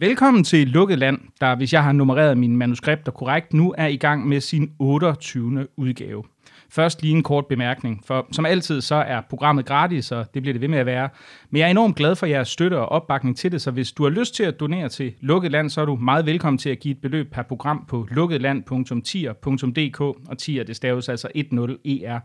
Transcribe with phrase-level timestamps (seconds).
[0.00, 3.96] Velkommen til Lukket Land, der, hvis jeg har nummereret mine manuskripter korrekt, nu er i
[3.96, 5.66] gang med sin 28.
[5.76, 6.24] udgave.
[6.70, 10.52] Først lige en kort bemærkning, for som altid så er programmet gratis, og det bliver
[10.52, 11.08] det ved med at være.
[11.50, 14.02] Men jeg er enormt glad for jeres støtte og opbakning til det, så hvis du
[14.02, 16.80] har lyst til at donere til Lukket Land, så er du meget velkommen til at
[16.80, 22.20] give et beløb per program på lukketland.tier.dk, og tier det staves altså 10er.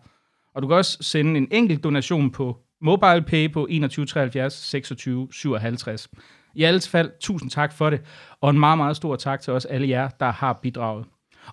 [0.55, 6.09] Og du kan også sende en enkelt donation på MobilePay på 21 73 26 57.
[6.53, 8.01] I alles fald, tusind tak for det,
[8.41, 11.05] og en meget, meget stor tak til os alle jer, der har bidraget.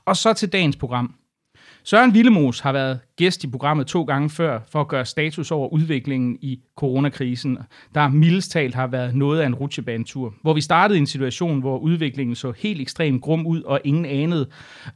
[0.04, 1.14] Og så til dagens program.
[1.84, 5.68] Søren Villemos har været gæst i programmet to gange før for at gøre status over
[5.68, 7.58] udviklingen i coronakrisen,
[7.94, 11.60] der mildest talt har været noget af en rutsjebanetur, hvor vi startede i en situation,
[11.60, 14.48] hvor udviklingen så helt ekstremt grum ud, og ingen anede,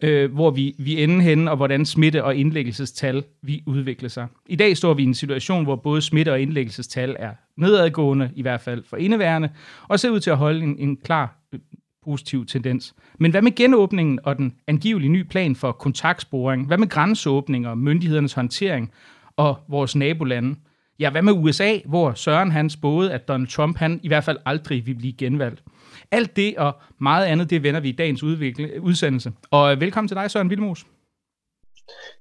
[0.02, 4.26] øh, hvor vi, vi ender henne, og hvordan smitte- og indlæggelsestal vi udvikler sig.
[4.46, 8.42] I dag står vi i en situation, hvor både smitte- og indlæggelsestal er nedadgående, i
[8.42, 9.50] hvert fald for indeværende,
[9.88, 11.60] og ser ud til at holde en, en klar øh,
[12.04, 12.94] positiv tendens.
[13.18, 16.66] Men hvad med genåbningen og den angivelige nye plan for kontaktsporing?
[16.66, 18.92] Hvad med grænseåbninger, og myndighedernes håndtering
[19.36, 20.56] og vores nabolande?
[20.98, 24.38] Ja, hvad med USA, hvor Søren han spåede, at Donald Trump han i hvert fald
[24.46, 25.62] aldrig vil blive genvalgt?
[26.10, 29.32] Alt det og meget andet, det vender vi i dagens udvikling, udsendelse.
[29.50, 30.86] Og øh, velkommen til dig, Søren Vilmos.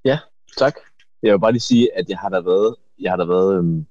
[0.06, 0.20] Ja,
[0.58, 0.73] tak.
[1.23, 3.86] Jeg vil bare lige sige, at jeg har der været, jeg har der været øhm,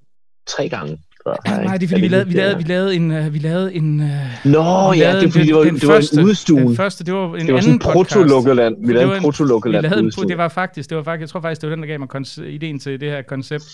[0.46, 1.64] tre gange før.
[1.64, 3.10] Nej, det er fordi, vi lavede, vi, lavede, vi lavede en...
[3.10, 4.06] Uh, vi lavede en uh,
[4.44, 6.60] Nå, ja, det er fordi, det var, det var første, en udstue.
[6.60, 8.86] Den første, det var en det var anden sådan proto-lukkeland.
[8.86, 9.82] Vi lavede en proto-lukkeland
[10.28, 12.48] Det var faktisk, det var faktisk, jeg tror faktisk, det var den, der gav mig
[12.54, 13.64] ideen til det her koncept.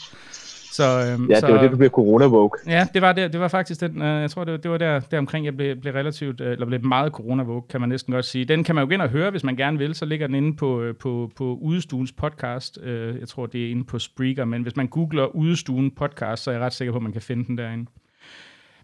[0.79, 2.71] Så, øhm, ja, det var det, du blev corona -woke.
[2.71, 4.79] Ja, det var, det, det var faktisk den, øh, jeg tror, det var, det var
[4.79, 7.89] der, der omkring, jeg blev, blev relativt, øh, eller blev meget corona -woke, kan man
[7.89, 8.45] næsten godt sige.
[8.45, 10.56] Den kan man jo ind og høre, hvis man gerne vil, så ligger den inde
[10.56, 12.79] på, øh, på, på Udestuens podcast.
[12.83, 16.50] Øh, jeg tror, det er inde på Spreaker, men hvis man googler Udestuen podcast, så
[16.50, 17.91] er jeg ret sikker på, at man kan finde den derinde.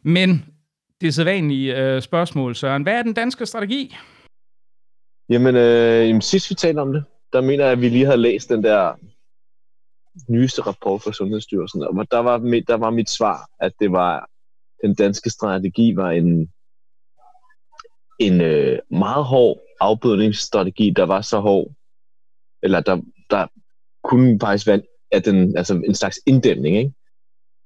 [0.03, 0.45] Men
[1.01, 2.83] det er sædvanlige øh, spørgsmål, Søren.
[2.83, 3.97] Hvad er den danske strategi?
[5.29, 8.21] Jamen, øh, jamen, sidst vi talte om det, der mener jeg, at vi lige havde
[8.21, 8.93] læst den der
[10.29, 14.31] nyeste rapport fra Sundhedsstyrelsen, og der var, mit, der var mit svar, at det var,
[14.83, 16.53] den danske strategi var en,
[18.19, 21.71] en øh, meget hård afbødningsstrategi, der var så hård,
[22.63, 23.47] eller der, der
[24.05, 24.83] kunne faktisk være
[25.15, 26.93] at den, altså en slags inddæmning, ikke?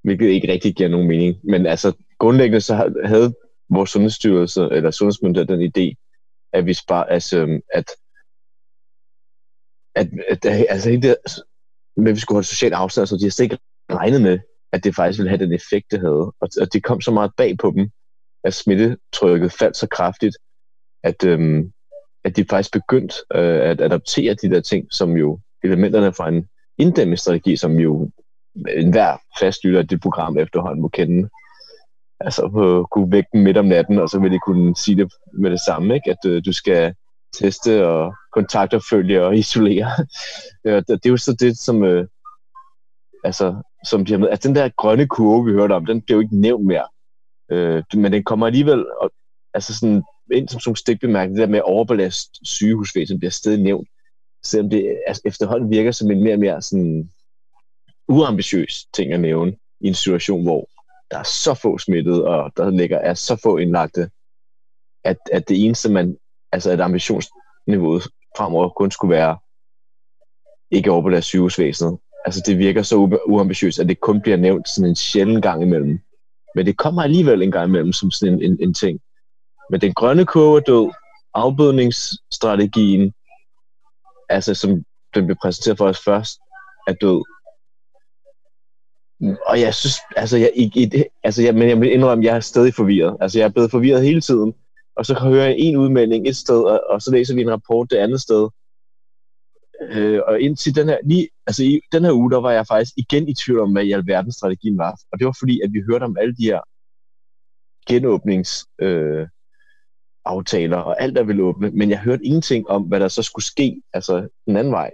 [0.03, 1.37] hvilket ikke rigtig giver nogen mening.
[1.45, 3.35] Men altså, grundlæggende så havde
[3.71, 5.95] vores sundhedsstyrelse, eller sundhedsmyndighed, den idé,
[6.53, 7.91] at vi spar, altså, at,
[9.95, 11.17] at, at, at altså, det,
[12.03, 13.59] men vi skulle holde social afstand, så de har ikke
[13.93, 14.39] regnet med,
[14.73, 16.33] at det faktisk ville have den effekt, det havde.
[16.41, 17.91] Og, og det kom så meget bag på dem,
[18.45, 20.37] at smittetrykket faldt så kraftigt,
[21.03, 21.73] at, øhm,
[22.25, 26.49] at de faktisk begyndte øh, at adoptere de der ting, som jo elementerne fra en
[26.79, 28.11] inddæmningsstrategi, som jo
[28.69, 31.29] enhver fastlytter af det program efterhånden må kende.
[32.21, 35.13] Altså på, kunne vække dem midt om natten, og så vil de kunne sige det
[35.33, 36.11] med det samme, ikke?
[36.11, 36.95] at øh, du skal
[37.35, 39.91] teste og kontaktopfølge og isolere.
[40.67, 42.07] Øh, det, det er jo så det, som, øh,
[43.25, 44.29] altså, som de har med.
[44.29, 46.87] Altså den der grønne kurve, vi hørte om, den bliver jo ikke nævnt mere.
[47.53, 49.11] Øh, men den kommer alligevel, og,
[49.55, 53.89] altså sådan, ind som sådan stikbemærkning, det der med at overbelaste sygehusvæsen bliver stadig nævnt,
[54.45, 57.11] selvom det altså, efterhånden virker som en mere og mere sådan
[58.09, 60.69] uambitiøs ting at nævne i en situation, hvor
[61.11, 64.11] der er så få smittede, og der ligger er så få indlagte,
[65.05, 66.17] at, at det eneste, man,
[66.53, 69.39] altså at ambitionsniveauet fremover kun skulle være
[70.71, 71.99] ikke over på deres sygehusvæsenet.
[72.25, 76.01] Altså det virker så uambitiøst, at det kun bliver nævnt sådan en sjælden gang imellem.
[76.55, 79.01] Men det kommer alligevel en gang imellem som sådan en, en, en ting.
[79.71, 80.91] Men den grønne kurve er død.
[81.35, 83.13] Afbødningsstrategien,
[84.29, 84.85] altså som
[85.15, 86.39] den blev præsenteret for os først,
[86.89, 87.25] er død.
[89.47, 92.75] Og jeg synes, altså, jeg, ikke, altså jeg, men jeg vil indrømme, jeg er stadig
[92.75, 93.17] forvirret.
[93.21, 94.55] Altså, jeg er blevet forvirret hele tiden.
[94.99, 97.91] Og så hører jeg en udmelding et sted, og, og så læser vi en rapport
[97.91, 98.49] det andet sted.
[99.83, 102.93] Øh, og indtil den her, lige, altså i den her uge, der var jeg faktisk
[102.97, 104.99] igen i tvivl om, hvad i alverden strategien var.
[105.13, 106.61] Og det var fordi, at vi hørte om alle de her
[107.89, 109.27] genåbnings øh,
[110.25, 113.45] aftaler, og alt der ville åbne, men jeg hørte ingenting om, hvad der så skulle
[113.45, 114.91] ske, altså den anden vej.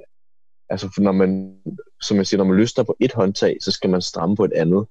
[0.69, 1.57] Altså, for når man,
[2.03, 4.53] som jeg siger, når man løsner på et håndtag, så skal man stramme på et
[4.53, 4.87] andet,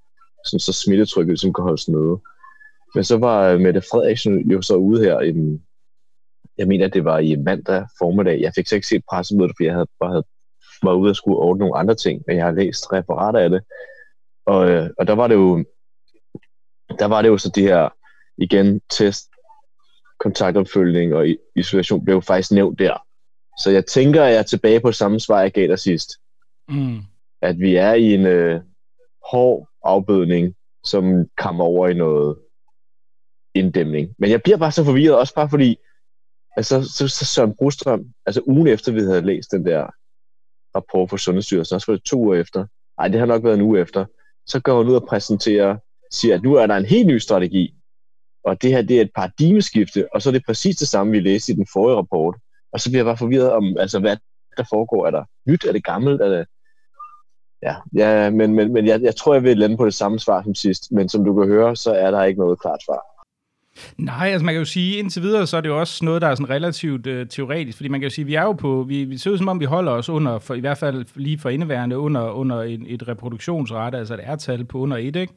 [0.46, 2.20] sådan så smittetrykket som kan holdes nede.
[2.96, 5.60] Men så var øh, Mette Frederiksen jo så ude her, i,
[6.58, 8.42] jeg mener, det var i mandag formiddag.
[8.42, 10.26] Jeg fik så ikke set pressemødet, fordi jeg havde bare havde,
[10.84, 13.62] var ude og skulle ordne nogle andre ting, men jeg har læst referater af det.
[14.46, 15.66] Og, øh, og der var det jo,
[17.00, 17.90] der var det jo så de her,
[18.38, 19.30] igen, test,
[20.20, 22.98] kontaktopfølgning og isolation blev faktisk nævnt der.
[23.60, 26.10] Så jeg tænker, at jeg er tilbage på samme svar, jeg gav dig sidst.
[26.70, 26.98] Mm.
[27.42, 28.62] At vi er i en øh,
[29.32, 32.38] hård afbødning, som kommer over i noget
[33.54, 34.16] inddæmning.
[34.20, 35.78] Men jeg bliver bare så forvirret, også bare fordi,
[36.58, 39.88] altså, så, så Søren Brostrøm, altså ugen efter vi havde læst den der
[40.76, 42.66] rapport fra Sundhedsstyrelsen, også var det to uger efter,
[43.00, 44.06] nej, det har nok været en uge efter,
[44.48, 45.78] så går han ud og præsenterer,
[46.12, 47.76] siger, at nu er der en helt ny strategi,
[48.44, 51.20] og det her det er et paradigmeskifte, og så er det præcis det samme, vi
[51.20, 52.36] læste i den forrige rapport.
[52.74, 54.18] Og så bliver jeg bare forvirret om, altså, hvad
[54.58, 55.08] der foregår.
[55.08, 55.66] Er der nyt?
[55.66, 56.22] Er det gammelt?
[56.22, 56.46] Er det...
[57.62, 60.44] Ja, ja men, men, men jeg, jeg tror, jeg vil lande på det samme svar
[60.44, 60.92] som sidst.
[60.92, 63.02] Men som du kan høre, så er der ikke noget klart svar.
[63.98, 66.28] Nej, altså man kan jo sige, indtil videre, så er det jo også noget, der
[66.28, 69.04] er sådan relativt øh, teoretisk, fordi man kan jo sige, vi er jo på, vi,
[69.04, 71.50] vi ser ud som om, vi holder os under, for, i hvert fald lige for
[71.50, 75.34] indeværende, under, under en, et reproduktionsrate, altså et R-tal på under et, ikke?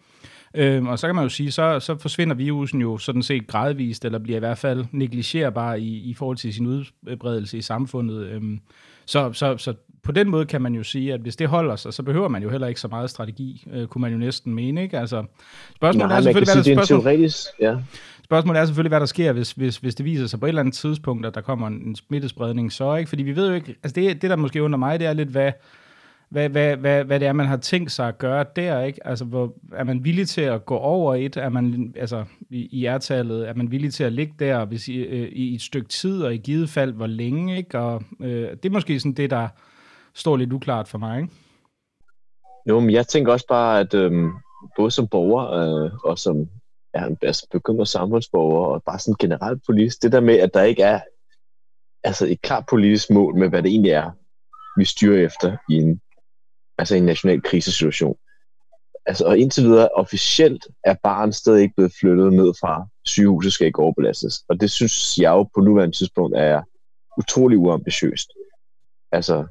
[0.54, 4.04] Øhm, og så kan man jo sige, så, så forsvinder virusen jo sådan set gradvist,
[4.04, 8.26] eller bliver i hvert fald negligerbar i, i forhold til sin udbredelse i samfundet.
[8.26, 8.60] Øhm,
[9.06, 11.94] så, så, så på den måde kan man jo sige, at hvis det holder sig,
[11.94, 14.82] så behøver man jo heller ikke så meget strategi, øh, kunne man jo næsten mene,
[14.82, 14.98] ikke?
[14.98, 15.24] Altså,
[15.76, 17.76] spørgsmålet Nej, er selvfølgelig, hvad der, er en teoretisk, ja.
[18.26, 20.60] Spørgsmålet er selvfølgelig, hvad der sker, hvis, hvis, hvis det viser sig på et eller
[20.60, 23.08] andet tidspunkt, at der kommer en, en smittespredning så, ikke?
[23.08, 25.28] Fordi vi ved jo ikke, altså det, det der måske under mig, det er lidt,
[25.28, 25.52] hvad,
[26.28, 29.06] hvad, hvad, hvad, hvad det er, man har tænkt sig at gøre der, ikke?
[29.06, 31.36] Altså, hvor, er man villig til at gå over et?
[31.36, 34.96] Er man, altså, i, i R-tallet, er man villig til at ligge der hvis i,
[34.96, 37.78] øh, i et stykke tid, og i givet fald, hvor længe, ikke?
[37.78, 39.48] Og øh, det er måske sådan det, der
[40.14, 41.32] står lidt uklart for mig, ikke?
[42.68, 44.12] Jo, men jeg tænker også bare, at øh,
[44.76, 46.48] både som borger øh, og som
[46.96, 50.62] er en altså, bekymret samfundsborger, og bare sådan generelt politisk, det der med, at der
[50.62, 51.00] ikke er
[52.04, 54.10] altså et klart politisk mål med, hvad det egentlig er,
[54.78, 56.00] vi styrer efter i en
[56.78, 58.16] altså en national krisesituation.
[59.06, 63.66] Altså, og indtil videre, officielt er barn stadig ikke blevet flyttet ned fra sygehuset skal
[63.66, 64.44] ikke overbelastes.
[64.48, 66.62] Og det synes jeg jo på nuværende tidspunkt er
[67.18, 68.28] utrolig uambitiøst.
[69.12, 69.46] Altså,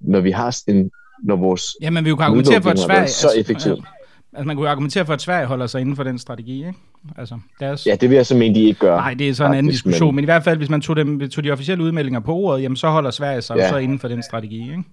[0.00, 0.90] når vi har en,
[1.24, 3.08] når vores Ja, men vi kan argumentere for, at Sverige...
[3.08, 3.78] så effektivt.
[3.78, 3.93] Altså,
[4.34, 6.78] altså, man kunne argumentere for, at Sverige holder sig inden for den strategi, ikke?
[7.16, 7.86] Altså, deres...
[7.86, 8.96] Ja, det vil jeg så mene, de ikke gør.
[8.96, 10.14] Nej, det er så en anden diskussion, men...
[10.14, 12.76] men i hvert fald, hvis man tog, dem, tog de officielle udmeldinger på ordet, jamen
[12.76, 13.68] så holder Sverige sig ja.
[13.68, 14.84] så inden for den strategi, ikke?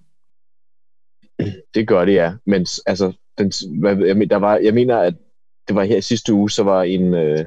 [1.74, 2.32] Det gør det, ja.
[2.46, 5.14] Men altså, den, hvad, jeg, der var, jeg mener, at
[5.68, 7.44] det var her sidste uge, så var en øh,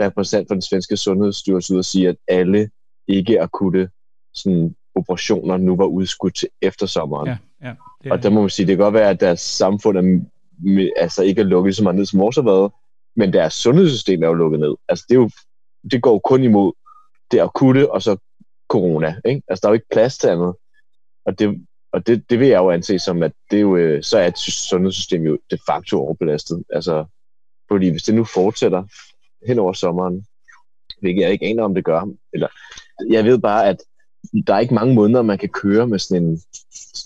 [0.00, 2.70] repræsentant for den svenske sundhedsstyrelse ude at sige, at alle
[3.08, 3.88] ikke akutte
[4.34, 7.26] sådan, operationer nu var udskudt til eftersommeren.
[7.26, 7.74] Ja, ja,
[8.04, 10.20] det og der må man sige, det kan godt være, at deres samfund er,
[10.96, 12.72] altså ikke er lukket så meget ned, som vores har været,
[13.16, 14.74] men deres sundhedssystem er jo lukket ned.
[14.88, 15.30] Altså det, er jo,
[15.90, 16.72] det går jo kun imod
[17.30, 18.16] det akutte, og så
[18.68, 19.16] corona.
[19.24, 19.42] Ikke?
[19.48, 20.54] Altså der er jo ikke plads til andet.
[21.26, 24.02] Og det, og det, det vil jeg jo anse som, at det er jo, øh,
[24.02, 26.64] så er et sundhedssystem jo de facto overbelastet.
[26.70, 27.04] Altså,
[27.68, 28.84] fordi hvis det nu fortsætter
[29.46, 30.26] hen over sommeren,
[31.00, 32.48] hvilket jeg ikke aner, om det gør, eller
[33.10, 33.76] jeg ved bare, at
[34.46, 36.40] der er ikke mange måneder, man kan køre med sådan en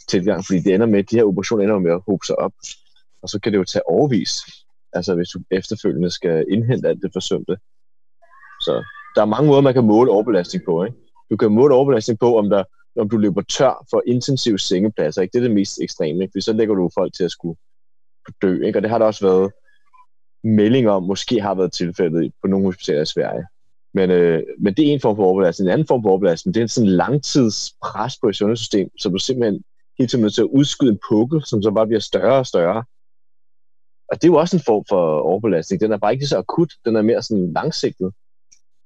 [0.08, 2.52] tilgang, fordi det ender med, at de her operationer ender med at hobe sig op,
[3.22, 4.32] og så kan det jo tage overvis,
[4.93, 7.56] altså hvis du efterfølgende skal indhente alt det forsømte.
[8.61, 8.84] Så
[9.14, 10.84] der er mange måder, man kan måle overbelastning på.
[10.84, 10.96] Ikke?
[11.31, 12.64] Du kan måle overbelastning på, om der
[12.99, 15.22] om du løber tør for intensiv sengepladser.
[15.22, 15.32] Ikke?
[15.32, 16.32] Det er det mest ekstreme, ikke?
[16.34, 17.58] for så lægger du folk til at skulle
[18.43, 18.62] dø.
[18.62, 18.78] Ikke?
[18.78, 19.52] Og det har der også været
[20.44, 23.46] meldinger om, måske har været tilfældet på nogle hospitaler i Sverige.
[23.94, 25.66] Men, øh, men det er en form for overbelastning.
[25.66, 29.18] En anden form for overbelastning, det er en sådan langtidspres på et sundhedssystem, så du
[29.18, 29.62] simpelthen
[29.99, 32.85] hele tiden nødt til at udskyde en pukkel, som så bare bliver større og større.
[34.11, 35.81] Og det er jo også en form for overbelastning.
[35.81, 38.12] Den er bare ikke så akut, den er mere sådan langsigtet.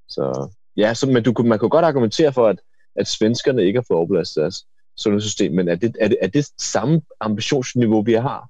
[0.09, 2.61] Så ja, så, men du, man kunne godt argumentere for, at
[2.97, 4.67] at svenskerne ikke har fået overbelastet deres
[4.97, 8.49] sundhedssystem, men er det, er, det, er det samme ambitionsniveau, vi har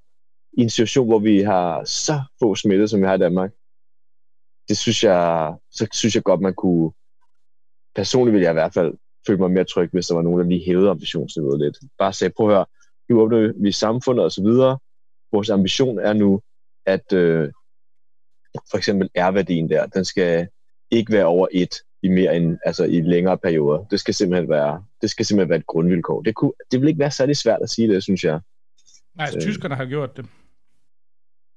[0.52, 3.52] i en situation, hvor vi har så få smittede, som vi har i Danmark?
[4.68, 6.92] Det synes jeg, så synes jeg godt, man kunne...
[7.94, 8.94] Personligt vil jeg i hvert fald
[9.26, 11.78] føle mig mere tryg, hvis der var nogen, der lige hævede ambitionsniveauet lidt.
[11.98, 12.66] Bare sagde, prøv at høre,
[13.08, 14.78] nu åbner vi samfundet og så videre.
[15.32, 16.40] Vores ambition er nu,
[16.86, 17.50] at øh,
[18.70, 20.48] for eksempel R-værdien der, den skal
[20.90, 23.84] ikke være over et i mere end, altså i længere perioder.
[23.84, 26.22] Det skal simpelthen være, det skal simpelthen være et grundvilkår.
[26.22, 28.40] Det, kunne, det vil ikke være særlig svært at sige det, synes jeg.
[29.16, 30.26] Nej, altså, øh, tyskerne har gjort det.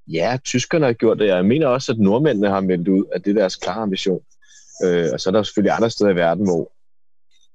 [0.07, 1.27] Ja, tyskerne har gjort det.
[1.27, 4.22] Jeg mener også, at nordmændene har meldt ud, at det er deres klare ambition.
[4.84, 6.72] Øh, og så er der selvfølgelig andre steder i verden, hvor,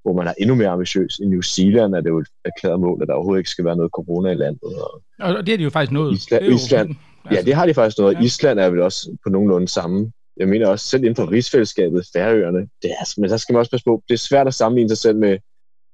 [0.02, 1.18] hvor man er endnu mere ambitiøs.
[1.18, 3.76] I New Zealand er det jo et erklæret mål, at der overhovedet ikke skal være
[3.76, 4.62] noget corona i landet.
[4.62, 6.14] Og, og det er de jo faktisk nået.
[6.14, 8.14] Island, det er jo, Island, altså, ja, det har de faktisk noget.
[8.14, 8.20] Ja.
[8.20, 12.58] Island er vel også på nogenlunde samme jeg mener også selv inden for rigsfællesskabet, færøerne,
[12.82, 14.98] det er, men der skal man også passe på, det er svært at sammenligne sig
[14.98, 15.38] selv med,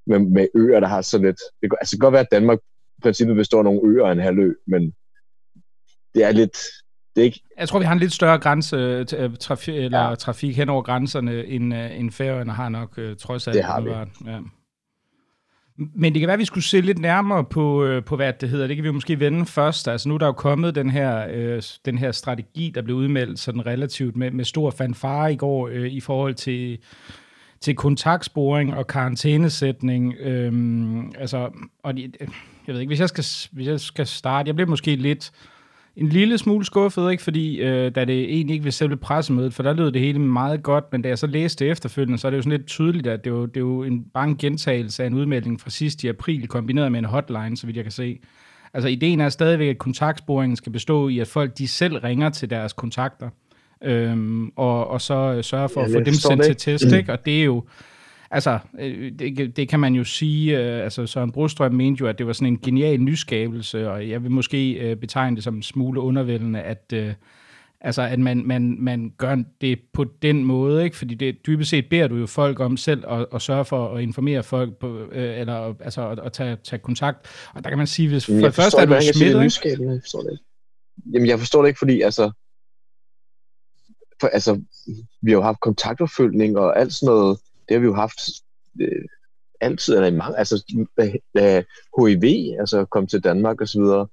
[0.07, 1.37] med, med øer, der har så lidt.
[1.63, 2.59] Det, altså, kan godt være, at Danmark
[2.99, 4.95] i princippet består af nogle øer og en halvø, men
[6.15, 6.57] det er lidt,
[7.17, 7.41] det er ikke...
[7.59, 10.15] Jeg tror, vi har en lidt større grænse, øh, trafik, eller ja.
[10.15, 13.55] trafik hen over grænserne, end, øh, end færøerne har nok, uh, trods alt.
[13.55, 13.91] Det har vi.
[14.31, 14.39] Ja.
[15.79, 18.49] Men det kan være, at vi skulle se lidt nærmere på, øh, på hvad det
[18.49, 18.67] hedder.
[18.67, 19.89] Det kan vi måske vende først.
[19.89, 23.39] Altså nu er der jo kommet den her, øh, den her strategi, der blev udmeldt
[23.39, 26.79] sådan relativt med, med stor fanfare i går øh, i forhold til,
[27.61, 30.15] til kontaktsporing og karantænesætning.
[30.21, 31.51] Øhm, altså,
[31.83, 32.13] og de,
[32.67, 35.33] jeg ved ikke, hvis jeg, skal, hvis jeg skal starte, jeg bliver måske lidt
[35.99, 37.23] en lille smule skuffet, ikke?
[37.23, 40.63] fordi øh, da det egentlig ikke vil selve pressemødet, for der lød det hele meget
[40.63, 43.07] godt, men da jeg så læste det efterfølgende, så er det jo sådan lidt tydeligt,
[43.07, 45.71] at det er jo, det er jo en, bare en gentagelse af en udmelding fra
[45.71, 48.19] sidst i april, kombineret med en hotline, så vidt jeg kan se.
[48.75, 52.51] Altså ideen er stadigvæk, at kontaktsporingen skal bestå i, at folk de selv ringer til
[52.51, 53.29] deres kontakter,
[53.85, 57.13] øhm, og, og så sørger for ja, at få dem sendt til test, ikke?
[57.13, 57.65] og det er jo
[58.31, 62.19] altså, øh, det, det kan man jo sige, øh, altså Søren Brostrøm mente jo, at
[62.19, 65.63] det var sådan en genial nyskabelse, og jeg vil måske øh, betegne det som en
[65.63, 66.95] smule undervældende, at,
[67.81, 70.97] altså, at man, man, man gør det på den måde, ikke?
[70.97, 74.03] fordi det dybest set beder du jo folk om selv at, at sørge for at
[74.03, 78.09] informere folk, på, eller altså at, at tage, tage kontakt, og der kan man sige,
[78.09, 79.93] hvis for det første er du smittet, ikke?
[79.93, 80.45] Jeg forstår det ikke.
[81.13, 82.31] Jamen, jeg forstår det ikke, fordi altså,
[84.21, 84.61] for, altså,
[85.23, 87.39] vi har jo haft kontaktopfølgning og alt sådan noget,
[87.69, 88.21] det har vi jo haft
[88.81, 89.05] øh,
[89.61, 90.75] altid, eller i mange, altså
[91.35, 91.63] da
[91.99, 94.09] HIV altså kom til Danmark og så videre,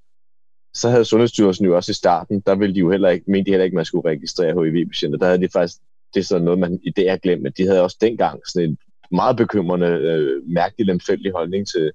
[0.74, 3.52] så havde Sundhedsstyrelsen jo også i starten, der ville de jo heller ikke, mente de
[3.52, 5.18] heller ikke, man skulle registrere HIV-patienter.
[5.20, 5.82] Der havde de faktisk,
[6.14, 8.70] det er sådan noget, man i dag har glemt, at de havde også dengang sådan
[8.70, 8.78] en
[9.12, 11.92] meget bekymrende, øh, mærkelig lemfældig holdning til,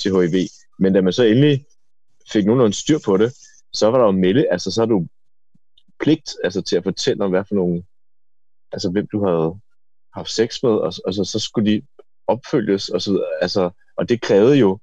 [0.00, 0.48] til HIV.
[0.78, 1.64] Men da man så endelig
[2.32, 3.32] fik nogenlunde styr på det,
[3.72, 5.06] så var der jo melde, altså så har du
[6.00, 7.82] pligt altså, til at fortælle om, hvad for nogle,
[8.72, 9.60] altså hvem du havde
[10.16, 11.82] haft sex med, og, og så, så skulle de
[12.26, 13.24] opfølges, og så.
[13.40, 14.78] Altså, og det krævede jo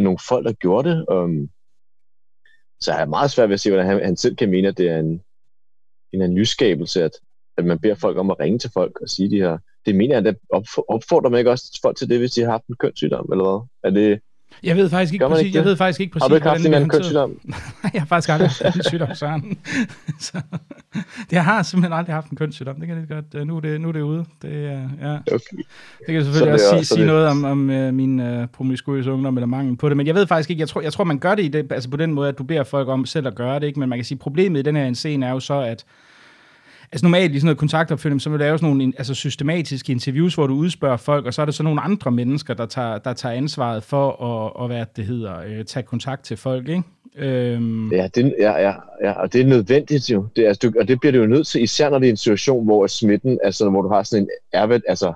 [0.00, 1.08] nogle folk, der gjorde det.
[1.08, 1.50] Um,
[2.80, 4.78] så jeg er meget svært ved at se, hvordan han, han selv kan mene, at
[4.78, 5.22] det er en,
[6.12, 7.12] en, en nyskabelse, at,
[7.56, 9.58] at man beder folk om at ringe til folk og sige de her.
[9.86, 10.36] Det mener jeg, at
[10.88, 13.90] opfordrer man ikke også folk til det, hvis de har haft en kønssygdom, eller hvad?
[13.90, 14.20] Er det,
[14.62, 16.66] jeg ved faktisk ikke præcis, ikke jeg ved faktisk ikke præcis, Har du ikke haft
[16.66, 17.30] en anden kønssygdom?
[17.44, 19.58] Nej, jeg har faktisk aldrig haft en sygdom, Søren.
[20.20, 20.40] så,
[20.94, 22.76] det, jeg har simpelthen aldrig haft en kønssygdom.
[22.80, 23.24] Det kan jeg godt.
[23.34, 24.24] Øh, nu er det, nu er det ude.
[24.42, 24.62] Det,
[25.02, 25.16] ja.
[25.16, 25.56] Okay.
[26.06, 29.46] det kan selvfølgelig også sige, sige noget om, om uh, min uh, promiskuøse ungdom eller
[29.46, 29.96] mangel på det.
[29.96, 31.90] Men jeg ved faktisk ikke, jeg tror, jeg tror man gør det, i det altså
[31.90, 33.66] på den måde, at du beder folk om selv at gøre det.
[33.66, 33.80] Ikke?
[33.80, 35.84] Men man kan sige, problemet i den her scene er jo så, at
[36.94, 40.34] Altså normalt i sådan noget kontaktopfølgning, så vil du lave sådan nogle altså systematiske interviews,
[40.34, 43.12] hvor du udspørger folk, og så er der så nogle andre mennesker, der tager, der
[43.12, 46.82] tager ansvaret for at, at hvad det hedder, øh, tage kontakt til folk, ikke?
[47.16, 47.92] Øhm.
[47.92, 50.26] Ja, det, ja, ja, ja, og det er nødvendigt jo.
[50.36, 52.16] Det, altså, du, og det bliver du jo nødt til, især når det er en
[52.16, 54.28] situation, hvor smitten, altså hvor du har sådan en
[54.70, 55.12] R, altså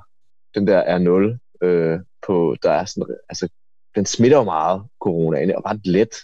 [0.54, 3.48] den der R0, øh, på, der er sådan, altså
[3.94, 6.14] den smitter jo meget, coronaen, og ret let.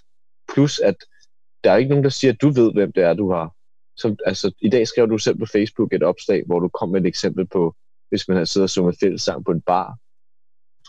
[0.55, 0.97] Plus at
[1.65, 3.54] der er ikke nogen, der siger, at du ved, hvem det er, du har
[3.97, 7.01] som, altså, I dag skrev du selv på Facebook et opslag, hvor du kom med
[7.01, 7.75] et eksempel på,
[8.09, 9.97] hvis man havde siddet og sunget fællessang på en bar,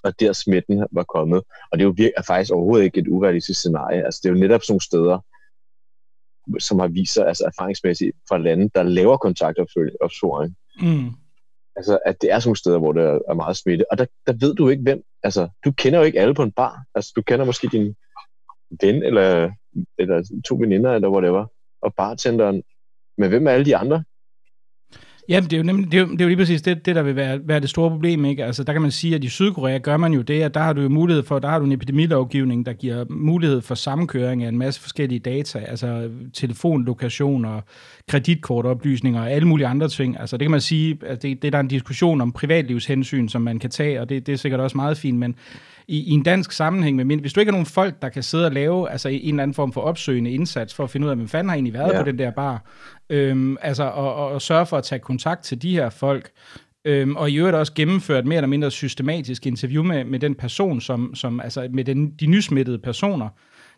[0.03, 1.43] og der smitten var kommet.
[1.71, 4.05] Og det er jo virkelig, er faktisk overhovedet ikke et urealistisk scenarie.
[4.05, 5.19] Altså, det er jo netop sådan nogle steder,
[6.59, 10.55] som har vist sig altså erfaringsmæssigt fra lande, der laver kontaktopsporing.
[10.81, 11.09] Mm.
[11.75, 13.91] Altså, at det er sådan nogle steder, hvor der er meget smitte.
[13.91, 15.03] Og der, der ved du ikke, hvem...
[15.23, 16.83] Altså, du kender jo ikke alle på en bar.
[16.95, 17.95] Altså, du kender måske din
[18.81, 19.51] ven, eller,
[19.97, 21.45] eller to veninder, eller whatever.
[21.81, 22.63] Og bartenderen
[23.17, 24.03] men hvem er alle de andre?
[25.29, 26.95] Ja, det er jo, nemlig, det er jo, det er jo lige præcis det, det
[26.95, 28.25] der vil være, være det store problem.
[28.25, 28.45] Ikke?
[28.45, 30.73] Altså, der kan man sige, at i Sydkorea gør man jo det, at der har
[30.73, 34.49] du jo mulighed for, der har du en epidemilovgivning, der giver mulighed for sammenkøring af
[34.49, 37.61] en masse forskellige data, altså telefonlokationer,
[38.07, 40.19] kreditkortoplysninger og alle mulige andre ting.
[40.19, 43.41] Altså, det kan man sige, at det, det er der en diskussion om privatlivshensyn, som
[43.41, 45.35] man kan tage, og det, det er sikkert også meget fint, men
[45.87, 48.45] i, i en dansk sammenhæng, med, hvis du ikke har nogen folk, der kan sidde
[48.45, 51.15] og lave altså, en eller anden form for opsøgende indsats for at finde ud af,
[51.17, 51.99] hvem fanden har egentlig været ja.
[51.99, 52.65] på den der bar,
[53.09, 56.31] øhm, altså, og, og, og sørge for at tage kontakt til de her folk,
[56.85, 60.81] Øhm, og i øvrigt også gennemført mere eller mindre systematisk interview med, med den person,
[60.81, 63.29] som, som altså med den, de nysmittede personer,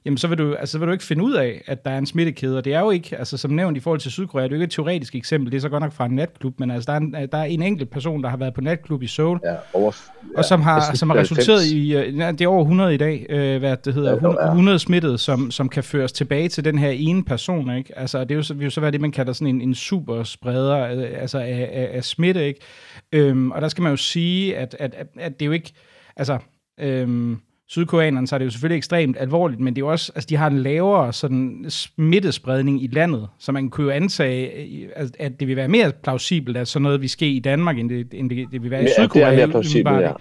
[0.06, 2.06] jamen så vil, du, altså, vil du ikke finde ud af, at der er en
[2.06, 2.58] smittekæde.
[2.58, 4.62] Og det er jo ikke, altså som nævnt i forhold til Sydkorea, det er jo
[4.62, 6.94] ikke et teoretisk eksempel, det er så godt nok fra en natklub, men altså der
[6.94, 9.56] er en, der er en enkelt person, der har været på natklub i Seoul, ja,
[9.74, 9.92] over,
[10.34, 13.26] ja, og som har, som har resulteret i, uh, det er over 100 i dag,
[13.30, 16.90] uh, hvad det hedder, 100, 100 smittet, som, som kan føres tilbage til den her
[16.90, 18.00] ene person, ikke?
[18.00, 19.76] Altså det er jo, så, vil jo så være det, man kalder sådan en, en
[19.76, 23.32] super spreder, uh, altså af, af, af smitte, ikke?
[23.32, 25.74] Um, og der skal man jo sige, at, at, at, at det er jo ikke,
[26.16, 26.38] altså,
[27.04, 30.28] um, sydkoreanerne, så er det jo selvfølgelig ekstremt alvorligt, men det er jo også, altså
[30.30, 34.88] de har en lavere sådan smittespredning i landet, så man kunne jo antage,
[35.20, 38.08] at det vil være mere plausibelt, at sådan noget vil ske i Danmark, end det,
[38.14, 39.32] end det, det vil være i Sydkorea.
[39.32, 40.12] Det er mere plausibelt, ja.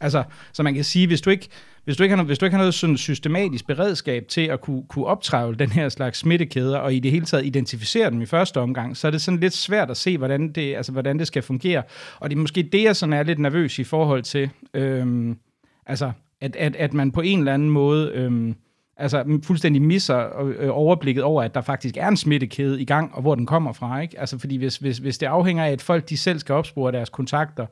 [0.00, 1.48] Altså, så man kan sige, hvis du ikke,
[1.84, 4.60] hvis du ikke har noget, hvis du ikke har noget sådan systematisk beredskab til at
[4.60, 8.26] kunne, kunne optrævle den her slags smittekæder, og i det hele taget identificere dem i
[8.26, 11.26] første omgang, så er det sådan lidt svært at se, hvordan det, altså, hvordan det
[11.26, 11.82] skal fungere.
[12.20, 14.50] Og det er måske det, jeg sådan er lidt nervøs i forhold til.
[14.74, 15.36] Øhm,
[15.86, 16.12] altså,
[16.42, 18.54] at, at, at man på en eller anden måde øhm,
[18.96, 23.22] altså fuldstændig misser øh, overblikket over, at der faktisk er en smittekæde i gang, og
[23.22, 24.00] hvor den kommer fra.
[24.00, 24.20] Ikke?
[24.20, 27.08] Altså fordi hvis, hvis, hvis det afhænger af, at folk de selv skal opspore deres
[27.08, 27.66] kontakter,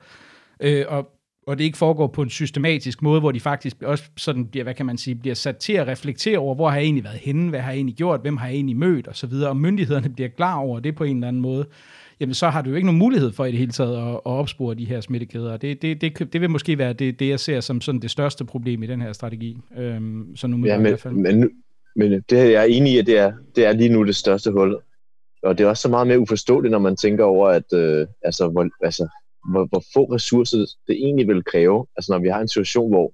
[0.60, 1.10] øh, og
[1.46, 4.74] og det ikke foregår på en systematisk måde, hvor de faktisk også sådan bliver, hvad
[4.74, 7.48] kan man sige, bliver sat til at reflektere over, hvor har jeg egentlig været henne,
[7.50, 10.08] hvad har jeg egentlig gjort, hvem har jeg egentlig mødt, og så videre, og myndighederne
[10.08, 11.66] bliver klar over det på en eller anden måde,
[12.20, 14.20] jamen så har du jo ikke nogen mulighed for i det hele taget at, at
[14.24, 15.56] opspore de her smittekæder.
[15.56, 18.44] Det, det, det, det vil måske være det, det, jeg ser som sådan det største
[18.44, 19.58] problem i den her strategi.
[19.76, 21.14] Øhm, så nu ja, men, i hvert fald.
[21.14, 21.50] men,
[21.96, 24.50] men det jeg er enig i, at det er, det er lige nu det største
[24.50, 24.76] hul.
[25.42, 28.48] Og det er også så meget mere uforståeligt, når man tænker over, at øh, altså,
[28.48, 29.08] hvor, altså,
[29.50, 31.86] hvor, hvor få ressourcer det egentlig vil kræve.
[31.96, 33.12] Altså når vi har en situation, hvor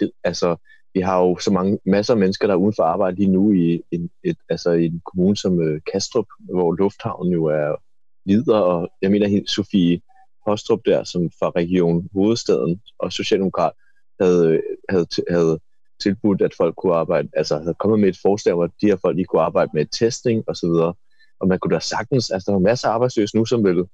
[0.00, 0.56] det, altså,
[0.94, 3.52] vi har jo så mange masser af mennesker, der er uden for arbejde lige nu
[3.52, 7.76] i en, et, altså i en kommune som øh, Kastrup, hvor lufthavnen jo er
[8.24, 10.00] lider, og jeg mener helt Sofie
[10.46, 13.72] Hostrup der, som fra Region Hovedstaden og Socialdemokrat,
[14.20, 15.60] havde, havde, havde
[16.02, 18.96] tilbudt, at folk kunne arbejde, altså havde kommet med et forslag om, at de her
[18.96, 20.94] folk lige kunne arbejde med testing og så videre.
[21.40, 23.84] Og man kunne da sagtens, altså der var masser af arbejdsløse nu, som ville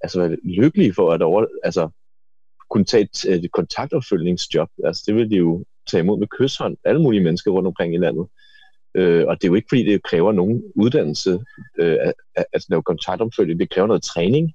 [0.00, 1.88] altså, være lykkelige for at over, altså,
[2.70, 4.68] kunne tage et, et kontaktopfølgningsjob.
[4.84, 7.98] Altså det ville de jo tage imod med kysshånd, alle mulige mennesker rundt omkring i
[7.98, 8.26] landet.
[8.94, 11.38] Øh, og det er jo ikke, fordi det kræver nogen uddannelse
[11.80, 11.96] øh,
[12.36, 13.60] at, at lave kontaktopfølgning.
[13.60, 14.52] Det kræver noget træning,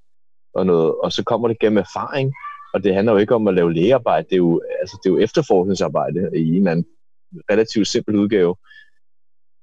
[0.55, 2.33] og, noget, og så kommer det gennem erfaring.
[2.73, 4.27] Og det handler jo ikke om at lave lægearbejde.
[4.29, 6.85] Det er jo, altså, det er jo efterforskningsarbejde i en eller anden
[7.51, 8.55] relativt simpel udgave.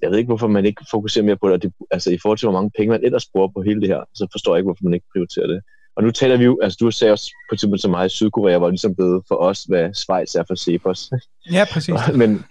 [0.03, 1.63] Jeg ved ikke, hvorfor man ikke fokuserer mere på det.
[1.63, 4.05] det altså i forhold til, hvor mange penge man ellers bruger på hele det her,
[4.15, 5.63] så forstår jeg ikke, hvorfor man ikke prioriterer det.
[5.97, 8.69] Og nu taler vi jo, altså du sagde også på eksempel som mig, Sydkorea var
[8.69, 11.11] ligesom blevet for os, hvad Schweiz er for Cepos.
[11.53, 11.95] Ja, præcis.
[12.21, 12.45] men,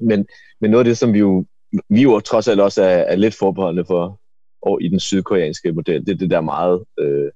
[0.00, 0.26] men,
[0.60, 1.44] men noget af det, som vi jo,
[1.88, 4.20] vi jo trods alt også er, er lidt forbeholdende for
[4.62, 7.30] og i den sydkoreanske model, det er det der meget, øh,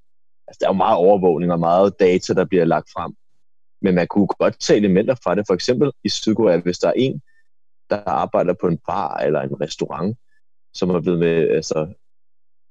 [0.48, 3.14] altså der er jo meget overvågning og meget data, der bliver lagt frem.
[3.82, 5.44] Men man kunne godt tage elementer fra det.
[5.46, 7.22] For eksempel i Sydkorea, hvis der er en,
[7.90, 10.18] der arbejder på en bar eller en restaurant,
[10.74, 11.92] som er blevet med, altså,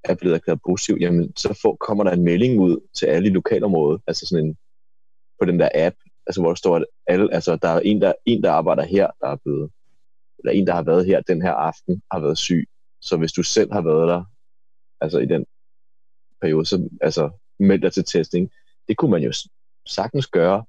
[0.03, 3.31] er blevet erklæret positiv, jamen så får, kommer der en melding ud til alle i
[3.31, 4.57] lokalområdet, altså sådan en,
[5.39, 5.95] på den der app,
[6.27, 9.07] altså hvor der står, at alle, altså der er en der, en, der arbejder her,
[9.21, 9.71] der er blevet,
[10.43, 12.67] eller en, der har været her den her aften, har været syg.
[13.01, 14.23] Så hvis du selv har været der,
[15.01, 15.45] altså i den
[16.41, 18.51] periode, så altså meld dig til testing.
[18.87, 19.31] Det kunne man jo
[19.87, 20.65] sagtens gøre,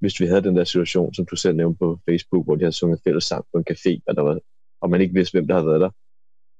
[0.00, 2.72] hvis vi havde den der situation, som du selv nævnte på Facebook, hvor de havde
[2.72, 4.38] sunget fælles sang på en café, og, der var,
[4.80, 5.90] og man ikke vidste, hvem der havde været der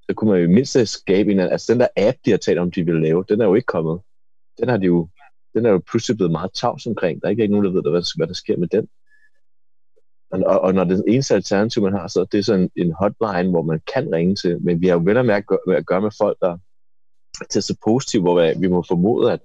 [0.09, 2.71] så kunne man jo mindst skabe en altså den der app, de har talt om,
[2.71, 4.01] de ville lave, den er jo ikke kommet.
[4.61, 5.09] Den har de jo,
[5.55, 7.21] den er jo pludselig blevet meget tavs omkring.
[7.21, 8.89] Der er ikke, nogen, der ved, hvad, hvad der sker med den.
[10.31, 13.63] Og, og når det eneste alternativ, man har, så det er sådan en hotline, hvor
[13.63, 16.39] man kan ringe til, men vi har jo vel at mærke at gøre med folk,
[16.41, 16.59] der
[17.51, 19.41] tester positivt, hvor vi må formode, at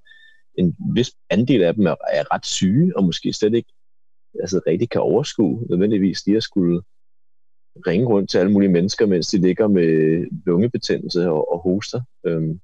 [0.57, 3.73] en vis andel af dem er, er ret syge, og måske slet ikke
[4.39, 6.81] altså, rigtig kan overskue nødvendigvis lige at skulle
[7.87, 12.01] ringe rundt til alle mulige mennesker, mens de ligger med lungebetændelse og, og hoster.
[12.25, 12.61] Øhm,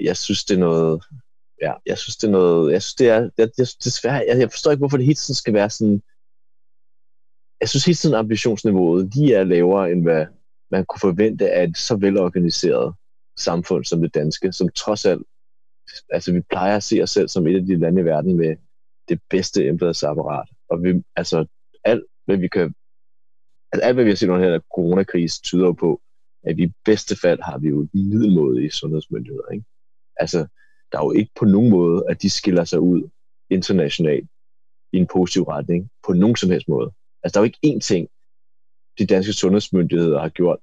[0.00, 1.04] jeg synes, det er noget...
[1.62, 2.72] Ja, jeg synes, det er noget...
[2.72, 3.30] Jeg synes, det er...
[3.38, 6.02] Jeg, jeg, desværre, jeg, jeg forstår ikke, hvorfor det hele tiden skal være sådan...
[7.60, 10.26] Jeg synes hele tiden, ambitionsniveauet lige er lavere, end hvad
[10.70, 12.94] man kunne forvente af et så velorganiseret
[13.38, 15.22] samfund som det danske, som trods alt...
[16.10, 18.56] Altså, vi plejer at se os selv som et af de lande i verden med
[19.08, 20.48] det bedste embedsapparat.
[20.70, 21.46] Og vi, altså,
[21.84, 22.74] alt, hvad vi kan
[23.72, 26.00] altså alt, hvad vi har set under her coronakrise, tyder jo på,
[26.44, 29.48] at vi i bedste fald har vi jo middelmåde sundhedsmyndigheder.
[29.52, 29.64] Ikke?
[30.16, 30.38] Altså,
[30.92, 33.08] der er jo ikke på nogen måde, at de skiller sig ud
[33.50, 34.28] internationalt
[34.92, 36.92] i en positiv retning, på nogen som helst måde.
[37.22, 38.08] Altså, der er jo ikke én ting,
[38.98, 40.58] de danske sundhedsmyndigheder har gjort,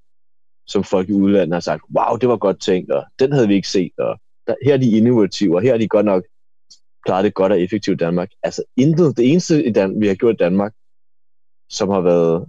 [0.68, 3.56] som folk i udlandet har sagt, wow, det var godt tænkt, og den havde vi
[3.56, 6.24] ikke set, og der, her er de innovative, og her er de godt nok
[7.06, 8.30] klaret det godt og effektivt i Danmark.
[8.44, 10.74] Altså intet, det eneste, i Dan- vi har gjort i Danmark,
[11.70, 12.48] som har været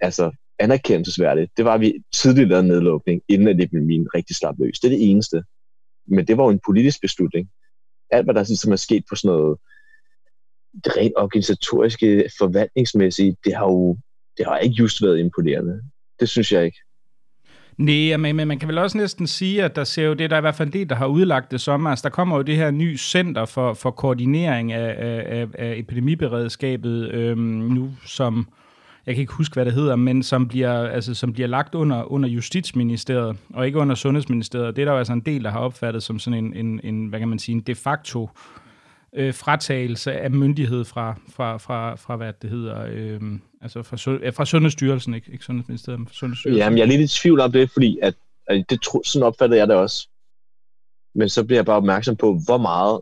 [0.00, 4.80] altså anerkendelsesværdigt, det var, at vi tidligere lavede nedlukning, inden at epidemien rigtig slap løs.
[4.80, 5.44] Det er det eneste.
[6.06, 7.50] Men det var jo en politisk beslutning.
[8.10, 9.58] Alt, hvad der ligesom er sket på sådan noget
[10.84, 13.96] det rent organisatoriske, forvaltningsmæssige, det har jo
[14.38, 15.80] det har ikke just været imponerende.
[16.20, 16.78] Det synes jeg ikke.
[17.78, 20.36] Nej, men, men man kan vel også næsten sige, at der ser jo det, der
[20.36, 21.90] er i hvert fald det, der har udlagt det sommer.
[21.90, 24.94] Altså, der kommer jo det her nye center for, for koordinering af,
[25.26, 28.48] af, af epidemiberedskabet øhm, nu, som
[29.06, 32.12] jeg kan ikke huske, hvad det hedder, men som bliver, altså, som bliver lagt under,
[32.12, 34.76] under Justitsministeriet, og ikke under Sundhedsministeriet.
[34.76, 37.06] Det er der jo altså en del, der har opfattet som sådan en, en, en
[37.06, 38.67] hvad kan man sige, en de facto øh,
[39.14, 43.20] Øh, fratagelse af myndighed fra, fra, fra, fra hvad det hedder, øh,
[43.60, 43.96] altså fra,
[44.30, 46.58] fra Sundhedsstyrelsen, ikke, ikke Sundhedsministeriet, men fra Sundhedsstyrelsen.
[46.58, 48.14] Jamen, jeg er lidt i tvivl om det, fordi at,
[48.46, 50.08] at det, sådan opfattede jeg det også.
[51.14, 53.00] Men så bliver jeg bare opmærksom på, hvor meget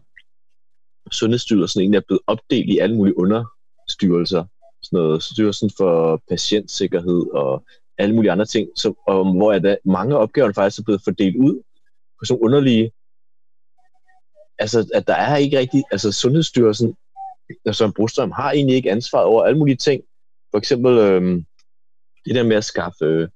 [1.13, 4.45] Sundhedsstyrelsen egentlig er blevet opdelt i alle mulige understyrelser.
[4.83, 7.65] sådan noget Styrelsen for Patientsikkerhed og
[7.99, 11.03] alle mulige andre ting, så, og hvor er der, mange af opgaverne faktisk er blevet
[11.05, 11.63] fordelt ud
[12.19, 12.93] på sådan underlige,
[14.59, 16.97] altså at der er ikke rigtig, altså Sundhedsstyrelsen,
[17.67, 20.03] øh, som Brostrøm har egentlig ikke ansvar over alle mulige ting.
[20.51, 21.43] For eksempel øh,
[22.25, 23.29] det der med at skaffe øh,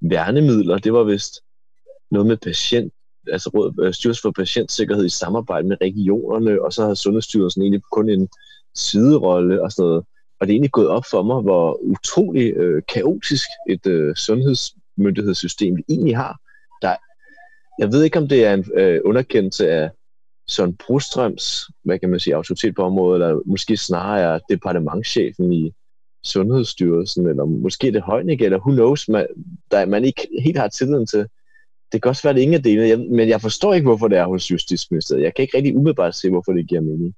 [0.00, 1.40] værnemidler, det var vist
[2.10, 2.92] noget med patient,
[3.32, 7.82] altså råd, øh, Styrelsen for Patientsikkerhed i samarbejde med regionerne, og så har Sundhedsstyrelsen egentlig
[7.92, 8.28] kun en
[8.74, 10.04] siderolle og sådan noget.
[10.40, 15.76] Og det er egentlig gået op for mig, hvor utrolig øh, kaotisk et øh, sundhedsmyndighedssystem
[15.76, 16.38] vi egentlig har.
[16.82, 16.96] Der,
[17.78, 19.90] jeg ved ikke, om det er en øh, underkendelse af
[20.50, 25.72] Søren Brostrøms, hvad kan man sige, autoritet på området, eller måske snarere er departementchefen i
[26.24, 29.26] Sundhedsstyrelsen, eller måske det Højnik, eller who knows, man,
[29.70, 31.26] der man ikke helt har tilliden til.
[31.92, 34.26] Det kan også være, det ingen af delene, men jeg forstår ikke, hvorfor det er
[34.26, 35.22] hos Justitsministeriet.
[35.22, 37.14] Jeg kan ikke rigtig umiddelbart se, hvorfor det giver mening.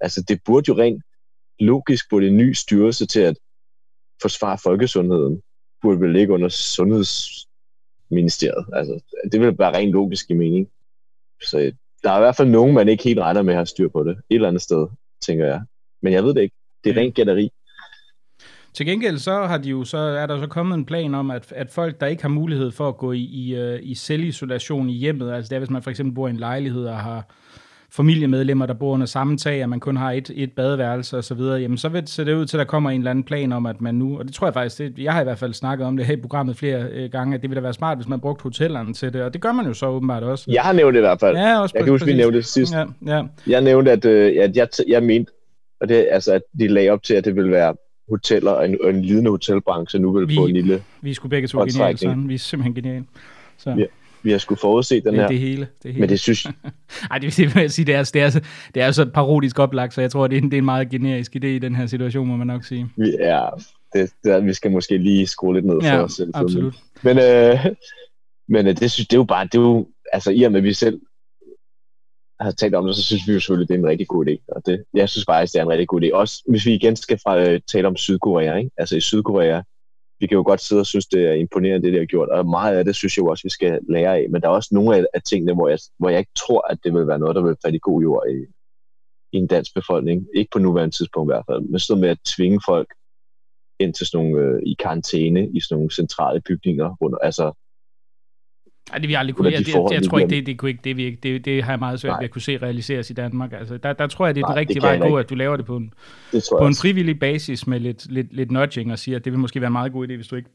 [0.00, 1.02] Altså, det burde jo rent
[1.60, 3.38] logisk burde en ny styrelse til at
[4.22, 5.42] forsvare folkesundheden,
[5.82, 8.66] burde vel ligge under Sundhedsministeriet.
[8.72, 9.00] Altså,
[9.32, 10.68] det vil være rent logisk i mening.
[11.42, 13.88] Så der er i hvert fald nogen, man ikke helt regner med at have styr
[13.88, 14.10] på det.
[14.10, 14.86] Et eller andet sted,
[15.26, 15.60] tænker jeg.
[16.02, 16.56] Men jeg ved det ikke.
[16.84, 17.50] Det er rent gætteri.
[18.74, 21.52] Til gengæld så har de jo så er der så kommet en plan om at,
[21.52, 24.92] at folk der ikke har mulighed for at gå i i, øh, i selvisolation i
[24.92, 27.34] hjemmet, altså det er hvis man for eksempel bor i en lejlighed og har
[27.92, 31.34] familiemedlemmer, der bor under samme tag, at man kun har et, et badeværelse og så
[31.34, 33.24] videre, jamen så vil det se det ud til, at der kommer en eller anden
[33.24, 35.38] plan om, at man nu, og det tror jeg faktisk, det, jeg har i hvert
[35.38, 37.72] fald snakket om det her i programmet flere øh, gange, at det ville da være
[37.74, 40.44] smart, hvis man brugte hotellerne til det, og det gør man jo så åbenbart også.
[40.52, 41.36] Jeg har nævnt det i hvert fald.
[41.36, 42.74] Ja, også jeg kan huske, vi nævnte det sidst.
[42.74, 43.22] Ja, ja.
[43.46, 45.32] Jeg nævnte, at, øh, at jeg, jeg mente,
[45.80, 47.74] og det, altså, at de lagde op til, at det ville være
[48.10, 50.82] hoteller og en, og en lidende hotelbranche nu vil Vi- få en lille...
[51.00, 52.28] Vi skulle begge to geniale, sådan.
[52.28, 53.04] Vi er simpelthen geniale.
[53.58, 53.84] Så Ja,
[54.22, 55.28] Vi har skulle forudse den det, her.
[55.28, 55.68] det hele.
[55.82, 56.00] Det hele.
[56.00, 56.46] Men det synes,
[57.10, 58.40] Ej, det vil jeg sige, det er, det, er, så-
[58.74, 60.88] det er så parodisk oplagt, så jeg tror, det er, en, det er en meget
[60.90, 62.88] generisk idé i den her situation, må man nok sige.
[63.20, 66.30] er, det, det vi skal måske lige skrue lidt ned for Ja, os selv.
[66.34, 66.74] absolut.
[67.02, 67.66] Men, øh,
[68.54, 70.60] men øh, det, synes, det er jo bare, det er jo, altså i og med,
[70.60, 71.00] at vi selv
[72.40, 74.44] har talt om det, så synes vi jo selvfølgelig, det er en rigtig god idé.
[74.48, 76.14] Og det, jeg synes faktisk, det er en rigtig god idé.
[76.14, 78.70] Også hvis vi igen skal fra, øh, tale om Sydkorea, ikke?
[78.78, 79.62] Altså i Sydkorea,
[80.20, 82.46] vi kan jo godt sidde og synes, det er imponerende, det de har gjort, og
[82.46, 84.26] meget af det synes jeg jo også, vi skal lære af.
[84.30, 86.78] Men der er også nogle af, af tingene, hvor jeg, hvor jeg ikke tror, at
[86.84, 88.38] det vil være noget, der vil falde i god jord i,
[89.32, 90.26] i en dansk befolkning.
[90.34, 91.60] Ikke på nuværende tidspunkt i hvert fald.
[91.60, 92.88] Men sådan med at tvinge folk
[93.80, 96.96] ind til sådan nogle, øh, i karantæne i sådan nogle centrale bygninger.
[97.00, 97.52] Rundt, altså,
[98.92, 99.46] ej, det jeg aldrig kunne.
[99.46, 101.18] Under Jeg, de jeg, jeg, vi tror ikke, det, det, kunne ikke, det, vil ikke,
[101.22, 102.20] det, det har jeg meget svært Nej.
[102.20, 103.52] ved at kunne se realiseres i Danmark.
[103.52, 105.30] Altså, der, der tror jeg, det er Nej, den det rigtige vej at gå, at
[105.30, 105.92] du laver det på en,
[106.32, 109.40] det på en frivillig basis med lidt, lidt, lidt nudging og siger, at det vil
[109.40, 110.50] måske være en meget god idé, hvis du ikke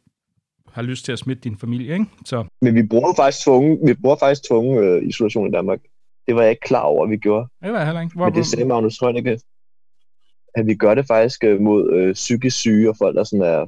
[0.72, 1.94] har lyst til at smitte din familie.
[1.94, 2.06] Ikke?
[2.26, 5.80] Så Men vi bruger faktisk tvunget, vi bruger faktisk tvunget øh, isolation i Danmark.
[6.28, 7.48] Det var jeg ikke klar over, at vi gjorde.
[7.64, 8.16] det var jeg heller ikke.
[8.16, 9.40] Hvor, Men det sagde Magnus Heunicke,
[10.56, 13.66] at vi gør det faktisk øh, mod øh, psykisk syge og folk, der sådan er...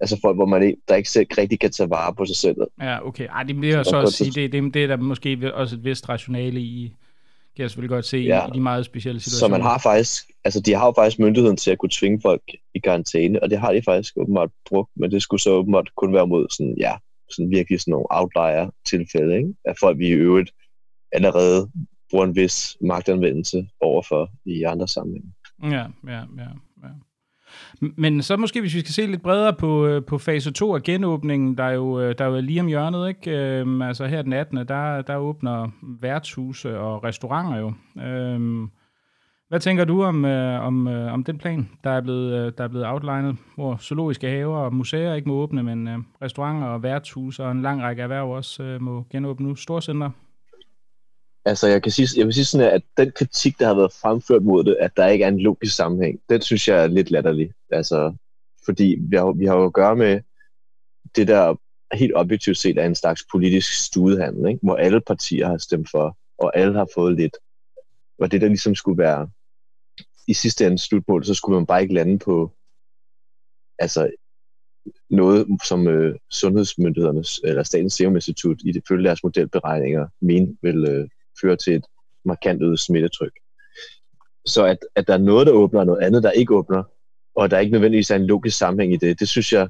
[0.00, 2.56] Altså folk, hvor man ikke, der ikke selv rigtig kan tage vare på sig selv.
[2.80, 3.28] Ja, okay.
[3.28, 5.84] Ej, det bliver så Og at sige, det, det, det er der måske også et
[5.84, 6.94] vist rationale i,
[7.56, 8.46] kan jeg selvfølgelig godt se, Ja.
[8.46, 9.58] i, de meget specielle Så situationer.
[9.58, 12.42] man har faktisk, altså de har jo faktisk myndigheden til at kunne tvinge folk
[12.74, 16.14] i karantæne, og det har de faktisk åbenbart brugt, men det skulle så åbenbart kun
[16.14, 16.92] være mod sådan, ja,
[17.30, 19.54] sådan virkelig sådan nogle outlier tilfælde, ikke?
[19.64, 20.50] At folk vi i øvrigt
[21.12, 21.70] allerede
[22.10, 25.32] bruger en vis magtanvendelse overfor i andre sammenhænge.
[25.62, 26.48] Ja, ja, ja.
[26.82, 26.88] ja.
[27.80, 30.82] Men så måske, hvis vi skal se lidt bredere på, øh, på fase 2 af
[30.82, 33.30] genåbningen, der er jo, øh, der er jo lige om hjørnet, ikke?
[33.30, 34.56] Øhm, altså her den 18.
[34.56, 35.68] Der, der åbner
[36.00, 37.72] værtshuse og restauranter jo.
[38.02, 38.70] Øhm,
[39.50, 42.64] hvad tænker du om, øh, om, øh, om den plan, der er blevet, øh, der
[42.64, 46.82] er blevet outlinet, hvor zoologiske haver og museer ikke må åbne, men øh, restauranter og
[46.82, 49.54] værtshuse og en lang række erhverv også øh, må genåbne nu?
[49.54, 50.10] Storcenter?
[51.44, 54.42] Altså, jeg, kan sige, jeg vil sige sådan, at den kritik, der har været fremført
[54.42, 57.52] mod det, at der ikke er en logisk sammenhæng, den synes jeg er lidt latterlig.
[57.70, 58.14] Altså,
[58.64, 60.20] fordi vi har, vi har jo at gøre med
[61.16, 61.54] det, der
[61.94, 64.60] helt objektivt set er en slags politisk studehandel, ikke?
[64.62, 67.36] hvor alle partier har stemt for, og alle har fået lidt.
[68.18, 69.30] Og det, der ligesom skulle være
[70.28, 72.52] i sidste ende slutmål, så skulle man bare ikke lande på
[73.78, 74.10] altså
[75.10, 80.84] noget, som øh, sundhedsmyndighedernes, eller Statens Serum Institut, i det følge deres modelberegninger, men vil
[80.88, 81.08] øh,
[81.42, 81.84] fører til et
[82.24, 83.32] markant øget smittetryk.
[84.46, 86.82] Så at, at der er noget, der åbner, og noget andet, der ikke åbner,
[87.34, 89.68] og der ikke nødvendigvis er en logisk sammenhæng i det, det synes jeg,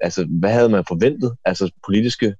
[0.00, 1.36] altså hvad havde man forventet?
[1.44, 2.34] Altså politiske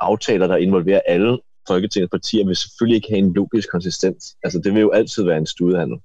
[0.00, 4.36] aftaler, der involverer alle Folketingets partier, vil selvfølgelig ikke have en logisk konsistens.
[4.42, 5.98] Altså det vil jo altid være en studehandel.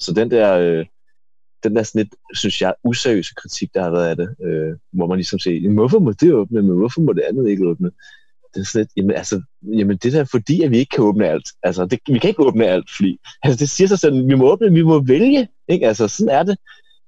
[0.00, 0.86] Så den der, øh,
[1.64, 5.06] den der sådan lidt, synes jeg, useriøse kritik, der har været af det, øh, hvor
[5.06, 7.90] man ligesom siger, hvorfor må det åbne, men hvorfor må det andet ikke åbne?
[8.56, 11.28] Det er sådan jamen, altså, jamen det der er fordi, at vi ikke kan åbne
[11.28, 11.48] alt.
[11.62, 14.52] Altså, det, vi kan ikke åbne alt, fordi altså, det siger sig selv, vi må
[14.52, 15.48] åbne, vi må vælge.
[15.68, 15.86] Ikke?
[15.86, 16.58] Altså, sådan er det.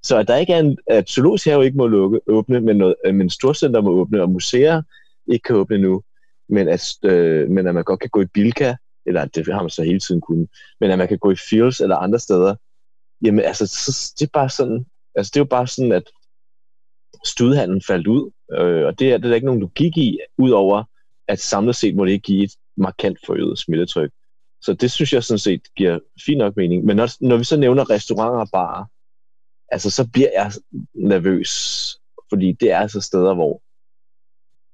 [0.03, 2.95] Så at der ikke er en, at zoologisk have ikke må lukke, åbne, men, noget,
[3.05, 4.81] øh, men storcenter må åbne, og museer
[5.27, 6.03] ikke kan åbne nu,
[6.49, 9.69] men at, øh, men at man godt kan gå i Bilka, eller det har man
[9.69, 12.55] så hele tiden kunnet, men at man kan gå i Fields eller andre steder,
[13.25, 14.85] jamen altså, så, det er bare sådan,
[15.15, 16.03] altså det er jo bare sådan, at
[17.25, 20.83] studhandlen faldt ud, øh, og det er, det er der ikke nogen logik i, udover
[21.29, 24.11] at samlet set må det ikke give et markant forøget smittetryk.
[24.61, 26.85] Så det synes jeg sådan set giver fin nok mening.
[26.85, 28.85] Men når, når vi så nævner restauranter og barer,
[29.71, 30.51] altså så bliver jeg
[30.93, 31.51] nervøs,
[32.29, 33.61] fordi det er altså steder, hvor,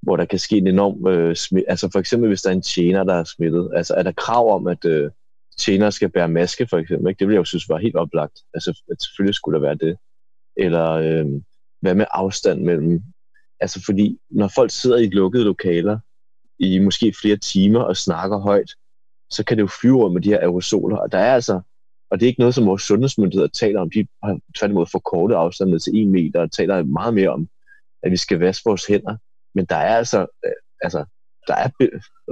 [0.01, 1.69] hvor der kan ske en enorm øh, smitte.
[1.69, 3.71] Altså for eksempel, hvis der er en tjener, der er smittet.
[3.75, 5.11] Altså er der krav om, at øh,
[5.59, 7.09] tjener skal bære maske, for eksempel?
[7.09, 7.19] Ikke?
[7.19, 8.39] Det ville jeg jo synes var helt oplagt.
[8.53, 9.97] Altså at selvfølgelig skulle der være det.
[10.57, 11.25] Eller øh,
[11.81, 13.03] hvad med afstand mellem...
[13.59, 15.99] Altså fordi, når folk sidder i lukkede lokaler
[16.59, 18.71] i måske flere timer og snakker højt,
[19.29, 20.97] så kan det jo flyve med de her aerosoler.
[20.97, 21.61] Og der er altså
[22.11, 23.89] og det er ikke noget, som vores sundhedsmyndigheder taler om.
[23.89, 27.49] De har tværtimod forkortet afstanden til en meter og taler meget mere om,
[28.03, 29.17] at vi skal vaske vores hænder.
[29.55, 31.05] Men der er altså, øh, altså
[31.47, 31.69] der er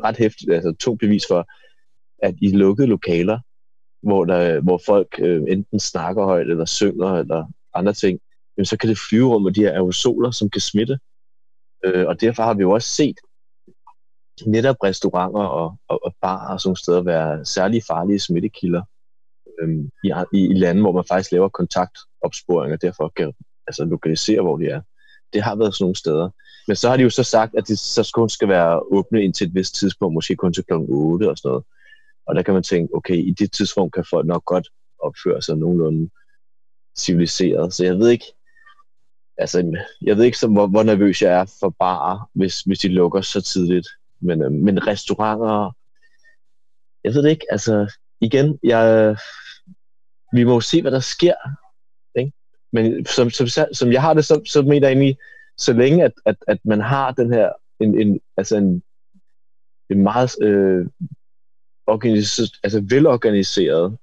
[0.05, 1.47] ret hæftigt, altså to bevis for,
[2.25, 3.39] at i lukkede lokaler,
[4.03, 8.19] hvor, der, hvor folk øh, enten snakker højt, eller synger, eller andre ting,
[8.57, 10.99] jamen, så kan det flyve rundt med de her aerosoler, som kan smitte.
[11.85, 13.15] Øh, og derfor har vi jo også set
[14.45, 18.81] netop restauranter og, og, og barer og sådan steder være særlig farlige smittekilder
[19.61, 23.33] øhm, i, i, i lande, hvor man faktisk laver kontaktopsporing, og derfor kan
[23.67, 24.81] altså, lokalisere, hvor de er.
[25.33, 26.29] Det har været sådan nogle steder.
[26.67, 29.47] Men så har de jo så sagt, at det så kun skal være åbne indtil
[29.47, 30.73] et vist tidspunkt, måske kun til kl.
[30.73, 31.63] 8 og sådan noget.
[32.27, 34.69] Og der kan man tænke, okay, i det tidsrum kan folk nok godt
[34.99, 36.09] opføre sig nogenlunde
[36.97, 37.73] civiliseret.
[37.73, 38.25] Så jeg ved ikke,
[39.37, 42.87] altså, jeg ved ikke, så, hvor, hvor nervøs jeg er for bare, hvis, hvis de
[42.87, 43.87] lukker så tidligt.
[44.23, 45.75] Men, øh, men restauranter,
[47.03, 49.15] jeg ved det ikke, altså igen, jeg,
[50.33, 51.35] vi må se, hvad der sker.
[52.19, 52.31] Ikke?
[52.71, 55.17] Men som, som, som jeg har det, så, så mener jeg egentlig,
[55.57, 58.83] så længe at, at, at man har den her, en, en, altså en,
[59.89, 60.85] en meget øh,
[61.87, 63.97] organiseret, altså velorganiseret,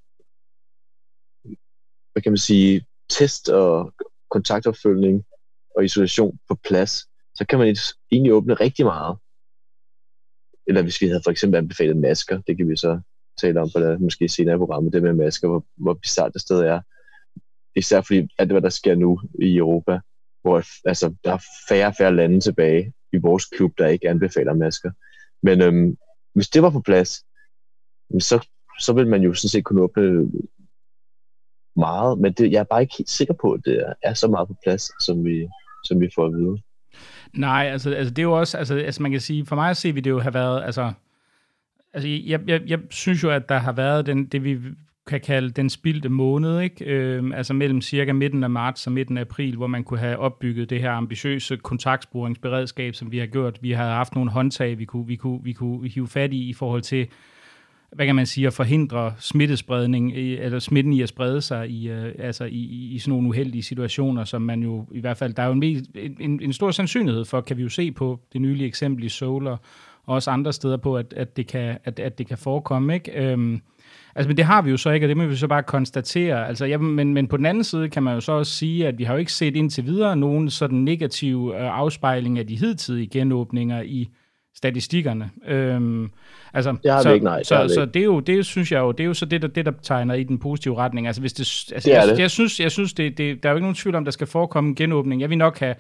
[2.13, 3.95] hvad kan man sige, test og
[4.31, 5.25] kontaktopfølgning
[5.77, 6.93] og isolation på plads,
[7.35, 7.77] så kan man
[8.13, 9.19] egentlig åbne rigtig meget.
[10.71, 13.01] Eller hvis vi havde for eksempel anbefalet masker, det kan vi så
[13.41, 16.41] tale om på det, måske senere i programmet, det med masker, hvor, hvor bizarrt det
[16.41, 16.81] sted er.
[17.77, 20.01] Især fordi alt det, hvad der sker nu i Europa,
[20.43, 24.55] hvor altså, der er færre og færre lande tilbage i vores klub, der ikke anbefaler
[24.55, 24.91] masker.
[25.43, 25.97] Men øhm,
[26.35, 27.11] hvis det var på plads,
[28.19, 28.47] så,
[28.81, 30.31] så ville man jo sådan set kunne åbne
[31.77, 34.49] meget, men det, jeg er bare ikke helt sikker på, at det er så meget
[34.49, 35.49] på plads, som vi,
[35.85, 36.63] som vi får at vide.
[37.33, 39.77] Nej, altså, altså det er jo også, altså, altså man kan sige, for mig at
[39.77, 40.93] se, vi det jo har været, altså
[41.93, 44.59] Altså, jeg, jeg, jeg synes jo, at der har været den, det, vi
[45.07, 46.85] kan kalde den spildte måned, ikke?
[46.85, 50.19] Øh, altså mellem cirka midten af marts og midten af april, hvor man kunne have
[50.19, 53.59] opbygget det her ambitiøse kontaktsporingsberedskab, som vi har gjort.
[53.63, 56.53] Vi har haft nogle håndtag, vi kunne, vi kunne, vi kunne hive fat i i
[56.53, 57.09] forhold til,
[57.93, 62.15] hvad kan man sige, at forhindre smittespredning, eller smitten i at sprede sig i, øh,
[62.19, 65.47] altså i, i sådan nogle uheldige situationer, som man jo i hvert fald, der er
[65.47, 65.87] jo en,
[66.21, 69.61] en, en stor sandsynlighed for, kan vi jo se på det nylige eksempel i Solar,
[70.07, 72.95] og også andre steder på, at, at, det, kan, at, at det kan forekomme.
[72.95, 73.13] Ikke?
[73.13, 73.61] Øhm,
[74.15, 76.49] altså, men det har vi jo så ikke, og det må vi så bare konstatere.
[76.49, 78.99] Altså, ja, men, men på den anden side kan man jo så også sige, at
[78.99, 83.07] vi har jo ikke set indtil videre nogen sådan negativ øh, afspejling af de hidtidige
[83.07, 84.09] genåbninger i
[84.57, 85.31] statistikkerne.
[85.49, 86.11] Øhm,
[86.55, 87.43] altså, det har så, vi ikke, nej.
[87.43, 89.43] Så, det så det er jo, det synes jeg jo, det er jo så det,
[89.43, 91.07] der, det, der tegner i den positive retning.
[91.07, 92.19] Altså, hvis det, altså, det jeg, det.
[92.19, 94.27] jeg, synes, jeg synes det, det, der er jo ikke nogen tvivl om, der skal
[94.27, 95.21] forekomme en genåbning.
[95.21, 95.75] Jeg vil nok have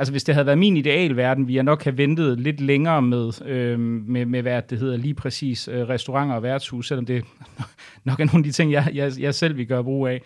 [0.00, 3.46] altså hvis det havde været min idealverden, vi jeg nok have ventet lidt længere med,
[3.46, 7.24] øh, med, med hvad det hedder lige præcis øh, restauranter og værtshus, selvom det
[8.04, 10.22] nok er nogle af de ting, jeg, jeg, jeg selv vil gøre brug af.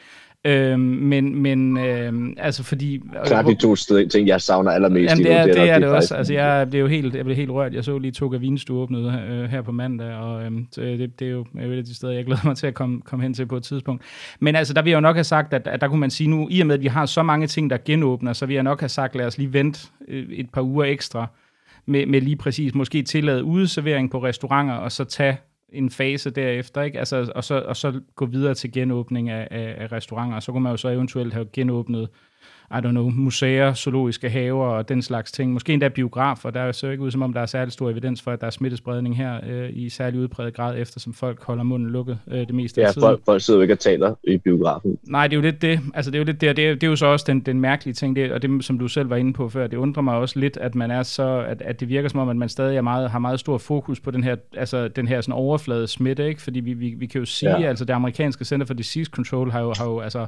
[0.46, 3.02] Øh, men, men øh, altså fordi...
[3.26, 3.74] Klart de to
[4.10, 5.10] ting, jeg savner allermest.
[5.10, 6.14] Jamen, det er det, er, det, er det også.
[6.14, 7.74] Altså, jeg blev jo helt, jeg blev helt rørt.
[7.74, 11.30] Jeg så lige to Gavinstue åbnede øh, her på mandag, og øh, det, det er
[11.30, 13.56] jo et af de steder, jeg glæder mig til at komme, komme hen til på
[13.56, 14.02] et tidspunkt.
[14.40, 16.30] Men altså, der vil jeg jo nok have sagt, at, at der kunne man sige
[16.30, 18.62] nu, i og med, at vi har så mange ting, der genåbner, så vil jeg
[18.62, 21.26] nok have sagt, lad os lige vente øh, et par uger ekstra,
[21.86, 25.36] med, med lige præcis måske tillade udeservering på restauranter, og så tage
[25.74, 26.98] en fase derefter, ikke?
[26.98, 30.36] Altså, og, så, og så gå videre til genåbning af, af, af restauranter.
[30.36, 32.08] Og så kunne man jo så eventuelt have genåbnet
[32.70, 35.52] i don't know, museer, zoologiske haver og den slags ting.
[35.52, 36.50] Måske endda biografer.
[36.50, 38.50] Der ser ikke ud, som om der er særlig stor evidens for, at der er
[38.50, 42.80] smittespredning her øh, i særlig udpræget grad, eftersom folk holder munden lukket øh, det meste
[42.80, 43.06] ja, af tiden.
[43.06, 44.98] folk, folk sidder jo ikke og taler i biografen.
[45.02, 45.80] Nej, det er jo lidt det.
[45.94, 47.40] Altså, det er jo lidt det, og det er, det er jo så også den,
[47.40, 50.02] den mærkelige ting, det, og det, som du selv var inde på før, det undrer
[50.02, 52.48] mig også lidt, at man er så, at, at det virker som om, at man
[52.48, 55.86] stadig er meget, har meget stor fokus på den her, altså, den her sådan overflade
[55.86, 56.42] smitte, ikke?
[56.42, 57.68] Fordi vi, vi, vi kan jo sige, ja.
[57.68, 60.26] altså det amerikanske Center for Disease Control har jo, har jo altså,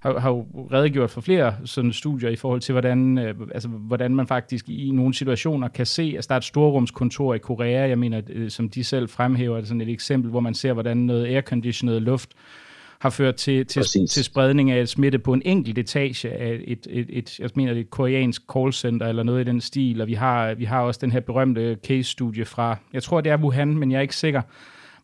[0.00, 4.14] har, har jo redegjort for flere sådan studier i forhold til, hvordan, øh, altså, hvordan
[4.14, 7.88] man faktisk i nogle situationer kan se, at altså, der er et storrumskontor i Korea,
[7.88, 10.96] jeg mener, øh, som de selv fremhæver, det sådan et eksempel, hvor man ser, hvordan
[10.96, 12.30] noget airconditioneret luft
[12.98, 16.86] har ført til, til, til spredning af et smitte på en enkelt etage af et,
[16.90, 20.06] et, et, jeg mener, det er et koreansk callcenter eller noget i den stil, og
[20.06, 23.78] vi har, vi har også den her berømte case-studie fra, jeg tror det er Wuhan,
[23.78, 24.42] men jeg er ikke sikker,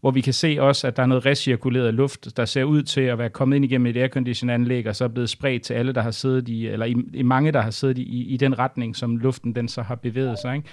[0.00, 3.00] hvor vi kan se også, at der er noget recirkuleret luft, der ser ud til
[3.00, 6.00] at være kommet ind igennem et aircondition-anlæg, og så er blevet spredt til alle, der
[6.00, 9.16] har siddet i, eller i, i mange, der har siddet i, i den retning, som
[9.16, 10.56] luften den så har bevæget sig.
[10.56, 10.68] Ikke?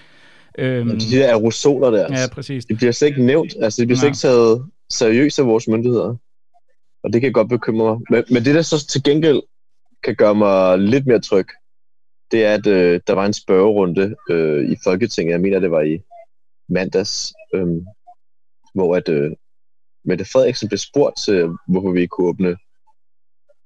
[0.57, 2.65] Øhm, de der aerosoler der, ja, præcis.
[2.65, 6.15] de bliver slet ikke nævnt, altså de bliver slet ikke taget seriøst af vores myndigheder.
[7.03, 7.99] Og det kan godt bekymre mig.
[8.09, 9.41] Men, men det, der så til gengæld
[10.03, 11.47] kan gøre mig lidt mere tryg,
[12.31, 15.81] det er, at øh, der var en spørgerunde øh, i Folketinget, jeg mener, det var
[15.81, 15.99] i
[16.69, 17.67] mandags, øh,
[18.77, 19.31] hvor at øh,
[20.05, 22.57] Mette Frederiksen blev spurgt øh, hvorfor vi kunne åbne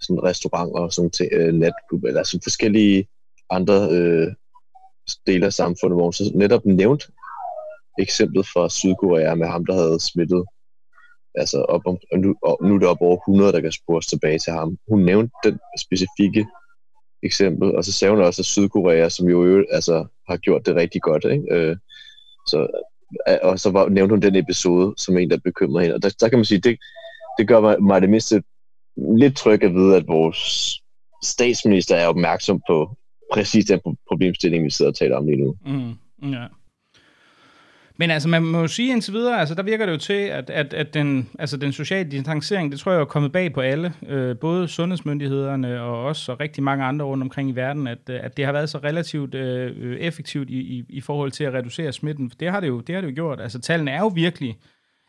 [0.01, 3.07] sådan restauranter og sådan til øh, natklub, eller sådan forskellige
[3.49, 4.27] andre øh,
[5.27, 7.03] dele af samfundet, hvor hun så netop nævnt
[7.99, 10.43] eksemplet fra Sydkorea med ham, der havde smittet
[11.35, 14.07] altså op om, og nu, og nu er der op over 100, der kan spores
[14.07, 14.77] tilbage til ham.
[14.89, 16.45] Hun nævnte den specifikke
[17.23, 21.01] eksempel, og så sagde hun også, at Sydkorea, som jo altså, har gjort det rigtig
[21.01, 21.45] godt, ikke?
[21.55, 21.77] Øh,
[22.47, 22.67] så
[23.43, 25.95] og så var, nævnte hun den episode som en, der bekymrer hende.
[25.95, 26.79] Og der, der kan man sige, det,
[27.37, 28.43] det gør mig, mig det mindste
[29.17, 30.37] lidt tryg at vide, at vores
[31.23, 32.97] statsminister er opmærksom på
[33.33, 35.55] præcis den problemstilling, vi sidder og taler om lige nu.
[35.65, 36.45] Mm, ja.
[38.01, 40.49] Men altså, man må jo sige indtil videre, altså der virker det jo til, at,
[40.49, 43.93] at, at den, altså, den sociale distancering, det tror jeg er kommet bag på alle,
[44.07, 48.19] øh, både sundhedsmyndighederne og også og rigtig mange andre rundt omkring i verden, at, øh,
[48.23, 51.53] at det har været så relativt øh, øh, effektivt i, i, i forhold til at
[51.53, 52.31] reducere smitten.
[52.39, 53.41] Det har det jo, det har det jo gjort.
[53.41, 54.57] Altså tallene er jo virkelig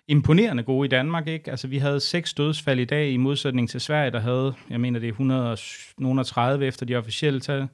[0.09, 1.51] imponerende gode i Danmark, ikke?
[1.51, 5.01] Altså vi havde seks dødsfald i dag i modsætning til Sverige, der havde, jeg mener
[5.01, 5.13] det er
[5.99, 7.69] 130 efter de officielle tal.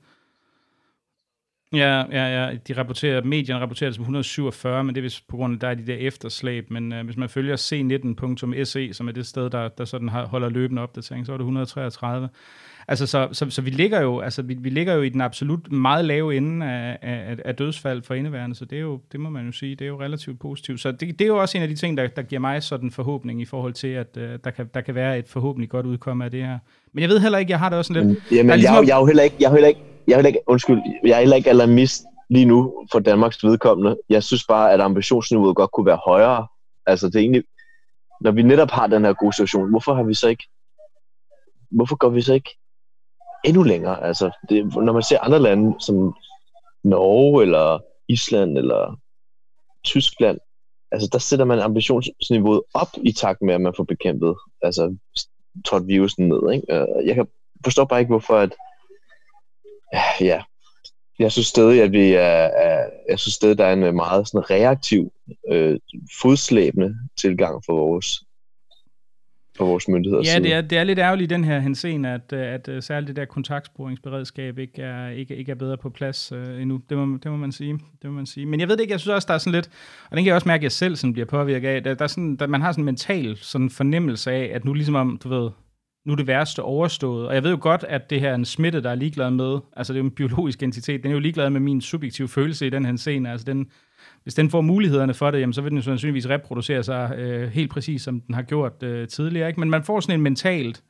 [1.72, 2.56] Ja, ja, ja.
[2.68, 5.68] De rapporterer, medierne rapporterer det som 147, men det er vist på grund af, der
[5.68, 6.70] er de der efterslæb.
[6.70, 10.82] Men øh, hvis man følger c19.se, som er det sted, der, der sådan holder løbende
[10.82, 12.28] opdatering, så er det 133.
[12.90, 15.72] Altså, så, så, så vi ligger jo, altså, vi, vi ligger jo i den absolut
[15.72, 19.30] meget lave ende af, af, af dødsfald for indeværende, så det, er jo, det må
[19.30, 20.80] man jo sige, det er jo relativt positivt.
[20.80, 22.90] Så det, det er jo også en af de ting, der, der giver mig sådan
[22.90, 26.24] forhåbning i forhold til, at uh, der, kan, der kan være et forhåbentlig godt udkomme
[26.24, 26.58] af det her.
[26.92, 28.18] Men jeg ved heller ikke, jeg har det også sådan lidt...
[28.30, 30.26] Jamen, jeg, ligesom, jeg, jeg, er jo heller ikke, jeg er heller ikke jeg er
[30.26, 33.98] ikke, undskyld, jeg er heller ikke alarmist lige nu for Danmarks vedkommende.
[34.08, 36.46] Jeg synes bare, at ambitionsniveauet godt kunne være højere.
[36.86, 37.44] Altså det er egentlig,
[38.20, 40.44] når vi netop har den her gode situation, hvorfor har vi så ikke,
[41.70, 42.58] hvorfor går vi så ikke
[43.44, 44.04] endnu længere?
[44.04, 46.14] Altså, det, når man ser andre lande som
[46.84, 49.00] Norge eller Island eller
[49.84, 50.38] Tyskland,
[50.90, 54.96] altså der sætter man ambitionsniveauet op i takt med, at man får bekæmpet, altså
[55.66, 56.52] trådt virusen ned.
[56.52, 56.74] Ikke?
[56.74, 57.26] Øh, jeg kan
[57.64, 58.54] forstå bare ikke, hvorfor at
[60.20, 60.42] ja,
[61.18, 64.50] jeg synes stadig, at vi er, er jeg synes stadig, der er en meget sådan
[64.50, 65.12] reaktiv,
[65.50, 65.78] øh,
[66.22, 68.22] fodslæbende tilgang for vores
[69.58, 70.22] for vores myndigheder.
[70.34, 73.08] Ja, det er, det er lidt ærgerligt i den her henseende, at, at, at særligt
[73.08, 76.80] det der kontaktsporingsberedskab ikke er, ikke, ikke er bedre på plads uh, endnu.
[76.88, 77.72] Det må, det må man sige.
[77.72, 78.46] Det må man sige.
[78.46, 79.70] Men jeg ved det ikke, jeg synes også, der er sådan lidt,
[80.10, 82.04] og den kan jeg også mærke, at jeg selv sådan bliver påvirket af, der, der
[82.04, 85.20] er sådan, der, man har sådan en mental sådan fornemmelse af, at nu ligesom om,
[85.24, 85.50] du ved,
[86.04, 87.28] nu er det værste overstået.
[87.28, 89.58] Og jeg ved jo godt, at det her er en smitte, der er ligeglad med,
[89.76, 92.66] altså det er jo en biologisk entitet, den er jo ligeglad med min subjektive følelse
[92.66, 93.30] i den her scene.
[93.30, 93.70] Altså den,
[94.22, 97.70] hvis den får mulighederne for det, jamen, så vil den sandsynligvis reproducere sig øh, helt
[97.70, 99.48] præcis, som den har gjort øh, tidligere.
[99.48, 99.60] Ikke?
[99.60, 100.82] Men man får sådan en mentalt,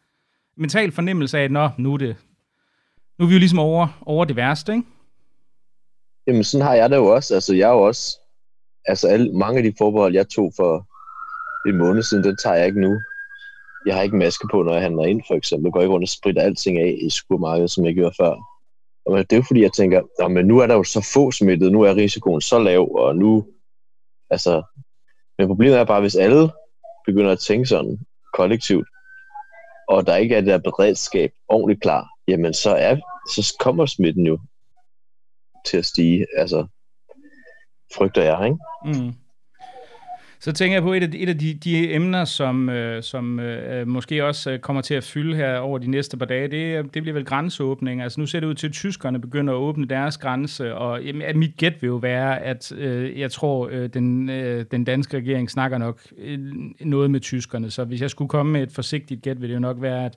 [0.57, 2.17] mental fornemmelse af, at Nå, nu er, det,
[3.19, 4.85] nu er vi jo ligesom over, over det værste, ikke?
[6.27, 7.35] Jamen sådan har jeg det jo også.
[7.35, 8.19] Altså jeg er jo også,
[8.85, 10.89] altså alle, mange af de forbehold, jeg tog for
[11.69, 13.01] en måned siden, den tager jeg ikke nu
[13.89, 15.67] jeg har ikke maske på, når jeg handler ind, for eksempel.
[15.67, 18.37] Jeg går ikke rundt og spritter alting af i supermarkedet, som jeg gjorde før.
[19.07, 21.73] Og det er jo fordi, jeg tænker, men nu er der jo så få smittet,
[21.73, 23.47] nu er risikoen så lav, og nu,
[24.31, 24.63] altså,
[25.39, 26.51] men problemet er bare, hvis alle
[27.07, 27.99] begynder at tænke sådan
[28.35, 28.89] kollektivt,
[29.89, 32.97] og der ikke er det der beredskab ordentligt klar, jamen så, er,
[33.35, 34.39] så kommer smitten jo
[35.67, 36.67] til at stige, altså,
[37.95, 38.59] frygter jeg, ikke?
[38.85, 39.13] Mm.
[40.41, 43.41] Så tænker jeg på et af de, et af de, de emner, som, øh, som
[43.41, 46.79] øh, måske også øh, kommer til at fylde her over de næste par dage, det,
[46.79, 48.03] øh, det bliver vel grænseåbning.
[48.03, 51.39] Altså nu ser det ud til, at tyskerne begynder at åbne deres grænse, og jamen,
[51.39, 55.51] mit gæt vil jo være, at øh, jeg tror, øh, den, øh, den danske regering
[55.51, 56.39] snakker nok øh,
[56.81, 57.71] noget med tyskerne.
[57.71, 60.15] Så hvis jeg skulle komme med et forsigtigt gæt, vil det jo nok være, at,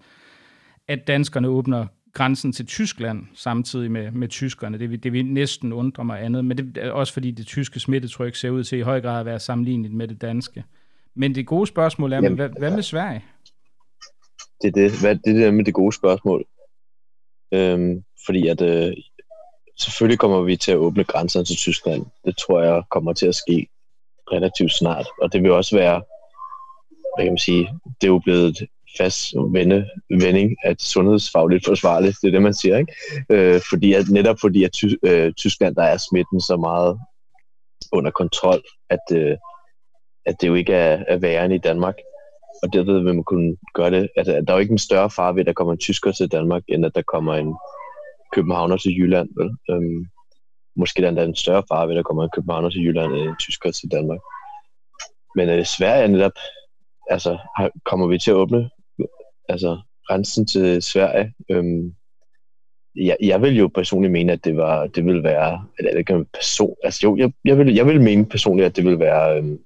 [0.87, 4.79] at danskerne åbner grænsen til Tyskland samtidig med, med tyskerne.
[4.79, 7.79] Det vil, det vil næsten undre mig andet, men det er også fordi det tyske
[7.79, 10.63] smittetryk ser ud til i høj grad at være sammenlignet med det danske.
[11.15, 13.23] Men det gode spørgsmål er, Jamen, hvad, hvad med Sverige?
[14.61, 16.45] Det er det, hvad, det, er det med det gode spørgsmål.
[17.53, 18.93] Øhm, fordi at øh,
[19.79, 22.05] selvfølgelig kommer vi til at åbne grænserne til Tyskland.
[22.25, 23.67] Det tror jeg kommer til at ske
[24.31, 25.05] relativt snart.
[25.21, 26.03] Og det vil også være,
[27.15, 27.69] hvad kan man sige,
[28.01, 28.57] det er jo blevet
[28.97, 32.93] fast vende, vending, at sundhedsfagligt forsvarligt, det er det, man siger, ikke?
[33.29, 36.99] Øh, fordi at, netop fordi, at ty, øh, Tyskland, der er smitten så meget
[37.91, 39.37] under kontrol, at, øh,
[40.25, 41.95] at det jo ikke er, er værre end i Danmark.
[42.63, 45.09] Og derved vil man kunne gøre det, at, at der er jo ikke en større
[45.09, 47.55] far ved, at der kommer en tysker til Danmark, end at der kommer en
[48.33, 49.49] københavner til Jylland, vel?
[49.69, 50.05] Øhm,
[50.75, 53.29] måske der er en større far ved, at der kommer en københavner til Jylland, end
[53.29, 54.19] en tysker til Danmark.
[55.35, 56.37] Men øh, Sverige er netop,
[57.09, 57.37] altså,
[57.85, 58.69] kommer vi til at åbne
[59.49, 61.33] altså grænsen til Sverige.
[61.49, 61.95] Øhm,
[62.95, 66.25] jeg, jeg vil jo personligt mene, at det var, det ville være, eller det kan
[66.33, 69.59] person, altså jo, jeg, jeg, vil, jeg vil mene personligt, at det ville være, øhm,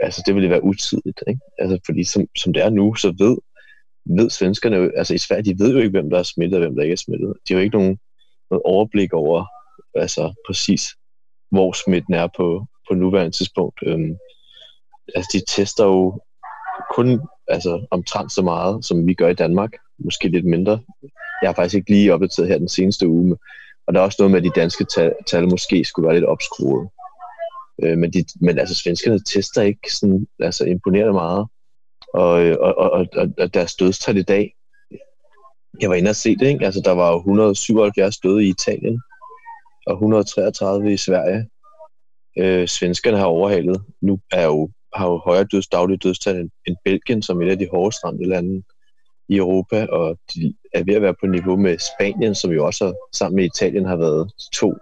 [0.00, 1.40] altså det ville være utidigt, ikke?
[1.58, 3.36] Altså fordi som, som det er nu, så ved,
[4.04, 6.66] ved svenskerne jo, altså i Sverige, de ved jo ikke, hvem der er smittet og
[6.66, 7.34] hvem der ikke er smittet.
[7.48, 7.98] De har jo ikke nogen,
[8.50, 9.46] noget overblik over,
[9.94, 10.86] altså præcis,
[11.50, 13.78] hvor smitten er på, på nuværende tidspunkt.
[13.86, 14.16] Øhm,
[15.14, 16.20] altså de tester jo
[16.94, 19.70] kun altså, omtrent så meget, som vi gør i Danmark.
[19.98, 20.80] Måske lidt mindre.
[21.42, 23.36] Jeg har faktisk ikke lige opdateret her den seneste uge.
[23.86, 26.24] Og der er også noget med, at de danske tal, tal måske skulle være lidt
[26.24, 26.88] opskruet.
[27.82, 31.46] Øh, men, de, men altså, svenskerne tester ikke sådan, altså, imponerende meget.
[32.14, 34.54] Og, øh, og, og, og, og deres dødstal i dag,
[35.80, 36.64] jeg var inde og se det, ikke?
[36.64, 39.00] Altså, der var jo 177 døde i Italien,
[39.86, 41.48] og 133 i Sverige.
[42.38, 43.82] Øh, svenskerne har overhalet.
[44.02, 47.58] Nu er jo har jo højere døds, daglige dødstal end, end Belgien, som et af
[47.58, 48.62] de hårdest ramte lande
[49.28, 53.08] i Europa, og de er ved at være på niveau med Spanien, som jo også
[53.12, 54.74] sammen med Italien har været to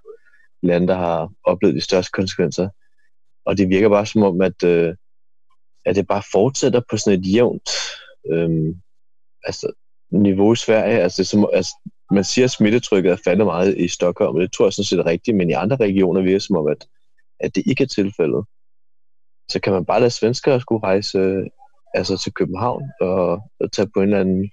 [0.63, 2.69] lande, der har oplevet de største konsekvenser.
[3.45, 4.95] Og det virker bare som om, at, øh,
[5.85, 7.71] at det bare fortsætter på sådan et jævnt
[8.31, 8.75] øh,
[9.45, 9.73] altså,
[10.11, 11.01] niveau i Sverige.
[11.01, 11.73] Altså, det som, altså,
[12.11, 14.99] man siger, at smittetrykket er faldet meget i Stockholm, og det tror jeg sådan set
[14.99, 16.87] er rigtigt, men i andre regioner virker det som om, at,
[17.41, 18.45] at det ikke er tilfældet
[19.53, 21.47] så kan man bare lade svenskere skulle rejse øh,
[21.95, 24.51] altså til København og, og tage på en eller anden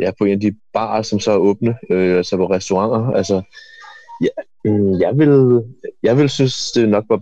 [0.00, 3.16] ja, på en af de barer, som så er åbne, øh, altså på restauranter.
[3.16, 3.42] Altså,
[4.22, 4.34] ja,
[4.66, 5.62] øh, jeg, vil,
[6.02, 7.16] jeg vil synes, det nok var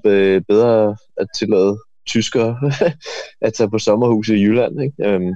[0.48, 2.72] bedre at tillade tyskere
[3.46, 4.82] at tage på sommerhus i Jylland.
[4.82, 5.08] Ikke?
[5.08, 5.34] Øhm,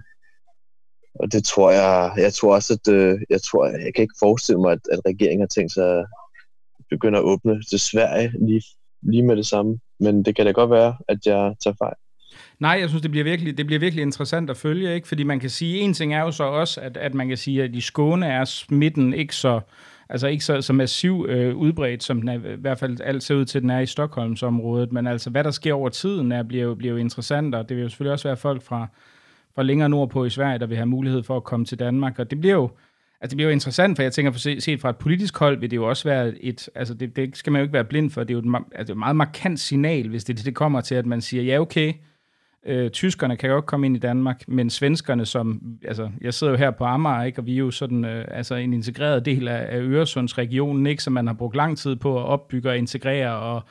[1.14, 4.61] og det tror jeg, jeg tror også, at øh, jeg tror, jeg kan ikke forestille
[4.61, 6.07] mig, at, at regeringen har tænkt sig at
[6.90, 8.62] begynde at åbne til Sverige lige,
[9.03, 11.94] lige med det samme men det kan da godt være, at jeg tager fejl.
[12.59, 15.09] Nej, jeg synes, det bliver virkelig, det bliver virkelig interessant at følge, ikke?
[15.09, 17.62] fordi man kan sige, en ting er jo så også, at, at man kan sige,
[17.62, 19.61] at i Skåne er smitten ikke så,
[20.09, 23.34] altså ikke så, så massiv øh, udbredt, som den er, i hvert fald alt ser
[23.34, 26.42] ud til, at den er i Stockholmsområdet, men altså hvad der sker over tiden, er,
[26.42, 28.86] bliver, jo, bliver jo interessant, og det vil jo selvfølgelig også være folk fra,
[29.55, 32.30] fra længere nordpå i Sverige, der vil have mulighed for at komme til Danmark, og
[32.30, 32.70] det bliver jo,
[33.23, 35.70] Altså, det bliver jo interessant, for jeg tænker, for set fra et politisk hold, vil
[35.70, 38.25] det jo også være et, altså det, det skal man jo ikke være blind for,
[38.25, 41.07] det er jo et, altså et meget markant signal, hvis det, det kommer til, at
[41.07, 41.93] man siger, ja okay,
[42.66, 46.53] øh, tyskerne kan jo ikke komme ind i Danmark, men svenskerne, som, altså jeg sidder
[46.53, 49.49] jo her på Amager, ikke, og vi er jo sådan, øh, altså en integreret del
[49.49, 53.37] af, af Øresundsregionen, ikke, som man har brugt lang tid på at opbygge og integrere,
[53.37, 53.62] og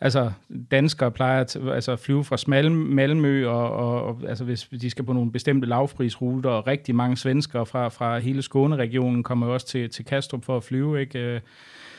[0.00, 0.30] altså
[0.70, 5.12] danskere plejer at altså, flyve fra Malmø, og, og, og altså, hvis de skal på
[5.12, 10.04] nogle bestemte lavprisruter, og rigtig mange svenskere fra, fra hele Skåne-regionen kommer også til, til
[10.04, 11.40] Kastrup for at flyve, ikke?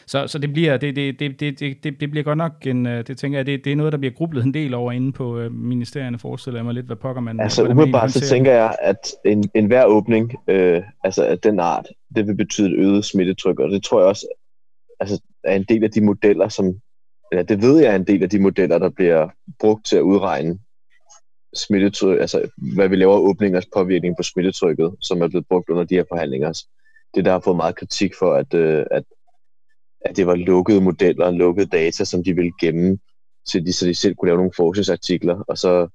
[0.09, 3.07] Så, så det, bliver, det, det, det, det, det, det bliver godt nok en, øh,
[3.07, 5.39] det tænker jeg, det, det er noget, der bliver grublet en del over inde på
[5.39, 7.39] øh, ministerierne, forestiller jeg mig lidt, hvad pokker man...
[7.39, 11.87] Altså umiddelbart så tænker jeg, at en, en hver åbning, øh, altså af den art,
[12.15, 14.27] det vil betyde et øget smittetryk, og det tror jeg også
[14.99, 16.73] altså, er en del af de modeller, som
[17.31, 20.01] ja, det ved jeg er en del af de modeller, der bliver brugt til at
[20.01, 20.59] udregne
[21.53, 25.95] smittetryk, altså hvad vi laver åbningers påvirkning på smittetrykket, som er blevet brugt under de
[25.95, 26.63] her forhandlinger.
[27.15, 29.03] Det der har fået meget kritik for, at, øh, at,
[30.05, 32.97] at det var lukkede modeller, lukkede data, som de ville gemme,
[33.51, 35.87] til de, så de selv kunne lave nogle forskningsartikler, og så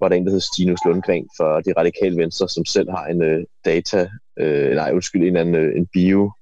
[0.00, 3.22] var der en, der hed Stinus Lundgren fra de radikale venstre, som selv har en
[3.22, 6.32] øh, data, øh, nej undskyld, en anden øh, en bio,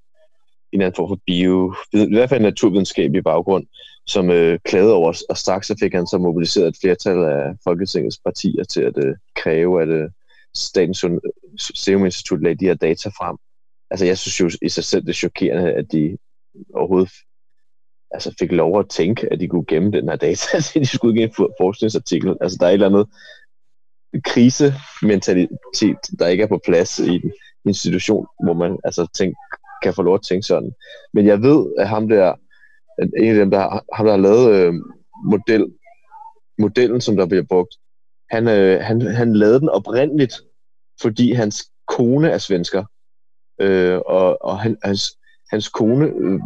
[0.73, 3.67] en anden form for bio, i hvert fald en naturvidenskabelig baggrund,
[4.11, 8.19] som øh, klagede over, og straks så fik han så mobiliseret et flertal af Folketingets
[8.25, 10.11] partier til at øh, kræve, at øh,
[10.57, 11.05] Statens
[11.75, 13.37] Serum Institut lagde de her data frem.
[13.91, 16.17] Altså jeg synes jo i sig selv, det er chokerende, at de
[16.75, 17.13] overhovedet
[18.11, 21.15] altså fik lov at tænke, at de kunne gemme den her data, så de skulle
[21.15, 22.37] give en forskningsartikel.
[22.41, 23.07] Altså der er et eller andet
[24.25, 27.33] krisementalitet, der ikke er på plads i en
[27.65, 29.35] institution, hvor man altså tænk,
[29.83, 30.73] kan få lov at tænke sådan.
[31.15, 32.35] Men jeg ved, at ham der,
[33.01, 34.75] en af dem, der, ham, der har lavet øh,
[35.25, 35.73] model,
[36.59, 37.75] modellen, som der bliver brugt,
[38.31, 40.35] han, øh, han, han lavede den oprindeligt,
[41.03, 42.85] fordi hans kone er svensker.
[43.61, 45.19] Øh, og og han, hans,
[45.51, 46.41] hans kone øh,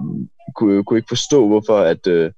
[0.56, 2.32] kunne, kunne ikke forstå, hvorfor at, øh,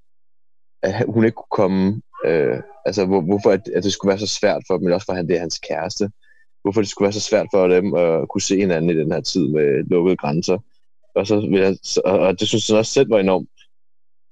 [0.82, 4.26] at hun ikke kunne komme, øh, altså hvor, hvorfor at, at det skulle være så
[4.26, 6.10] svært for dem, men også for han det er hans kæreste,
[6.62, 9.20] hvorfor det skulle være så svært for dem at kunne se hinanden i den her
[9.20, 10.58] tid med lukkede grænser.
[11.14, 11.34] Og, så
[12.04, 13.48] og det synes jeg også selv var enormt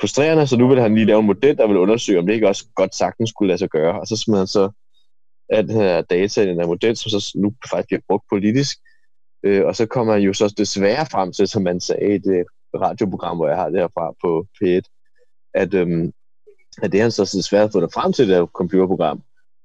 [0.00, 2.48] frustrerende, så nu vil han lige lave en model, der vil undersøge, om det ikke
[2.48, 4.00] også godt sagtens skulle lade sig gøre.
[4.00, 4.70] Og så smed han så
[5.48, 8.78] at den her data i den her model, som så nu faktisk bliver brugt politisk.
[9.42, 12.44] Øh, og så kommer han jo så desværre frem til, som man sagde i det
[12.74, 14.80] radioprogram, hvor jeg har det herfra på P1,
[15.54, 16.12] at, øhm,
[16.82, 19.22] at det han så desværre har fundet frem til det her computerprogram,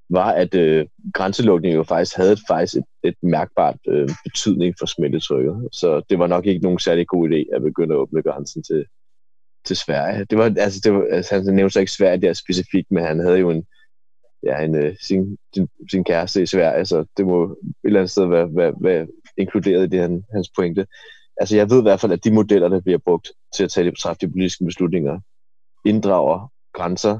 [0.10, 5.68] var, at øh, grænselukningen jo faktisk havde faktisk et, et mærkbart øh, betydning for smittetrykket.
[5.72, 8.86] Så det var nok ikke nogen særlig god idé at begynde at åbne grænsen til,
[9.70, 10.26] til Sverige.
[10.26, 13.20] Det var, altså, det var, altså, han nævnte så ikke Sverige der specifikt, men han
[13.20, 13.66] havde jo en,
[14.44, 18.12] ja, en, øh, sin, sin, sin kæreste i Sverige, så det må et eller andet
[18.12, 19.08] sted være, være, være
[19.38, 20.88] inkluderet i det, han, hans pointe.
[21.38, 23.92] Altså jeg ved i hvert fald, at de modeller, der bliver brugt til at tage
[23.92, 25.20] de, de politiske beslutninger,
[25.86, 27.20] inddrager grænser,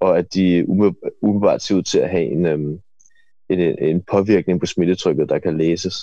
[0.00, 0.68] og at de
[1.22, 2.78] umiddelbart ser ud til at have en, øhm,
[3.50, 5.94] en, en påvirkning på smittetrykket, der kan læses.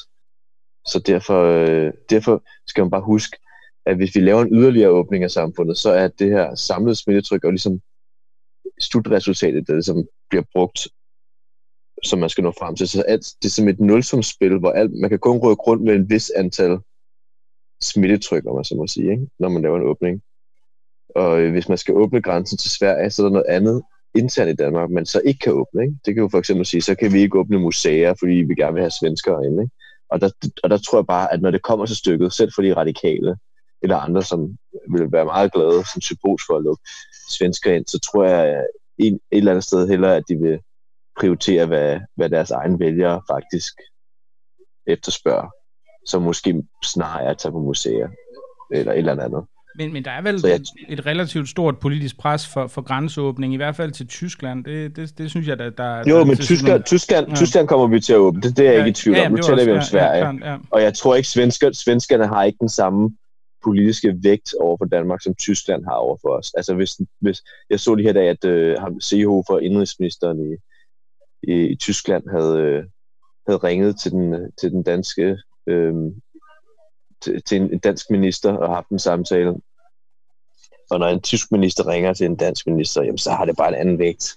[0.85, 3.37] Så derfor, øh, derfor skal man bare huske,
[3.85, 7.43] at hvis vi laver en yderligere åbning af samfundet, så er det her samlede smittetryk
[7.43, 7.81] og ligesom
[8.79, 10.87] slutresultatet, der ligesom bliver brugt,
[12.03, 12.87] som man skal nå frem til.
[12.87, 15.95] Så alt, det er som et nulsumsspil, hvor alt, man kan kun rykke rundt med
[15.95, 16.77] en vis antal
[17.81, 19.27] smittetryk, om man så må sige, ikke?
[19.39, 20.21] når man laver en åbning.
[21.15, 23.83] Og øh, hvis man skal åbne grænsen til Sverige, så er der noget andet
[24.15, 25.83] internt i Danmark, man så ikke kan åbne.
[25.83, 25.95] Ikke?
[26.05, 28.73] Det kan jo for eksempel sige, så kan vi ikke åbne museer, fordi vi gerne
[28.73, 29.61] vil have svenskere ind.
[29.61, 29.73] Ikke?
[30.09, 30.29] Og, der,
[30.63, 33.35] og der tror jeg bare, at når det kommer til stykket, selv for de radikale,
[33.85, 34.39] eller andre, som
[34.93, 36.83] vil være meget glade som symbol for at lukke
[37.37, 38.67] svensker ind, så tror jeg at
[38.97, 40.59] et, eller andet sted hellere, at de vil
[41.19, 43.73] prioritere, hvad, hvad deres egen vælgere faktisk
[44.87, 45.49] efterspørger,
[46.05, 48.07] som måske snarere er at tage på museer,
[48.71, 49.43] eller et eller andet.
[49.77, 53.53] Men, men der er vel jeg, et, et relativt stort politisk pres for, for grænseåbning,
[53.53, 54.65] i hvert fald til Tyskland.
[54.65, 57.35] Det, det, det synes jeg, der, der Jo, der, men Tyskland, Tyskland, ja.
[57.35, 58.41] Tyskland kommer vi til at åbne.
[58.41, 59.21] Det, det er jeg ja, ikke i tvivl om.
[59.21, 60.25] Ja, nu taler vi om Sverige.
[60.25, 60.57] Ja, ja, ja.
[60.71, 63.17] Og jeg tror ikke, svensker, svenskerne har ikke den samme
[63.65, 66.53] politiske vægt over for Danmark, som Tyskland har over for os.
[66.53, 66.91] Altså hvis,
[67.21, 70.55] hvis jeg så lige her dag, at øh, Seehofer, indrigsministeren i,
[71.43, 72.83] i, i Tyskland, havde, øh,
[73.47, 75.37] havde ringet til den, øh, til den danske
[75.67, 75.93] øh,
[77.21, 79.55] til, til en dansk minister og haft en samtale.
[80.89, 83.69] Og når en tysk minister ringer til en dansk minister, jamen, så har det bare
[83.69, 84.35] en anden vægt,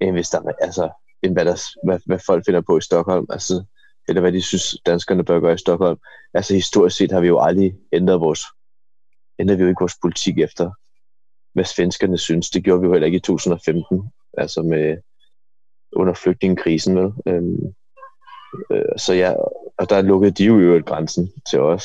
[0.00, 0.90] end, hvis der, altså,
[1.22, 3.26] end hvad, der, hvad, hvad folk finder på i Stockholm.
[3.30, 3.64] Altså,
[4.08, 5.98] eller hvad de synes, danskerne bør gøre i Stockholm.
[6.34, 8.44] Altså historisk set har vi jo aldrig ændret vores,
[9.38, 10.70] ændret vi jo ikke vores politik efter,
[11.54, 12.50] hvad svenskerne synes.
[12.50, 14.02] Det gjorde vi jo heller ikke i 2015,
[14.38, 14.96] altså med
[15.92, 16.96] under flygtningekrisen.
[16.96, 17.12] Vel?
[17.26, 17.74] Øhm,
[18.70, 19.34] øh, så ja,
[19.78, 21.84] og der lukkede de jo øvrigt grænsen til os.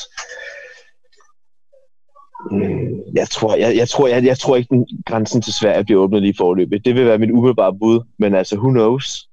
[2.50, 6.00] Mm, jeg tror, jeg, jeg, tror, jeg, jeg tror ikke, den grænsen til Sverige bliver
[6.00, 6.84] åbnet lige forløbet.
[6.84, 9.27] Det vil være mit umiddelbare bud, men altså, who knows?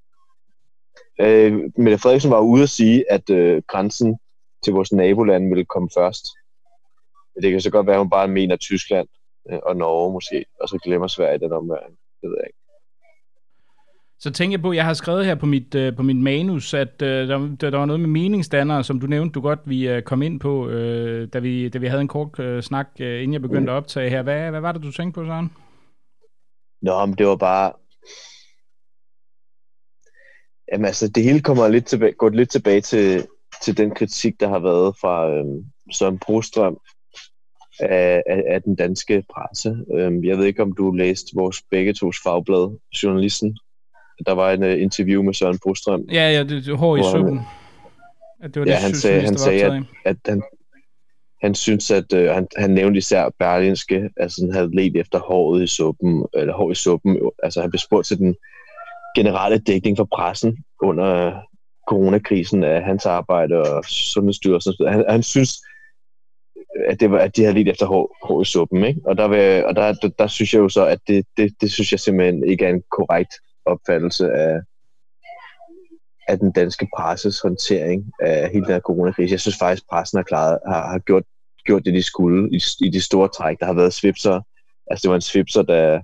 [1.22, 4.18] Øh, Mette Frederiksen var ude at sige, at øh, grænsen
[4.64, 6.26] til vores naboland ville komme først.
[7.42, 9.08] Det kan så godt være, at hun bare mener Tyskland
[9.52, 11.96] øh, og Norge måske, og så glemmer Sverige den omværing.
[12.22, 12.60] Det ved jeg ikke.
[14.20, 17.02] Så tænker jeg på, jeg har skrevet her på mit, øh, på mit manus, at
[17.02, 20.22] øh, der, der var noget med meningsdannere, som du nævnte, du godt vi øh, kom
[20.22, 23.42] ind på, øh, da, vi, da vi havde en kort øh, snak, øh, inden jeg
[23.42, 24.22] begyndte at optage her.
[24.22, 25.52] Hvad, hvad var det, du tænkte på, Søren?
[26.82, 27.72] Nå, men det var bare...
[30.72, 33.28] Jamen altså, det hele kommer lidt tilbage, går lidt tilbage til,
[33.64, 35.46] til den kritik, der har været fra øh,
[35.92, 36.78] Søren Brostrøm
[37.80, 39.78] af, af, af den danske presse.
[39.94, 43.58] Øh, jeg ved ikke, om du læste vores begge tos fagblad, Journalisten,
[44.26, 46.02] der var en uh, interview med Søren Brostrøm.
[46.12, 47.40] Ja, ja, det, det hår i suppen.
[48.42, 50.44] At det var ja, det, han sagde, han sagde at, at han,
[51.42, 55.64] han synes, at uh, han, han nævnte især Berlinske, altså han havde let efter håret
[55.64, 58.36] i suppen, eller hår i suppen, altså han blev spurgt til den
[59.16, 61.42] generelle dækning for pressen under
[61.90, 64.74] coronakrisen af hans arbejde og Sundhedsstyrelsen.
[64.88, 68.46] Han, han synes, at at, det var, at de havde lidt efter hår, hår i
[68.46, 69.02] suppen, ikke?
[69.06, 71.72] Og, der, vil, og der, der, der, synes jeg jo så, at det, det, det
[71.72, 73.34] synes jeg simpelthen ikke er en korrekt
[73.66, 74.60] opfattelse af,
[76.28, 79.32] af den danske presses håndtering af hele den her coronakrise.
[79.32, 81.24] Jeg synes faktisk, at pressen har, klaret, har, har gjort,
[81.66, 83.60] gjort det, de skulle i, i de store træk.
[83.60, 84.42] Der har været svipser.
[84.88, 86.02] Altså, det var en svipser, der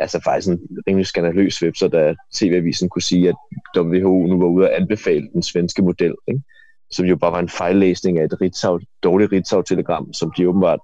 [0.00, 3.34] altså faktisk en rimelig skandaløs så da TV-avisen kunne sige, at
[3.76, 6.42] WHO nu var ude at anbefale den svenske model, ikke?
[6.90, 10.80] som jo bare var en fejllæsning af et Ritzau, dårligt Ritzau-telegram, som de åbenbart,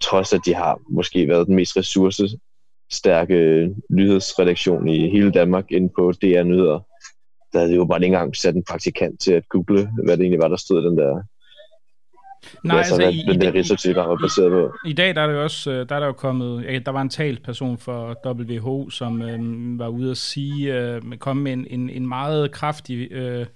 [0.00, 5.88] trods at de har måske været den mest ressourcestærke øh, nyhedsredaktion i hele Danmark inde
[5.96, 6.80] på DR Nyheder,
[7.52, 10.22] der havde de jo bare ikke engang sat en praktikant til at google, hvad det
[10.22, 11.22] egentlig var, der stod den der
[12.64, 14.72] Nej, altså, hvad, i, den der i, rigsartikel var baseret på.
[14.86, 17.00] I dag der er der jo også øh, der er der jo kommet, der var
[17.00, 21.90] en talsperson for WHO, som øh, var ude at sige, øh, kom med en, en,
[21.90, 23.12] en meget kraftig...
[23.12, 23.46] Øh,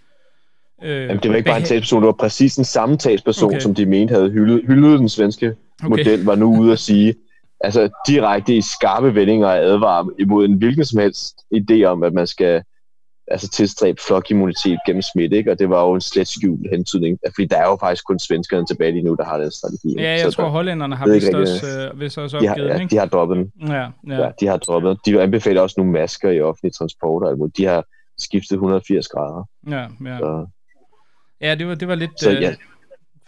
[0.83, 3.61] øh, Jamen, det var ikke bare en talsperson, det var præcis den samme talsperson, okay.
[3.61, 5.89] som de mente havde hyldet, hyldet den svenske okay.
[5.89, 7.15] model, var nu ude at sige,
[7.61, 12.13] altså direkte i skarpe vendinger og advare imod en hvilken som helst idé om, at
[12.13, 12.63] man skal
[13.29, 15.51] altså tilstræbe flokimmunitet gennem smitte, ikke?
[15.51, 18.67] og det var jo en slet skjult hentydning, fordi der er jo faktisk kun svenskerne
[18.67, 19.95] tilbage lige nu, der har den strategi.
[19.99, 22.79] Ja, jeg så tror, der, hollænderne har vist også, øh, vist også opgivet, de har,
[22.79, 23.51] ja, de har droppet.
[23.69, 23.89] Ja, ja.
[24.07, 27.85] ja, de har droppet De anbefaler også nogle masker i offentlig transport, og de har
[28.19, 29.49] skiftet 180 grader.
[29.71, 30.19] Ja, ja.
[30.19, 30.47] Så.
[31.41, 32.51] Ja, det var, det var lidt så, ja.
[32.51, 32.57] øh,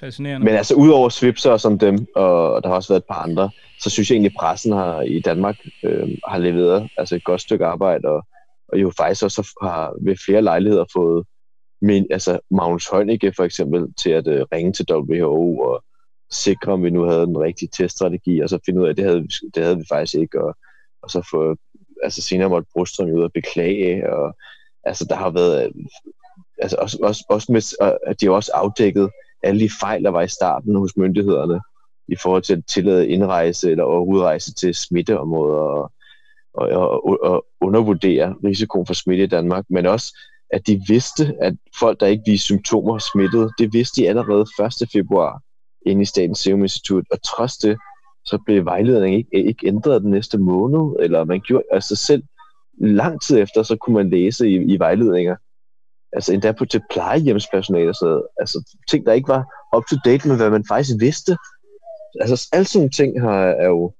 [0.00, 0.44] fascinerende.
[0.44, 3.90] Men altså, udover svipser som dem, og der har også været et par andre, så
[3.90, 7.66] synes jeg egentlig, at pressen har, i Danmark øh, har leveret altså et godt stykke
[7.66, 8.26] arbejde, og
[8.68, 11.26] og jo faktisk også har ved flere lejligheder fået
[11.80, 15.84] men, altså Magnus Heunicke for eksempel til at uh, ringe til WHO og
[16.30, 19.04] sikre, om vi nu havde den rigtige teststrategi, og så finde ud af, at det
[19.04, 20.56] havde, det havde vi faktisk ikke, og,
[21.02, 21.56] og så få,
[22.02, 24.36] altså senere måtte Brostrøm ud og beklage, og
[24.84, 25.72] altså der har været, øh,
[26.62, 29.10] altså også, også, også med, at de har også afdækket
[29.42, 31.60] alle de fejl, der var i starten hos myndighederne,
[32.08, 35.92] i forhold til at tillade indrejse eller udrejse til smitteområder, og,
[36.58, 40.18] og, og, og undervurdere risikoen for smitte i Danmark, men også
[40.50, 44.46] at de vidste, at folk, der ikke viste symptomer smittede, det vidste de allerede
[44.82, 44.88] 1.
[44.92, 45.42] februar
[45.86, 47.78] inde i Statens Serum Institut, og trods det,
[48.24, 52.22] så blev vejledningen ikke, ikke ændret den næste måned, eller man gjorde altså selv
[52.80, 55.36] lang tid efter, så kunne man læse i, i vejledninger,
[56.12, 59.44] altså endda på til plejehjemspersonale, så, altså ting, der ikke var
[59.76, 61.36] up to date med, hvad man faktisk vidste.
[62.20, 63.92] Altså alle sådan ting har, er jo,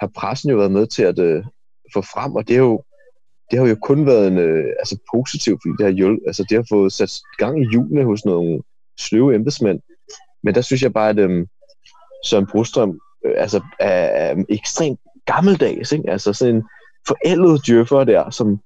[0.00, 1.44] har pressen jo været med til at, øh,
[1.94, 2.82] få frem, og det har jo,
[3.50, 6.56] det har jo kun været en, øh, altså positivt, fordi det har, hjul, altså det
[6.56, 8.62] har fået sat gang i hjulene hos nogle
[8.98, 9.80] sløve embedsmænd.
[10.42, 11.46] Men der synes jeg bare, at øh,
[12.26, 15.92] Søren Brostrøm øh, altså, er, er ekstremt gammeldags.
[15.92, 16.10] Ikke?
[16.10, 16.62] Altså sådan en
[17.06, 18.60] forældet djøffer der, som,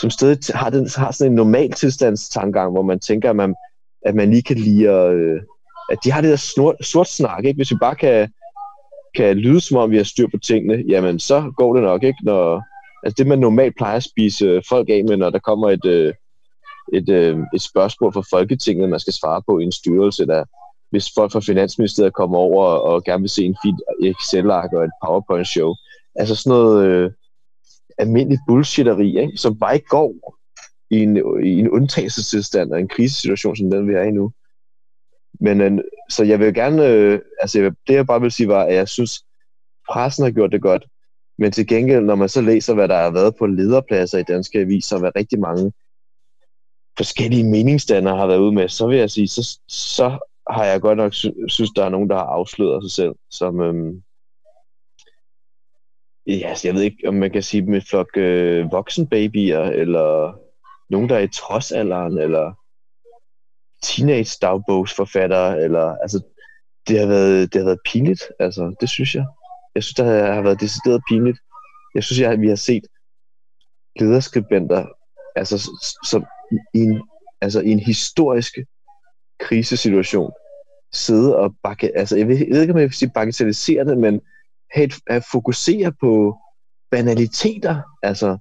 [0.00, 3.54] som stadig har, den, har sådan en normal tilstandstangang, hvor man tænker, at man,
[4.06, 5.40] at man lige kan lide at, øh,
[5.90, 7.58] at de har det der snort, sort snak, ikke?
[7.58, 8.32] hvis vi bare kan
[9.16, 12.18] kan lyde som om, vi har styr på tingene, jamen så går det nok ikke,
[12.22, 12.62] når
[13.02, 15.84] altså det man normalt plejer at spise øh, folk af med, når der kommer et,
[15.84, 16.14] øh,
[16.92, 20.44] et, øh, et spørgsmål fra Folketinget, man skal svare på i en styrelse, der
[20.90, 24.90] hvis folk fra Finansministeriet kommer over og gerne vil se en fin Excel-ark og et
[25.04, 25.74] PowerPoint-show.
[26.14, 27.10] Altså sådan noget øh,
[27.98, 29.36] almindeligt bullshitteri, ikke?
[29.36, 30.14] som bare ikke går
[30.90, 34.32] i en, i en undtagelsestilstand og en krisesituation, som den vi er i nu.
[35.40, 35.78] Men øh,
[36.10, 39.24] så jeg vil gerne, øh, altså det jeg bare vil sige var, at jeg synes,
[39.90, 40.86] pressen har gjort det godt,
[41.38, 44.58] men til gengæld, når man så læser, hvad der har været på lederpladser i danske
[44.58, 45.72] aviser, hvad rigtig mange
[46.96, 50.18] forskellige meningsdannere har været ude med, så vil jeg sige, så, så
[50.50, 53.60] har jeg godt nok sy- synes, der er nogen, der har afsløret sig selv, som,
[53.60, 54.02] øhm,
[56.26, 60.38] ja, altså, jeg ved ikke, om man kan sige dem et flok øh, voksenbabyer, eller
[60.90, 62.52] nogen, der er i trodsalderen, eller
[63.82, 66.20] teenage dagbogsforfattere, eller altså,
[66.88, 69.26] det har været, det har været pinligt, altså, det synes jeg.
[69.74, 71.38] Jeg synes, det har været decideret pinligt.
[71.94, 72.84] Jeg synes, jeg, vi har set
[74.00, 74.86] lederskribenter,
[75.36, 75.70] altså,
[76.04, 76.24] som
[76.74, 77.02] i en,
[77.40, 78.58] altså, i en historisk
[79.40, 80.32] krisesituation,
[80.92, 83.98] sidde og bakke, altså, jeg ved, jeg ved ikke, om jeg vil sige bagatellisere det,
[83.98, 84.20] men
[84.70, 86.38] have, have fokusere på
[86.90, 88.38] banaliteter, altså,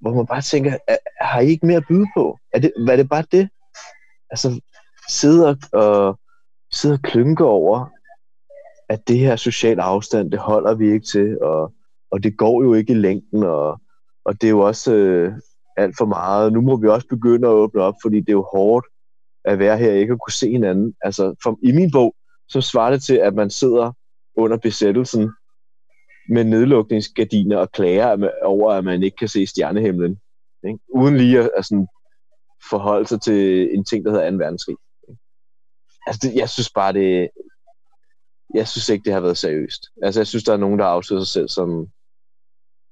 [0.00, 0.76] hvor man bare tænker,
[1.20, 2.38] har I ikke mere at byde på?
[2.52, 3.48] Er det, var det bare det?
[4.32, 4.60] Altså,
[5.08, 6.18] sidde og, og,
[6.72, 7.86] sidde og klynke over,
[8.88, 11.72] at det her social afstand, det holder vi ikke til, og,
[12.10, 13.80] og det går jo ikke i længden, og,
[14.24, 15.32] og det er jo også øh,
[15.76, 16.52] alt for meget.
[16.52, 18.86] Nu må vi også begynde at åbne op, fordi det er jo hårdt
[19.44, 20.94] at være her ikke at kunne se hinanden.
[21.02, 22.14] Altså, for, i min bog,
[22.48, 23.92] så svarer det til, at man sidder
[24.36, 25.30] under besættelsen
[26.28, 30.18] med nedlukningsgardiner og klager over, at man ikke kan se stjernehimlen.
[30.66, 30.78] Ikke?
[30.94, 31.86] Uden lige at, at sådan
[32.70, 34.36] forholde sig til en ting, der hedder 2.
[34.36, 34.76] verdenskrig.
[36.06, 37.30] Altså, det, jeg synes bare, det...
[38.54, 39.82] jeg synes ikke, det har været seriøst.
[40.02, 41.88] Altså, jeg synes, der er nogen, der afslører sig selv som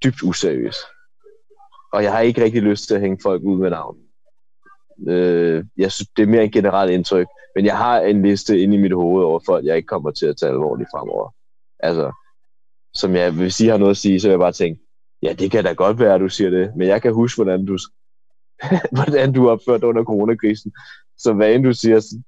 [0.04, 0.76] dybt useriøs.
[1.92, 3.98] Og jeg har ikke rigtig lyst til at hænge folk ud med navn.
[5.08, 7.26] Øh, jeg synes, det er mere en generelt indtryk.
[7.56, 10.26] Men jeg har en liste inde i mit hoved over folk, jeg ikke kommer til
[10.26, 11.34] at tage alvorligt fremover.
[11.78, 12.12] Altså,
[12.94, 14.80] som jeg, hvis I har noget at sige, så vil jeg bare tænke,
[15.22, 17.66] ja, det kan da godt være, at du siger det, men jeg kan huske, hvordan
[17.66, 17.78] du,
[18.96, 20.72] hvordan du opførte under coronakrisen.
[21.18, 22.22] Så hvad end du siger, så,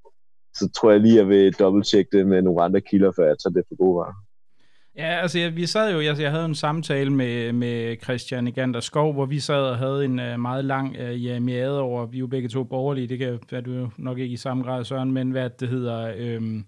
[0.54, 3.36] så tror jeg lige, at jeg vil dobbelttjekke det med nogle andre kilder, før jeg
[3.38, 4.14] tager det for gode varer.
[4.96, 8.80] Ja, altså jeg, vi sad jo, jeg, jeg havde en samtale med, med Christian Igander
[8.80, 12.20] Skov, hvor vi sad og havde en uh, meget lang uh, jamiade over, vi er
[12.20, 15.30] jo begge to borgerlige, det kan være du nok ikke i samme grad, Søren, men
[15.30, 16.64] hvad det hedder, øhm,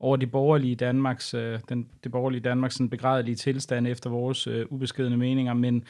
[0.00, 4.66] over de borgerlige Danmarks, øh, den, det borgerlige Danmarks sådan begrædelige tilstand efter vores øh,
[4.70, 5.84] ubeskedende meninger, men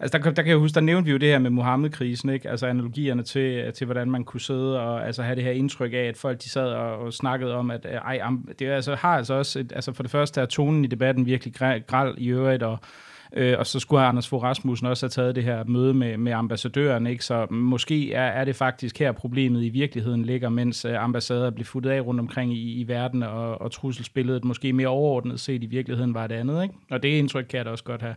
[0.00, 2.50] altså der, der kan jeg huske, der nævnte vi jo det her med Mohammed-krisen, ikke?
[2.50, 6.04] altså analogierne til, til, hvordan man kunne sidde og altså, have det her indtryk af,
[6.04, 8.20] at folk de sad og, og snakkede om, at øh, ej,
[8.58, 11.54] det altså, har altså også, et, altså for det første er tonen i debatten virkelig
[11.86, 12.78] græld i øvrigt, og
[13.32, 16.32] Øh, og så skulle Anders Fogh Rasmussen også have taget det her møde med, med
[16.32, 17.24] ambassadøren, ikke?
[17.24, 21.64] så måske er, er det faktisk her problemet i virkeligheden ligger, mens øh, ambassader bliver
[21.64, 25.66] futtet af rundt omkring i, i verden, og, og trusselsbilledet måske mere overordnet set i
[25.66, 26.62] virkeligheden var det andet.
[26.62, 26.74] Ikke?
[26.90, 28.14] Og det indtryk kan jeg da også godt have,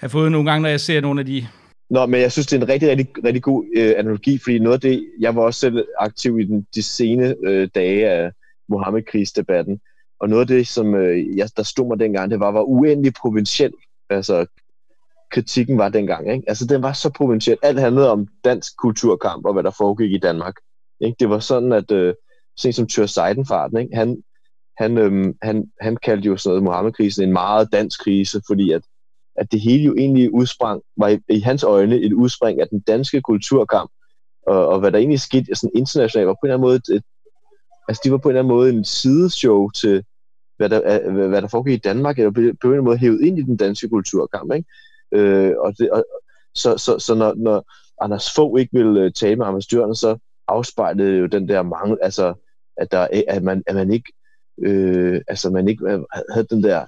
[0.00, 1.46] have fået nogle gange, når jeg ser nogle af de
[1.90, 4.74] Nå, men jeg synes, det er en rigtig, rigtig, rigtig god øh, analogi, fordi noget
[4.74, 8.32] af det, jeg var også selv aktiv i den, de sene øh, dage af
[8.68, 9.80] Mohammed-krigsdebatten,
[10.20, 13.12] og noget af det, som øh, jeg, der stod mig dengang, det var, var uendelig
[13.14, 13.72] provinciel.
[14.10, 14.46] altså,
[15.30, 16.32] kritikken var dengang.
[16.32, 16.44] Ikke?
[16.48, 17.58] Altså, den var så provinciel.
[17.62, 20.54] Alt handlede om dansk kulturkamp og hvad der foregik i Danmark.
[21.00, 21.16] Ikke?
[21.20, 22.14] Det var sådan, at øh,
[22.56, 23.96] sådan som Tør Seidenfarten, ikke?
[23.96, 24.22] Han,
[24.78, 28.82] han, øhm, han, han kaldte jo sådan noget Mohammed-krisen en meget dansk krise, fordi at,
[29.40, 32.80] at det hele jo egentlig udsprang, var i, i hans øjne et udspring af den
[32.80, 33.90] danske kulturkamp,
[34.46, 36.96] og, og hvad der egentlig skete altså sådan internationalt, var på en eller anden måde
[36.96, 37.02] et,
[37.88, 40.04] altså de var på en eller anden måde en sideshow til,
[40.56, 43.42] hvad der, hvad der foregik i Danmark, eller på, på en måde hævet ind i
[43.42, 44.52] den danske kulturkamp.
[44.54, 44.68] Ikke?
[45.12, 46.04] Øh, og det, og,
[46.54, 47.64] så, så, så når, når
[48.00, 50.18] Anders Fogh ikke ville øh, tale med ambassadøren, så
[50.48, 52.34] afspejlede jo den der mangel, altså
[52.76, 54.12] at, der, at, man, at man ikke
[54.62, 56.00] øh, altså man ikke øh,
[56.32, 56.86] havde den der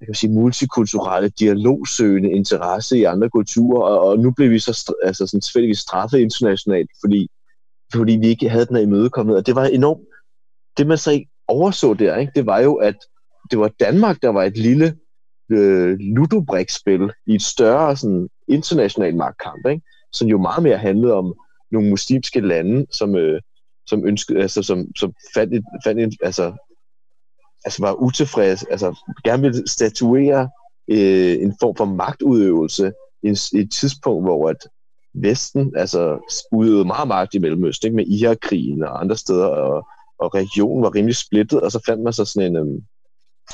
[0.00, 4.94] jeg kan sige, multikulturelle, dialogsøgende interesse i andre kulturer, og, og nu blev vi så
[5.02, 7.28] altså sådan, selvfølgelig straffet internationalt, fordi,
[7.94, 10.00] fordi vi ikke havde den her imødekommet, og det var enormt,
[10.76, 12.96] det man så ikke overså der, ikke, det var jo, at
[13.50, 14.96] det var Danmark, der var et lille
[15.50, 19.82] øh, ludobrikspil i et større sådan, international magtkamp, ikke?
[20.12, 21.34] som jo meget mere handlede om
[21.72, 23.40] nogle muslimske lande, som, øh,
[23.86, 26.65] som ønskede, altså som, som fandt, et, fandt et, altså,
[27.66, 28.94] altså var utilfreds, altså
[29.24, 30.48] gerne ville statuere
[30.90, 32.92] øh, en form for magtudøvelse
[33.22, 34.56] i, et tidspunkt, hvor at
[35.14, 36.18] Vesten altså
[36.52, 37.96] udøvede meget magt i Mellemøsten, ikke?
[37.96, 39.86] med Irakkrigen og andre steder, og
[40.18, 42.82] og regionen var rimelig splittet, og så fandt man så sådan en, øhm,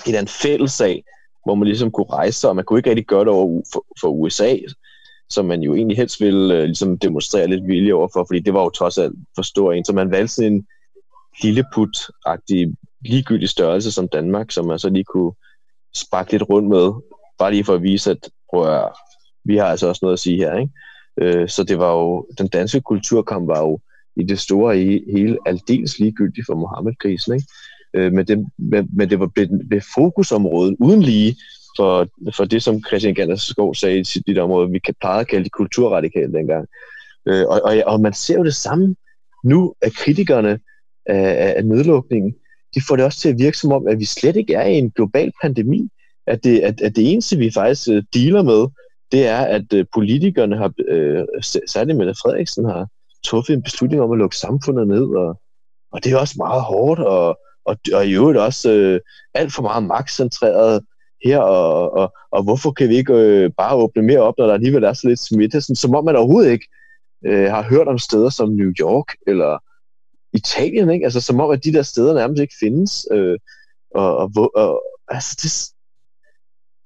[0.07, 1.05] en, en fælles sag,
[1.45, 4.09] hvor man ligesom kunne rejse og man kunne ikke rigtig gøre det over for, for
[4.09, 4.57] USA,
[5.31, 8.63] som man jo egentlig helst ville øh, ligesom demonstrere lidt vilje overfor, fordi det var
[8.63, 10.67] jo trods alt for stor en, så man valgte sådan en
[11.43, 12.75] lilleput-agtig
[13.05, 15.33] ligegyldig størrelse som Danmark, som man så lige kunne
[15.95, 16.93] sparke lidt rundt med,
[17.39, 18.89] bare lige for at vise, at prøv at,
[19.45, 20.73] vi har altså også noget at sige her, ikke?
[21.21, 23.81] Øh, så det var jo, den danske kulturkamp var jo
[24.17, 27.35] i det store i hele aldeles ligegyldig for Mohammed-krisen.
[27.35, 27.47] Ikke?
[27.95, 31.37] Øh, men, det, men, men det var blevet fokusområdet uden lige
[31.77, 35.45] for, for det, som Christian Ganderskov sagde i sit område, vi kan plejede at kalde
[35.45, 36.69] det kulturradikale dengang.
[37.29, 38.97] Øh, og, og, og man ser jo det samme
[39.45, 40.61] nu, at kritikerne
[41.07, 42.35] af, af nedlukningen,
[42.75, 44.79] det får det også til at virke som om, at vi slet ikke er i
[44.79, 45.89] en global pandemi.
[46.27, 48.67] At det, at, at det eneste, vi faktisk øh, dealer med,
[49.13, 51.25] det er, at øh, politikerne har, øh,
[51.67, 52.89] særligt Mette Frederiksen har,
[53.25, 55.41] truffet en beslutning om at lukke samfundet ned, og,
[55.93, 59.01] og det er også meget hårdt, og, og, og i øvrigt også øh,
[59.35, 60.85] alt for meget magtcentreret
[61.25, 64.55] her, og, og, og hvorfor kan vi ikke øh, bare åbne mere op, når der
[64.55, 66.69] alligevel er så lidt smitte, sådan, som om man overhovedet ikke
[67.27, 69.59] øh, har hørt om steder som New York, eller
[70.33, 71.05] Italien, ikke?
[71.05, 73.07] Altså, som om, at de der steder nærmest ikke findes.
[73.13, 73.39] Øh,
[73.95, 75.51] og, og, og, altså, det,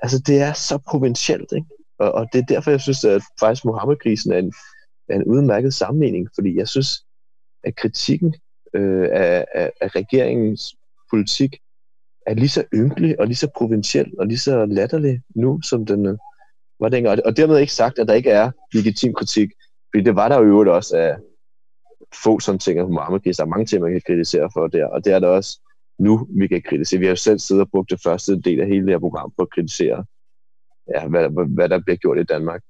[0.02, 1.66] altså, det er så provincielt, ikke?
[1.98, 4.52] Og, og det er derfor, jeg synes, at faktisk Mohammed-krisen er en,
[5.08, 7.04] er en udmærket sammenligning, fordi jeg synes,
[7.64, 8.34] at kritikken
[8.74, 10.76] øh, af, af, af regeringens
[11.10, 11.56] politik
[12.26, 16.06] er lige så ynkelig og lige så provinciel og lige så latterlig nu, som den
[16.06, 16.18] øh,
[16.80, 17.20] var dengang.
[17.24, 19.50] Og dermed ikke sagt, at der ikke er legitim kritik,
[19.90, 21.16] fordi det var der jo øvrigt også af
[22.24, 25.04] få sådan ting af Muhammad Der er mange ting, man kan kritisere for der, og
[25.04, 25.60] det er der også
[25.98, 27.00] nu, vi kan kritisere.
[27.00, 29.32] Vi har jo selv siddet og brugt det første del af hele det her program
[29.36, 30.04] på at kritisere,
[30.94, 32.62] ja, hvad, hvad der bliver gjort i Danmark.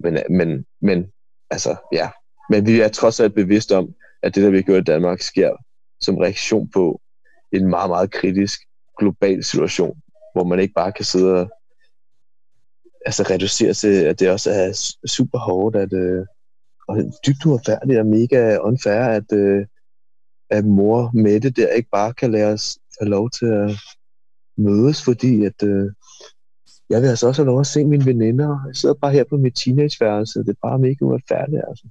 [0.00, 1.12] Men, men, men
[1.50, 2.10] altså, ja.
[2.50, 5.56] Men vi er trods alt bevidste om, at det, der vi gjort i Danmark, sker
[6.00, 7.00] som reaktion på
[7.52, 8.60] en meget, meget kritisk
[8.98, 10.02] global situation,
[10.34, 11.50] hvor man ikke bare kan sidde og
[13.06, 16.26] altså reducere til, at det også er super hårdt, at, øh,
[17.26, 19.66] dybt uretfærdigt og mega unfair, at, øh,
[20.50, 23.70] at mor Mette der ikke bare kan lade os have lov til at
[24.56, 25.90] mødes, fordi at, øh,
[26.90, 28.64] jeg vil altså også have lov at se mine veninder.
[28.66, 30.38] Jeg sidder bare her på mit teenageværelse.
[30.38, 31.88] Det er bare mega uretfærdigt, altså.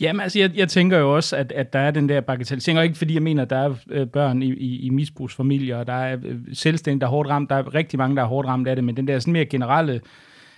[0.00, 2.84] Jamen, altså, jeg, jeg tænker jo også, at, at der er den der bagatellisering, og
[2.84, 5.92] ikke fordi jeg mener, at der er øh, børn i, i, i misbrugsfamilier, og der
[5.92, 8.68] er øh, selvstændige, der er hårdt ramt, der er rigtig mange, der er hårdt ramt
[8.68, 10.00] af det, men den der sådan mere generelle øh,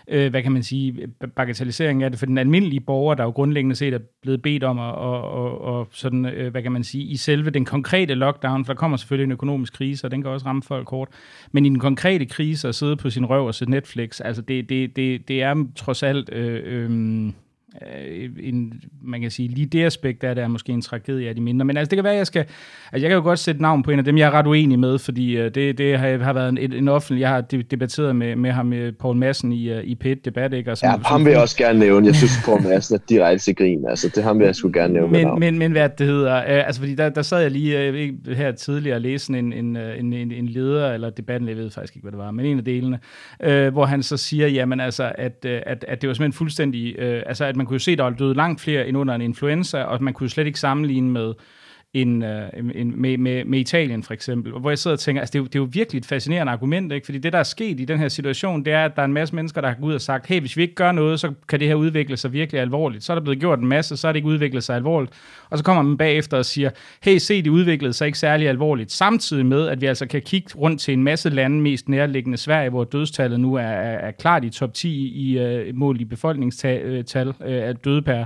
[0.08, 3.76] øh, hvad kan man sige, bagatellisering af det for den almindelige borger, der jo grundlæggende
[3.76, 7.04] set er blevet bedt om at, og, og, og sådan, øh, hvad kan man sige,
[7.04, 10.30] i selve den konkrete lockdown, for der kommer selvfølgelig en økonomisk krise, og den kan
[10.30, 11.10] også ramme folk hårdt,
[11.52, 14.68] men i den konkrete krise at sidde på sin røv og se Netflix, altså det,
[14.68, 16.32] det, det, det er trods alt...
[16.32, 17.32] Øh, øh,
[18.42, 18.72] en,
[19.02, 21.64] man kan sige, lige det aspekt af det er måske en tragedie af de mindre.
[21.64, 22.40] Men altså, det kan være, at jeg skal...
[22.40, 24.78] Altså, jeg kan jo godt sætte navn på en af dem, jeg er ret uenig
[24.78, 27.20] med, fordi uh, det, det har, har været en, en offentlig...
[27.20, 30.70] Jeg har debatteret med, med ham, med Paul Madsen, i, uh, i pet debat, ikke?
[30.70, 32.06] Og sådan, ja, ham vil jeg også gerne nævne.
[32.06, 33.84] Jeg synes, Paul Madsen er direkte til grin.
[33.88, 35.12] Altså, det ham vil jeg skulle gerne nævne.
[35.12, 36.36] Men, men, men hvad det hedder...
[36.36, 39.76] Uh, altså, fordi der, der sad jeg lige uh, her tidligere og læste en, en,
[39.76, 42.58] en, en, en leder, eller debatten, jeg ved faktisk ikke, hvad det var, men en
[42.58, 42.98] af delene,
[43.46, 46.96] uh, hvor han så siger, jamen altså, at, at, at det var simpelthen fuldstændig...
[46.98, 49.14] Uh, altså, at man kunne jo se, at der var døde langt flere end under
[49.14, 51.34] en influenza, og man kunne slet ikke sammenligne med,
[51.94, 52.42] end, øh,
[52.74, 55.42] end med, med, med Italien for eksempel, hvor jeg sidder og tænker, altså det er,
[55.42, 57.04] jo, det er jo virkelig et fascinerende argument, ikke?
[57.04, 59.12] fordi det, der er sket i den her situation, det er, at der er en
[59.12, 61.32] masse mennesker, der har gået ud og sagt, hey, hvis vi ikke gør noget, så
[61.48, 63.04] kan det her udvikle sig virkelig alvorligt.
[63.04, 65.12] Så er der blevet gjort en masse, så er det ikke udviklet sig alvorligt.
[65.50, 66.70] Og så kommer man bagefter og siger,
[67.02, 68.92] hey, se, det udviklede sig ikke særlig alvorligt.
[68.92, 72.70] Samtidig med, at vi altså kan kigge rundt til en masse lande, mest nærliggende Sverige,
[72.70, 76.04] hvor dødstallet nu er, er, er klart i top 10 i øh, uh, mål i
[76.04, 78.24] befolkningstal uh, af døde per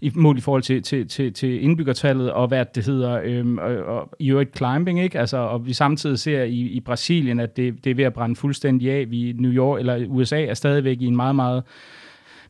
[0.00, 3.76] i mål i forhold til, til, til, til indbyggertallet, og hvad det hedder, øhm, og,
[3.76, 5.18] og i øvrigt climbing, ikke?
[5.18, 8.36] Altså, og vi samtidig ser i, i Brasilien, at det, det er ved at brænde
[8.36, 9.10] fuldstændig af.
[9.10, 11.62] Vi New York, eller USA er stadigvæk i en meget, meget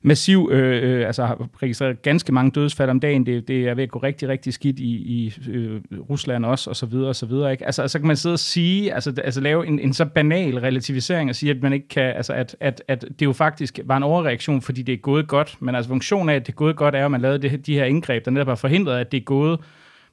[0.03, 3.27] massiv, øh, øh, altså har registreret ganske mange dødsfald om dagen.
[3.27, 5.81] Det, det er ved at gå rigtig, rigtig skidt i, i øh,
[6.11, 7.53] Rusland også, og så videre, og så videre.
[7.53, 7.67] Ikke?
[7.67, 11.31] Altså, så kan man sidde og sige, altså, altså lave en, en så banal relativisering
[11.31, 14.03] og sige, at man ikke kan, altså, at, at, at det jo faktisk var en
[14.03, 15.57] overreaktion, fordi det er gået godt.
[15.61, 17.75] Men altså funktionen af, at det er gået godt, er, at man lavede det, de
[17.75, 19.61] her indgreb, der netop har forhindret, at det er gået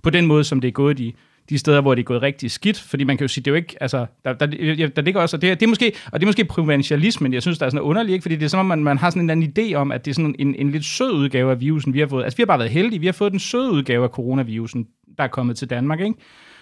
[0.04, 1.14] på den måde, som det er gået de
[1.50, 3.52] de steder, hvor det er gået rigtig skidt, fordi man kan jo sige, det er
[3.52, 4.46] jo ikke, altså, der, der,
[4.88, 7.66] der ligger også, det, det er måske, og det er måske provincialismen, jeg synes, der
[7.66, 8.22] er sådan underligt, ikke?
[8.22, 10.06] fordi det er som om, man, man har sådan en eller anden idé om, at
[10.06, 12.24] det er sådan en, en lidt sød udgave af virusen, vi har fået.
[12.24, 14.88] Altså, vi har bare været heldige, vi har fået den søde udgave af coronavirusen,
[15.18, 16.16] der er kommet til Danmark, ikke?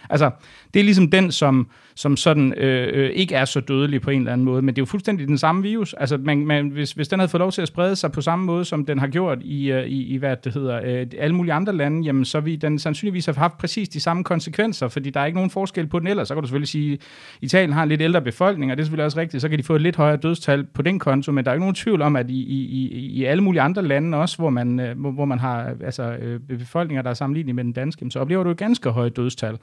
[0.10, 0.32] Altså,
[0.74, 4.19] det er ligesom den, som, som sådan øh, øh, ikke er så dødelig på en
[4.19, 5.93] eller anden måde, men det er jo fuldstændig den samme virus.
[5.93, 8.45] Altså, man, man, hvis, hvis den havde fået lov til at sprede sig på samme
[8.45, 11.53] måde, som den har gjort i, øh, i, i hvad det hedder, øh, alle mulige
[11.53, 15.19] andre lande, jamen, så ville den sandsynligvis have haft præcis de samme konsekvenser, fordi der
[15.19, 16.28] er ikke nogen forskel på den ellers.
[16.28, 16.99] Så kan du selvfølgelig sige, at
[17.41, 19.63] Italien har en lidt ældre befolkning, og det er selvfølgelig også rigtigt, så kan de
[19.63, 22.15] få et lidt højere dødstal på den konto, men der er ikke nogen tvivl om,
[22.15, 25.39] at i, i, i i alle mulige andre lande også, hvor man, øh, hvor man
[25.39, 28.89] har altså, øh, befolkninger, der er sammenlignet med den danske, så oplever du et ganske
[28.89, 29.57] højt dødstal.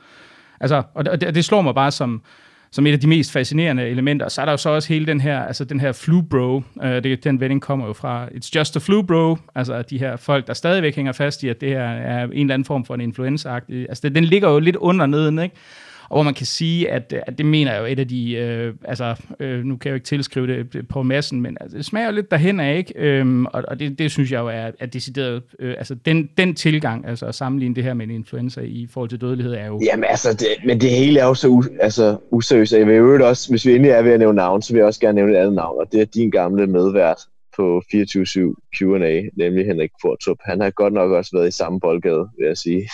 [0.60, 2.22] Altså, og det, det slår mig bare som,
[2.70, 4.28] som et af de mest fascinerende elementer.
[4.28, 6.56] Så er der jo så også hele den her, altså den her flu bro.
[6.56, 9.36] Uh, det, den vending kommer jo fra It's just a flu bro.
[9.54, 12.54] Altså de her folk, der stadigvæk hænger fast i, at det her er en eller
[12.54, 13.74] anden form for en influenza -agtig.
[13.74, 15.56] Altså det, den ligger jo lidt under neden, ikke?
[16.10, 18.74] Og hvor man kan sige, at, at det mener jeg jo et af de, øh,
[18.84, 22.06] altså øh, nu kan jeg jo ikke tilskrive det på massen, men altså, det smager
[22.06, 22.92] jo lidt derhen af, ikke?
[22.96, 26.54] Øhm, og og det, det synes jeg jo er, er decideret, øh, altså den, den
[26.54, 29.80] tilgang, altså at sammenligne det her med en influenza i forhold til dødelighed, er jo...
[29.84, 33.26] Jamen altså, det, men det hele er jo så u, altså, useriøst, jeg vil jo
[33.28, 35.32] også, hvis vi endelig er ved at nævne navn, så vil jeg også gerne nævne
[35.32, 37.18] et andet navn, og det er din gamle medvært
[37.56, 40.38] på 24-7 Q&A, nemlig Henrik Fortrup.
[40.40, 42.88] Han har godt nok også været i samme boldgade, vil jeg sige.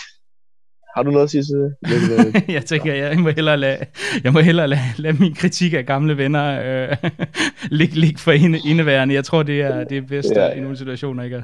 [0.97, 2.43] Har du noget at sige til det?
[2.55, 3.77] jeg tænker, jeg må hellere lade,
[4.23, 6.97] jeg må hellere lade, lade min kritik af gamle venner øh,
[7.79, 9.13] ligge, ligge for inde, indeværende.
[9.15, 10.51] Jeg tror, det er det er bedst ja.
[10.51, 11.43] i nogle situationer ikke at,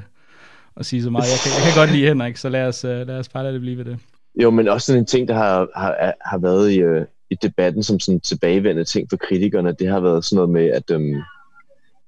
[0.76, 1.24] at sige så meget.
[1.24, 3.54] Jeg kan, jeg kan godt lide Henrik, så lad os, uh, lad os bare lade
[3.54, 3.98] det blive ved det.
[4.42, 6.82] Jo, men også sådan en ting, der har, har, har været i,
[7.30, 10.90] i debatten som sådan tilbagevendende ting for kritikerne, det har været sådan noget med, at
[10.90, 11.02] um,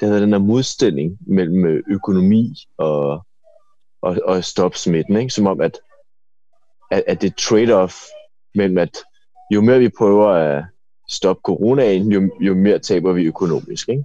[0.00, 3.26] det har været den her modstilling mellem øh, økonomi og,
[4.02, 5.30] og, og stop smitten, ikke?
[5.30, 5.78] som om, at
[6.90, 7.94] at, at det trade-off
[8.54, 8.98] mellem, at
[9.54, 10.64] jo mere vi prøver at
[11.10, 13.88] stoppe coronaen, jo, jo mere taber vi økonomisk.
[13.88, 14.04] Ikke?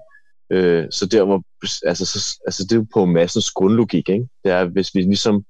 [0.52, 1.44] Øh, så der hvor,
[1.86, 4.28] altså, så, altså det er jo på massens grundlogik, ikke?
[4.44, 5.44] det er, hvis vi ligesom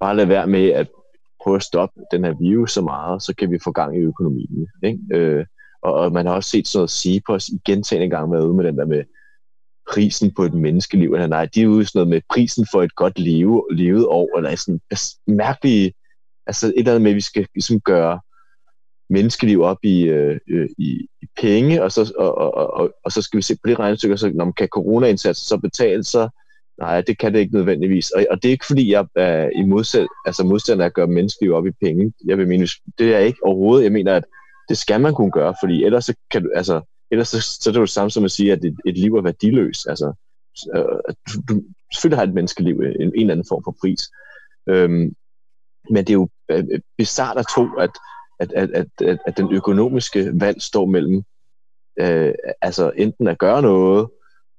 [0.00, 0.88] bare lader være med at
[1.42, 4.66] prøve at stoppe den her virus så meget, så kan vi få gang i økonomien.
[4.82, 4.98] Ikke?
[5.12, 5.46] Øh,
[5.82, 8.44] og, og man har også set sådan noget sige på os igen en gang med
[8.44, 9.04] ude med den der med
[9.92, 12.94] prisen på et menneskeliv, eller nej, de er ude sådan noget med prisen for et
[12.94, 15.92] godt liv, levet år, eller sådan altså, mærkelige
[16.48, 18.20] Altså et eller andet med, at vi skal ligesom gøre
[19.10, 23.22] menneskeliv op i, øh, øh i, i penge, og så, og, og, og, og så
[23.22, 26.28] skal vi se på det regnestykke, så når man kan coronaindsatsen så betale, så
[26.78, 28.10] nej, det kan det ikke nødvendigvis.
[28.10, 31.52] Og, og det er ikke fordi, jeg er i modsæt, altså modstander at gøre menneskeliv
[31.52, 32.12] op i penge.
[32.26, 32.68] Jeg vil mene,
[32.98, 33.84] det er ikke overhovedet.
[33.84, 34.24] Jeg mener, at
[34.68, 36.80] det skal man kunne gøre, fordi ellers så kan du, altså,
[37.10, 39.14] ellers så, så er det jo det samme som at sige, at et, et liv
[39.14, 39.86] er værdiløst.
[39.88, 40.12] Altså,
[40.76, 41.62] øh, du, du,
[41.94, 44.00] selvfølgelig har et menneskeliv en, en eller anden form for pris.
[44.68, 45.14] Øhm,
[45.90, 47.90] men det er jo øh, øh bizart at tro, at,
[48.40, 51.22] at, at, at, at den økonomiske valg står mellem
[52.00, 54.08] øh, altså enten at gøre noget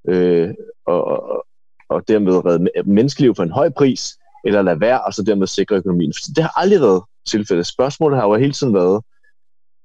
[0.08, 0.54] øh,
[0.86, 1.46] og, og,
[1.88, 5.76] og dermed redde menneskeliv for en høj pris, eller lade være, og så dermed sikre
[5.76, 6.12] økonomien.
[6.12, 7.66] For det har aldrig været tilfældet.
[7.66, 9.04] Spørgsmålet har jo hele tiden været,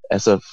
[0.09, 0.45] altså,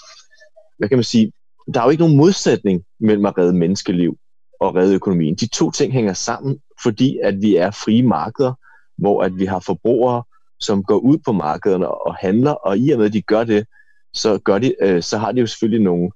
[0.78, 1.32] hvad kan man sige,
[1.74, 4.18] der er jo ikke nogen modsætning mellem at redde menneskeliv
[4.60, 5.34] og redde økonomien.
[5.34, 8.52] De to ting hænger sammen, fordi at vi er frie markeder,
[8.98, 10.22] hvor at vi har forbrugere,
[10.62, 13.66] som går ud på markederne og handler, og i og med, at de gør det,
[14.14, 16.10] så, gør de, øh, så har de jo selvfølgelig nogle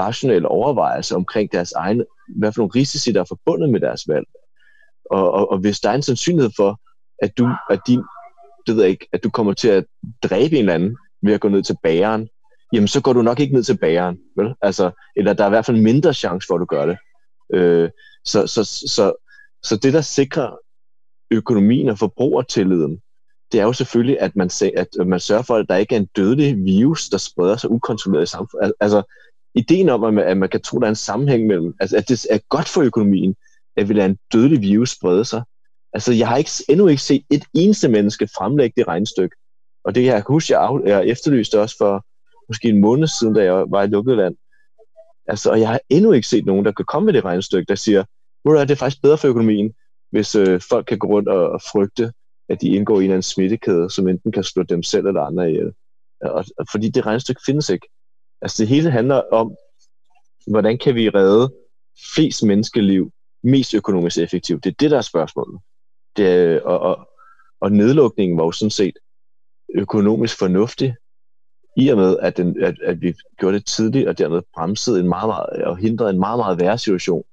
[0.00, 2.04] rationelle overvejelser omkring deres egen,
[2.36, 4.26] hvad for nogle risici, der er forbundet med deres valg.
[5.10, 6.80] Og, og, og hvis der er en sandsynlighed for,
[7.22, 8.02] at du, at din,
[8.66, 9.84] det ved jeg ikke, at du kommer til at
[10.22, 12.28] dræbe en eller anden ved at gå ned til bageren,
[12.72, 14.54] jamen så går du nok ikke ned til bageren, vel?
[14.62, 16.98] Altså, eller der er i hvert fald mindre chance for, at du gør det.
[17.54, 17.90] Øh,
[18.24, 19.12] så, så, så,
[19.62, 20.56] så det, der sikrer
[21.30, 23.00] økonomien og forbrugertilliden,
[23.52, 26.00] det er jo selvfølgelig, at man, at øh, man sørger for, at der ikke er
[26.00, 28.72] en dødelig virus, der spreder sig ukontrolleret i samfundet.
[28.80, 29.02] Altså,
[29.54, 31.96] ideen om, at man, at man kan tro, at der er en sammenhæng mellem, altså,
[31.96, 33.36] at det er godt for økonomien,
[33.76, 35.42] at vi lader en dødelig virus sprede sig.
[35.92, 39.36] Altså, jeg har ikke, endnu ikke set et eneste menneske fremlægge det regnstykke.
[39.84, 42.06] Og det jeg kan huske, jeg, af, jeg efterlyste også for
[42.48, 44.36] måske en måned siden, da jeg var i lukket land.
[45.26, 47.74] Altså, og jeg har endnu ikke set nogen, der kan komme med det regnstykke, der
[47.74, 48.04] siger,
[48.42, 49.72] hvor er det faktisk bedre for økonomien,
[50.10, 52.12] hvis øh, folk kan gå rundt og, og frygte,
[52.50, 55.22] at de indgår i en eller anden smittekæde, som enten kan slå dem selv eller
[55.22, 55.72] andre ihjel.
[56.20, 57.88] Og, og fordi det regnstykke findes ikke.
[58.42, 59.56] Altså det hele handler om,
[60.46, 61.54] hvordan kan vi redde
[62.14, 64.64] flest menneskeliv mest økonomisk effektivt.
[64.64, 65.60] Det er det, der er spørgsmålet.
[66.16, 67.08] Det er, og, og,
[67.60, 68.98] og nedlukningen var jo sådan set
[69.74, 70.94] økonomisk fornuftig,
[71.76, 75.08] i og med, at, den, at, at vi gjorde det tidligt, og dermed bremsede en
[75.08, 77.24] meget, meget, og hindrede en meget, meget værre situation,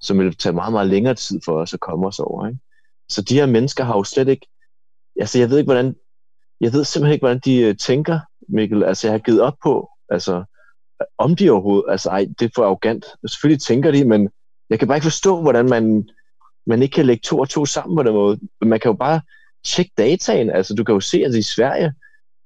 [0.00, 2.46] som ville tage meget, meget længere tid for os at komme os over.
[2.46, 2.58] Ikke?
[3.08, 4.46] Så de her mennesker har jo slet ikke,
[5.20, 5.94] altså jeg ved ikke, hvordan,
[6.60, 8.84] jeg ved simpelthen ikke, hvordan de øh, tænker, Mikkel.
[8.84, 10.44] Altså jeg har givet op på, altså
[11.18, 13.04] om de overhovedet, altså ej, det er for arrogant.
[13.28, 14.30] Selvfølgelig tænker de, men
[14.70, 16.08] jeg kan bare ikke forstå, hvordan man,
[16.66, 18.40] man ikke kan lægge to og to sammen på den måde.
[18.60, 19.20] Man kan jo bare
[19.64, 20.50] tjekke dataen.
[20.50, 21.94] Altså, du kan jo se, at i Sverige,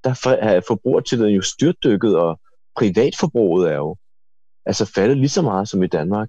[0.04, 2.40] der er forbrugertilliden jo styrtdykket, og
[2.76, 3.96] privatforbruget er jo
[4.66, 6.28] altså faldet lige så meget som i Danmark.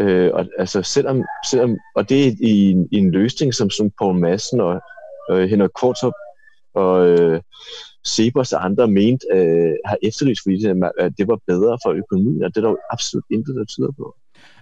[0.00, 3.90] Øh, og, altså, selvom, selvom, og det er i, en, i en løsning, som, som
[3.98, 4.80] Paul Madsen og
[5.30, 6.12] øh, Henrik Kortrup
[6.74, 7.40] og øh,
[8.04, 12.44] Sebers og andre mente, øh, har efterlyst, fordi det, at det var bedre for økonomien,
[12.44, 14.16] og det er der jo absolut intet, der tyder på.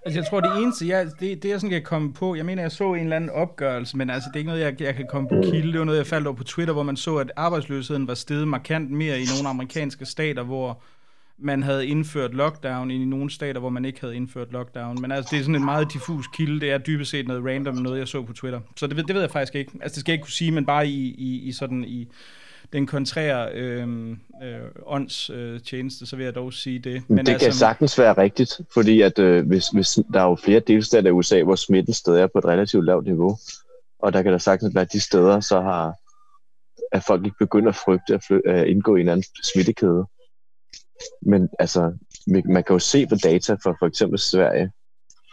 [0.04, 2.62] Altså, jeg tror, det eneste, jeg, det, det jeg sådan kan komme på, jeg mener,
[2.62, 5.06] jeg så en eller anden opgørelse, men altså, det er ikke noget, jeg, jeg kan
[5.10, 5.72] komme på kilde.
[5.72, 8.48] Det var noget, jeg faldt over på Twitter, hvor man så, at arbejdsløsheden var steget
[8.48, 10.82] markant mere i nogle amerikanske stater, hvor
[11.38, 15.00] man havde indført lockdown, i nogle stater, hvor man ikke havde indført lockdown.
[15.00, 16.60] Men altså, det er sådan en meget diffus kilde.
[16.60, 18.60] Det er dybest set noget random, noget jeg så på Twitter.
[18.76, 19.72] Så det, det ved jeg faktisk ikke.
[19.82, 22.08] Altså, det skal jeg ikke kunne sige, men bare i, i, i sådan i
[22.72, 24.10] den kontrære øh,
[24.42, 27.02] øh, ånds øh, tjeneste, så vil jeg dog sige det.
[27.08, 30.36] Men det altså, kan sagtens være rigtigt, fordi at øh, hvis, hvis der er jo
[30.44, 33.36] flere delstater i USA, hvor smitten stadig er på et relativt lavt niveau,
[33.98, 35.94] og der kan der sagtens være de steder, så har
[36.92, 40.06] at folk ikke begynder at frygte at, fly, at indgå i en anden smittekæde.
[41.22, 41.92] Men altså,
[42.26, 44.70] man kan jo se på data fra for eksempel Sverige,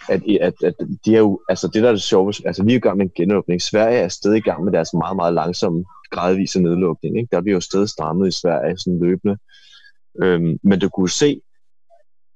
[0.09, 0.74] at, at, at
[1.05, 3.05] de er jo, altså det der er det sjove, altså vi er i gang med
[3.05, 3.62] en genåbning.
[3.62, 7.18] Sverige er stadig i gang med deres meget, meget langsomme gradvise nedlukning.
[7.18, 7.30] Ikke?
[7.32, 9.38] Der bliver jo stadig strammet i Sverige sådan løbende.
[10.22, 11.41] Øhm, men du kunne se,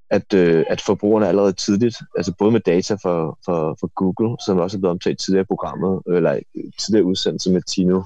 [0.10, 4.58] at, øh, at forbrugerne allerede tidligt, altså både med data for, for, for Google, som
[4.58, 6.40] også er blevet omtalt tidligere i programmet, eller
[6.80, 8.02] tidligere udsendelse med Tino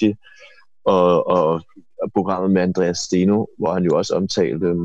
[0.00, 0.16] de
[0.84, 1.62] og, og,
[2.02, 4.76] og programmet med Andreas Steno, hvor han jo også omtalte, øh,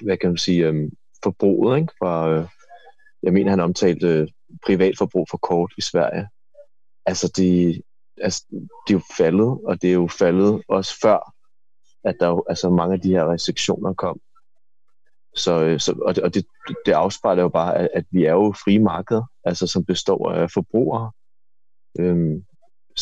[0.00, 0.90] hvad kan man sige, øh,
[1.22, 1.92] forbruget ikke?
[1.98, 2.46] fra, øh,
[3.22, 4.28] jeg mener, han omtalte øh,
[4.66, 6.28] privatforbrug for kort i Sverige.
[7.06, 7.82] Altså, det,
[8.20, 8.44] altså,
[8.86, 11.34] det er jo faldet, og det er jo faldet også før,
[12.04, 14.20] at der jo, altså mange af de her restriktioner kom.
[15.36, 16.46] Så, øh, så, og det, og det,
[16.86, 20.50] det afspejler jo bare, at, at vi er jo frie markeder, altså som består af
[20.50, 21.12] forbrugere,
[21.98, 22.44] øhm,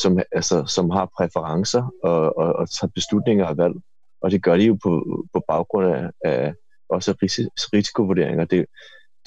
[0.03, 3.75] som, altså, som har præferencer og, og, og tager beslutninger og valg.
[4.21, 6.55] Og det gør de jo på, på baggrund af, af
[6.89, 7.13] også
[7.73, 8.45] risikovurderinger.
[8.45, 8.67] Det,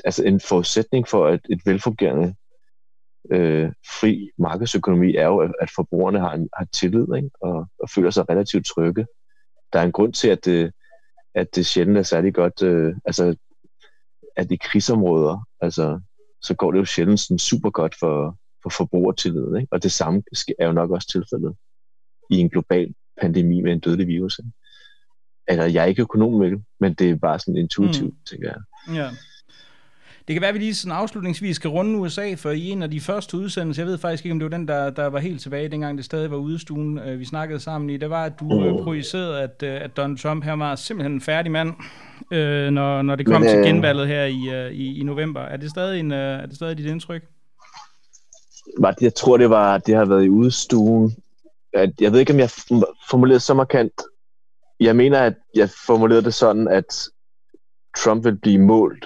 [0.06, 2.36] altså en forudsætning for at et velfungerende
[3.32, 7.30] øh, fri markedsøkonomi er jo, at, at forbrugerne har, en, har tillid ikke?
[7.42, 9.06] Og, og føler sig relativt trygge.
[9.74, 10.72] der er en grund til, at det,
[11.36, 13.36] at det sjældent er særlig godt, øh, altså
[14.36, 16.00] at i krigsområder, altså,
[16.42, 19.74] så går det jo sjældent sådan super godt for, for forbrugertilliden, ikke?
[19.74, 20.24] og det samme
[20.60, 21.56] er jo nok også tilfældet
[22.30, 24.40] i en global pandemi med en dødelig virus.
[24.40, 24.52] Ikke?
[25.48, 28.26] Altså, jeg er ikke økonom, med men det er bare sådan intuitivt, mm.
[28.30, 28.96] tænker jeg.
[28.96, 29.10] Ja.
[30.28, 32.92] Det kan være, at vi lige sådan afslutningsvis skal runde USA, for i en af
[32.92, 35.42] de første udsendelser, jeg ved faktisk ikke, om det var den, der, der var helt
[35.42, 38.46] tilbage, dengang det stadig var udestuen, øh, vi snakkede sammen i, det var, at du
[38.46, 38.84] mm.
[38.84, 41.74] projicerede, at, øh, at Donald Trump her var simpelthen en færdig mand,
[42.34, 45.42] øh, når, når det kom Men, øh, til genvalget her i, i, i november.
[45.42, 47.24] Er det stadig, en, er det stadig dit indtryk?
[48.78, 51.16] Var, Jeg tror, det var, det har været i udestuen.
[51.74, 52.50] Jeg ved ikke, om jeg
[53.10, 53.94] formulerede så markant.
[54.80, 56.86] Jeg mener, at jeg formulerede det sådan, at
[57.98, 59.06] Trump vil blive målt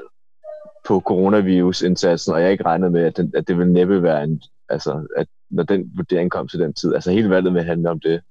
[0.87, 4.41] på coronavirusindsatsen, og jeg ikke regnet med, at, den, at det vil næppe være en,
[4.69, 7.99] altså, at når den vurdering kom til den tid, altså hele valget vil handle om
[7.99, 8.21] det,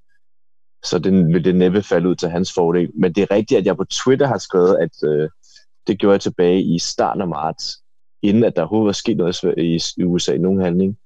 [0.84, 2.90] så den, vil det næppe falde ud til hans fordel.
[2.94, 5.28] Men det er rigtigt, at jeg på Twitter har skrevet, at øh,
[5.86, 7.82] det gjorde jeg tilbage i starten af marts,
[8.22, 9.54] inden at der overhovedet var sket noget
[9.96, 10.98] i, USA nogen handling,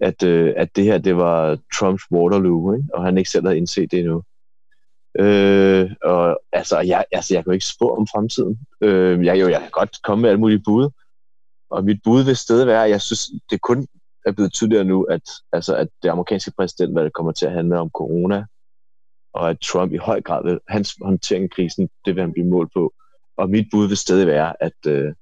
[0.00, 2.88] at, øh, at det her, det var Trumps Waterloo, ikke?
[2.94, 4.22] og han ikke selv havde indset det endnu.
[5.18, 8.58] Øh, og altså jeg, altså, jeg kan jo ikke spå om fremtiden.
[8.80, 10.90] Øh, jeg, jo, jeg kan godt komme med alle mulige bud.
[11.70, 13.86] Og mit bud vil stadig være, at jeg synes, det kun
[14.26, 15.22] er blevet tydeligere nu, at,
[15.52, 18.44] altså, at det amerikanske præsidentvalg kommer til at handle om corona,
[19.32, 22.46] og at Trump i høj grad vil, hans håndtering af krisen, det vil han blive
[22.46, 22.92] målt på.
[23.36, 25.14] Og mit bud vil stadig være, at, øh,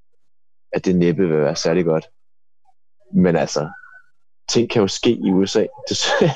[0.72, 2.06] at det næppe vil være særlig godt.
[3.14, 3.68] Men altså,
[4.48, 5.66] ting kan jo ske i USA.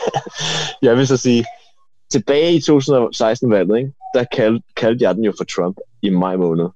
[0.82, 1.44] jeg vil så sige,
[2.10, 6.68] tilbage i 2016-valget, ikke, der kald, kaldte jeg den jo for Trump i maj måned.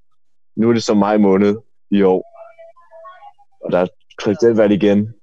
[0.57, 1.57] Nu er det så maj måned
[1.91, 2.24] i år.
[3.64, 3.87] Og der er
[4.22, 5.14] præsidentvalg igen.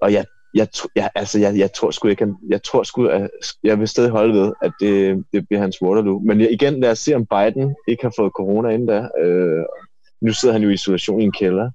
[0.00, 0.24] Og jeg,
[0.54, 3.30] jeg, jeg, altså, jeg, jeg tror sgu ikke, jeg tror sgu, at
[3.62, 6.18] jeg vil stadig holde ved, at det, det bliver hans Waterloo.
[6.18, 9.08] Men igen, lad os se, om Biden ikke har fået corona inden da.
[9.18, 9.64] Øh,
[10.20, 11.70] nu sidder han jo i isolation i en kælder.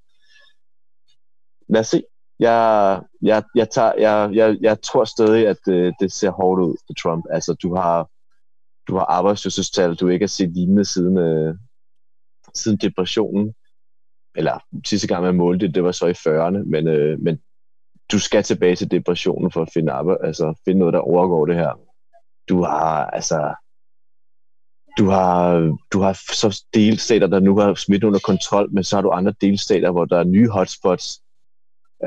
[1.69, 2.03] Lad os se
[2.39, 6.75] jeg, jeg, jeg, tager, jeg, jeg, jeg tror stadig, at det, det ser hårdt ud
[6.87, 7.25] for Trump.
[7.31, 8.09] Altså, du har,
[8.87, 11.55] du har arbejdsløshedstal, du ikke har set lignende siden, øh,
[12.55, 13.53] siden depressionen.
[14.35, 17.39] Eller sidste gang, man målte det, det var så i 40'erne, men, øh, men
[18.11, 21.55] du skal tilbage til depressionen for at finde, arbejde, altså, finde noget, der overgår det
[21.55, 21.79] her.
[22.49, 23.53] Du har, altså,
[24.97, 25.57] du har,
[25.93, 29.33] du har så delstater, der nu har smidt under kontrol, men så har du andre
[29.41, 31.21] delstater, hvor der er nye hotspots,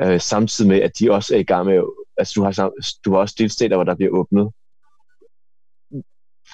[0.01, 1.83] øh, samtidig med, at de også er i gang med,
[2.17, 2.71] altså du har,
[3.05, 4.51] du har også delstater, hvor der bliver åbnet,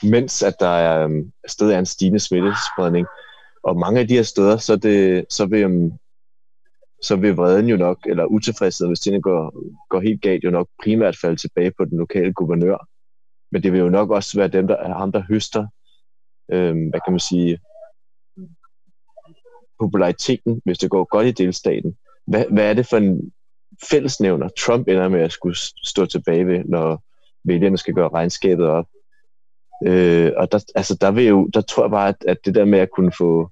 [0.04, 3.08] mens at der er, øh, stadig er en stigende smittespredning.
[3.64, 5.92] Og mange af de her steder, så, det, så, vil, øh,
[7.02, 9.54] så vil vreden jo nok, eller utilfredsheden, hvis tingene går,
[9.90, 12.88] går helt galt, jo nok primært falde tilbage på den lokale guvernør.
[13.52, 15.68] Men det vil jo nok også være dem, der ham, der høster,
[16.52, 17.60] øh, hvad kan man sige,
[19.80, 21.98] populariteten, hvis det går godt i delstaten
[22.30, 23.32] hvad, hvad er det for en
[23.90, 27.04] fællesnævner, Trump ender med at skulle stå tilbage ved, når
[27.44, 28.86] vælgerne skal gøre regnskabet op.
[29.86, 32.66] Øh, og der, altså, der, vil jo, der tror jeg bare, at, at det der
[32.66, 33.52] med at kunne få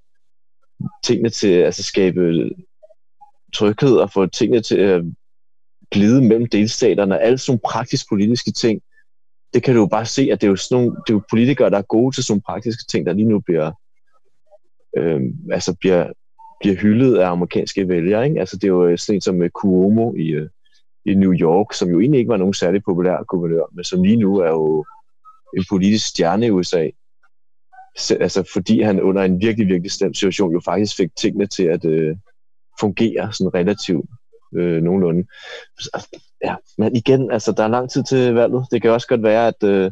[1.04, 2.50] tingene til at altså skabe
[3.54, 5.04] tryghed og få tingene til at
[5.92, 8.82] glide mellem delstaterne, alle sådan praktisk politiske ting,
[9.54, 11.22] det kan du jo bare se, at det er jo, sådan nogle, det er jo
[11.30, 13.72] politikere, der er gode til sådan nogle praktiske ting, der lige nu bliver,
[14.98, 15.22] øh,
[15.52, 16.12] altså bliver
[16.60, 18.28] bliver hyldet af amerikanske vælgere.
[18.28, 18.40] Ikke?
[18.40, 20.50] Altså, det er jo øh, sådan en som øh, Cuomo i, øh,
[21.06, 24.18] i New York, som jo egentlig ikke var nogen særlig populær guvernør, men som lige
[24.18, 24.86] nu er jo
[25.58, 26.90] en politisk stjerne i USA.
[28.20, 31.86] Altså, fordi han under en virkelig, virkelig slem situation jo faktisk fik tingene til at
[31.86, 32.16] øh,
[32.80, 34.10] fungere sådan relativt
[34.56, 35.28] øh, nogenlunde.
[35.78, 38.66] Altså, ja, men igen, altså, der er lang tid til valget.
[38.72, 39.92] Det kan også godt være, at, øh,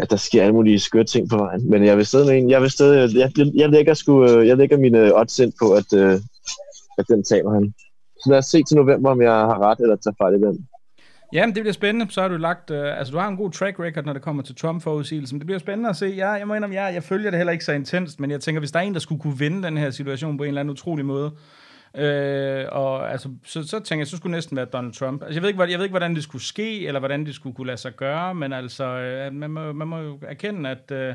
[0.00, 1.70] ja, der sker alle mulige skøre ting på vejen.
[1.70, 4.78] Men jeg vil stadig en, jeg vil stadig, jeg, jeg, lægger, sgu, øh, jeg lægger
[4.78, 6.20] mine odds ind på, at, øh,
[6.98, 7.74] at den taber han.
[8.24, 10.66] Så lad os se til november, om jeg har ret eller tager fejl i den.
[11.32, 12.12] Jamen, det bliver spændende.
[12.12, 12.70] Så har du lagt...
[12.70, 15.38] Øh, altså, du har en god track record, når det kommer til Trump-forudsigelsen.
[15.38, 16.06] Det bliver spændende at se.
[16.06, 18.58] Ja, jeg må indrømme, jeg, jeg følger det heller ikke så intenst, men jeg tænker,
[18.60, 20.72] hvis der er en, der skulle kunne vinde den her situation på en eller anden
[20.72, 21.30] utrolig måde,
[21.96, 25.22] Øh, og altså, så, så tænker jeg, så skulle det næsten være Donald Trump.
[25.22, 27.56] Altså, jeg ved, ikke, jeg ved ikke, hvordan det skulle ske, eller hvordan det skulle
[27.56, 31.14] kunne lade sig gøre, men altså, øh, man, må, man må jo erkende, at øh,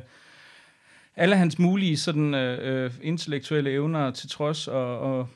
[1.16, 5.28] alle hans mulige sådan, øh, intellektuelle evner til trods og, og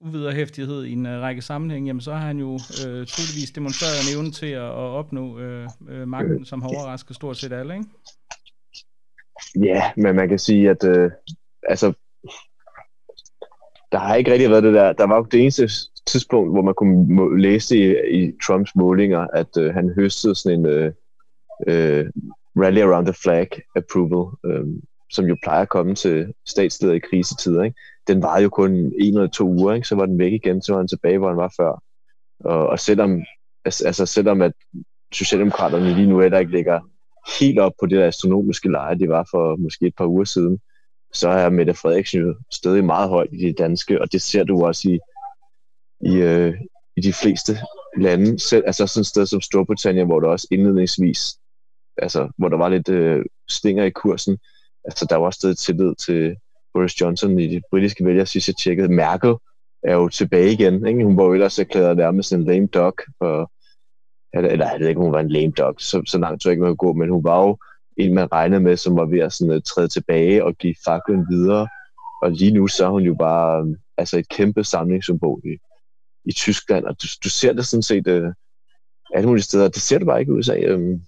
[0.00, 4.18] uviderhæftighed i en øh, række sammenhæng, jamen så har han jo øh, tydeligvis demonstreret en
[4.18, 7.86] evne til at, at opnå øh, øh, magten, som har overrasket stort set alle, ikke?
[9.62, 11.10] Ja, men man kan sige, at øh,
[11.68, 11.92] altså,
[13.94, 14.92] der har ikke rigtig været det der.
[14.92, 15.68] Der var jo det eneste
[16.06, 20.66] tidspunkt, hvor man kunne læse i, i Trumps målinger, at øh, han høstede sådan en,
[20.66, 20.92] øh,
[21.66, 22.06] øh,
[22.56, 24.66] rally around the flag approval, øh,
[25.10, 27.80] som jo plejer at komme til statsleder i krisetider, ikke?
[28.06, 29.88] den var jo kun en eller to uger, ikke?
[29.88, 31.82] så var den væk igen, så var han tilbage, hvor han var før.
[32.40, 33.22] Og, og selvom,
[33.64, 34.52] altså, selvom at
[35.12, 36.80] Socialdemokraterne lige nu heller ikke ligger
[37.40, 40.58] helt op på det der astronomiske leje, det var for måske et par uger siden,
[41.14, 44.64] så er Mette Frederiksen jo stadig meget højt i det danske, og det ser du
[44.64, 44.98] også i,
[46.00, 46.54] i, øh,
[46.96, 47.58] i de fleste
[47.96, 48.38] lande.
[48.38, 51.38] Selv, altså sådan et sted som Storbritannien, hvor der også indledningsvis,
[51.96, 54.38] altså hvor der var lidt øh, stinger i kursen,
[54.84, 56.36] altså der var også stadig tillid til
[56.74, 58.88] Boris Johnson i de britiske vælgere, sidst jeg tjekkede.
[58.92, 59.34] Merkel
[59.82, 60.86] er jo tilbage igen.
[60.86, 61.04] Ikke?
[61.04, 63.52] Hun var jo ellers erklæret nærmest en lame dog for,
[64.36, 66.48] eller, eller jeg ved ikke, om hun var en lame dog, så, så langt tror
[66.48, 67.58] jeg ikke, man kunne gå, men hun var jo
[67.96, 71.26] en, man regnede med, som var ved at sådan, uh, træde tilbage og give faklen
[71.30, 71.68] videre.
[72.22, 75.56] Og lige nu så er hun jo bare um, altså et kæmpe samlingssymbol i,
[76.24, 78.32] i Tyskland, og du, du ser det sådan set uh,
[79.14, 79.68] alle mulige steder.
[79.68, 80.56] Det ser du bare ikke i USA.
[80.56, 81.00] Um, øhm.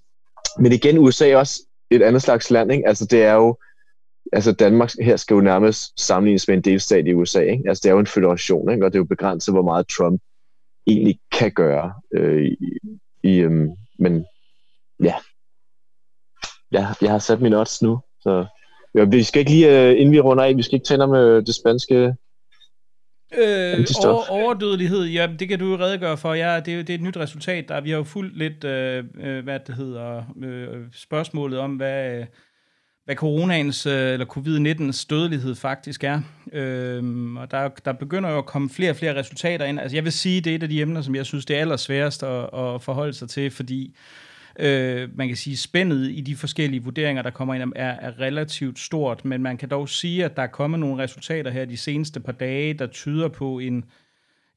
[0.58, 1.60] men igen, USA er også
[1.90, 2.72] et andet slags land.
[2.72, 2.88] Ikke?
[2.88, 3.56] Altså det er jo,
[4.32, 7.40] altså Danmark her skal jo nærmest sammenlignes med en delstat i USA.
[7.40, 7.64] Ikke?
[7.68, 8.84] Altså det er jo en federation, ikke?
[8.84, 10.22] og det er jo begrænset, hvor meget Trump
[10.86, 11.94] egentlig kan gøre.
[12.14, 12.56] Øh, i,
[13.22, 13.68] i, um,
[13.98, 14.24] men
[15.02, 15.14] ja,
[16.80, 18.46] jeg, jeg har sat mine odds nu, så
[18.94, 21.10] ja, vi skal ikke lige, uh, inden vi runder af, vi skal ikke tale om
[21.10, 22.14] uh, det spanske
[23.34, 26.34] Øh, over, overdødelighed, ja, det kan du jo redegøre for.
[26.34, 27.68] Ja, det, er, det er et nyt resultat.
[27.68, 32.24] Der, vi har jo fulgt lidt, øh, øh, hvad det hedder, øh, spørgsmålet om, hvad,
[33.04, 36.20] hvad coronaens, øh, eller covid-19's dødelighed faktisk er.
[36.52, 39.80] Øh, og der, der begynder jo at komme flere og flere resultater ind.
[39.80, 41.60] Altså jeg vil sige, det er et af de emner, som jeg synes, det er
[41.60, 44.25] allersværest at, at forholde sig til, fordi Øh,
[44.58, 48.78] Øh, man kan sige, spændet i de forskellige vurderinger, der kommer ind, er, er relativt
[48.78, 52.20] stort, men man kan dog sige, at der er kommet nogle resultater her de seneste
[52.20, 53.84] par dage, der tyder på en,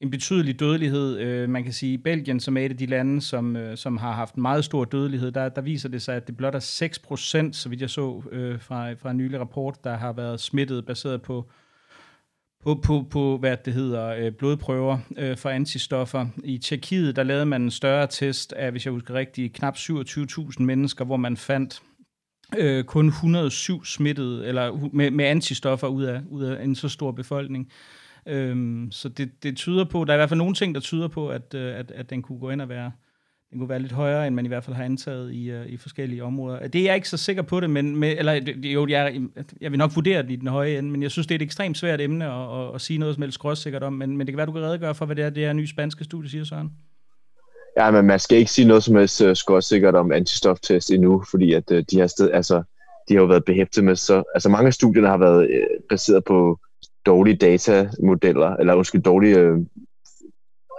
[0.02, 1.20] en betydelig dødelighed.
[1.20, 3.98] Øh, man kan sige, at Belgien, som er et af de lande, som, øh, som
[3.98, 6.60] har haft en meget stor dødelighed, der, der viser det sig, at det blot er
[6.60, 10.40] 6 procent, så vidt jeg så øh, fra, fra en nylig rapport, der har været
[10.40, 11.50] smittet baseret på
[12.64, 16.28] på, på, på hvad det hedder, øh, blodprøver øh, for antistoffer.
[16.44, 20.64] I Tjekkiet, der lavede man en større test af, hvis jeg husker rigtigt, knap 27.000
[20.64, 21.82] mennesker, hvor man fandt
[22.58, 27.12] øh, kun 107 smittede, eller med, med antistoffer ud af, ud af en så stor
[27.12, 27.72] befolkning.
[28.26, 31.08] Øhm, så det, det tyder på, der er i hvert fald nogle ting, der tyder
[31.08, 32.92] på, at, øh, at, at den kunne gå ind og være,
[33.52, 35.78] den kunne være lidt højere, end man i hvert fald har antaget i, uh, i
[35.78, 36.68] forskellige områder.
[36.68, 39.22] Det er jeg ikke så sikker på det, men med, eller jo, jeg,
[39.62, 41.42] jeg vil nok vurdere det i den høje ende, men jeg synes, det er et
[41.42, 44.34] ekstremt svært emne at, at, at sige noget som helst skråsikkert om, men, men det
[44.34, 46.44] kan være, du kan redegøre for, hvad det er, det her nye spanske studie siger,
[46.44, 46.72] Søren.
[47.78, 51.54] Ja, men man skal ikke sige noget som helst uh, skråsikkert om antistoftest endnu, fordi
[51.54, 52.64] at uh, de her sted, altså,
[53.10, 56.24] de har jo været behæftet med så, altså mange af studierne har været uh, baseret
[56.24, 56.60] på
[57.06, 59.66] dårlige datamodeller, eller undskyld, dårlige uh,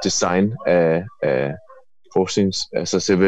[0.05, 1.55] design af, af
[2.13, 3.27] forsknings, altså selve,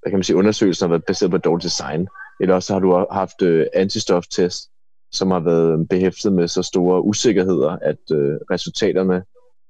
[0.00, 2.08] hvad kan man sige, undersøgelsen har været baseret på dårligt design,
[2.40, 4.70] eller også har du haft øh, antistoftest,
[5.12, 9.24] som har været behæftet med så store usikkerheder, at øh, resultaterne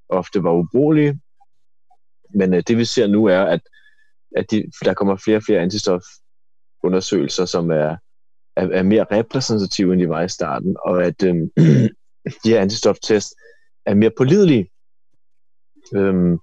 [0.08, 1.20] ofte var ubrugelige.
[2.34, 3.60] Men øh, det vi ser nu er, at,
[4.36, 7.96] at de, der kommer flere og flere antistofundersøgelser, som er,
[8.56, 11.34] er, er mere repræsentative, end de var i starten, og at øh,
[12.44, 13.34] de her antistoftest
[13.86, 14.70] er mere pålidelige.
[15.94, 16.38] Øhm,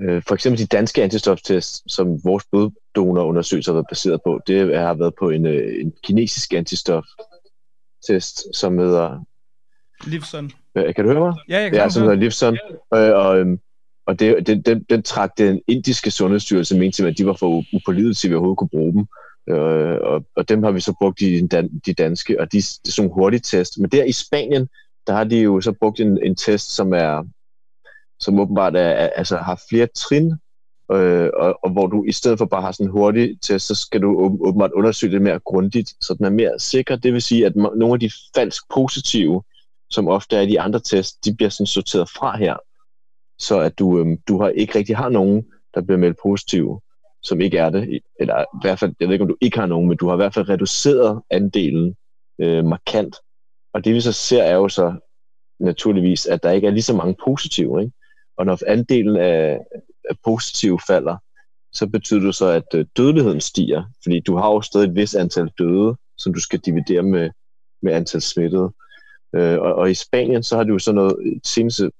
[0.00, 4.94] Øh, for eksempel de danske antistoftest, som vores bloddonorundersøgelser har været baseret på, det har
[4.94, 9.24] været på en, øh, en kinesisk antistoftest, som hedder...
[10.06, 10.50] Livson.
[10.76, 11.34] Øh, kan du høre mig?
[11.48, 12.58] Ja, jeg kan ja, som hedder Livson.
[12.92, 12.98] Ja.
[12.98, 13.58] Øh, og, øhm,
[14.06, 17.64] og det, den, den, den trak den indiske sundhedsstyrelse mente til, at de var for
[17.72, 19.06] upålidelige til, at vi overhovedet kunne bruge dem.
[19.50, 22.88] Øh, og, og dem har vi så brugt i dan, de danske, og de, det
[22.88, 23.78] er sådan nogle hurtige test.
[23.78, 24.68] Men der i Spanien,
[25.06, 27.24] der har de jo så brugt en, en test, som er
[28.20, 30.32] som åbenbart er, er, altså har flere trin,
[30.92, 33.74] øh, og, og hvor du i stedet for bare har sådan en hurtig test, så
[33.74, 34.16] skal du
[34.46, 36.96] åbenbart undersøge det mere grundigt, så den er mere sikker.
[36.96, 39.42] Det vil sige, at nogle af de falsk positive,
[39.90, 42.56] som ofte er i de andre tests, de bliver sådan sorteret fra her,
[43.38, 46.80] så at du, øh, du har ikke rigtig har nogen, der bliver meldt positive,
[47.22, 48.00] som ikke er det.
[48.20, 50.14] Eller i hvert fald, jeg ved ikke, om du ikke har nogen, men du har
[50.14, 51.96] i hvert fald reduceret andelen
[52.38, 53.16] øh, markant.
[53.74, 54.94] Og det vi så ser er jo så
[55.60, 57.82] naturligvis, at der ikke er lige så mange positive.
[57.82, 57.92] Ikke?
[58.36, 59.58] Og når andelen af,
[60.10, 61.16] af positive falder,
[61.72, 65.14] så betyder det så, at øh, dødeligheden stiger, fordi du har jo stadig et vis
[65.14, 67.30] antal døde, som du skal dividere med,
[67.82, 68.72] med antal smittede.
[69.34, 71.90] Øh, og, og i Spanien, så har du jo så noget, seneste,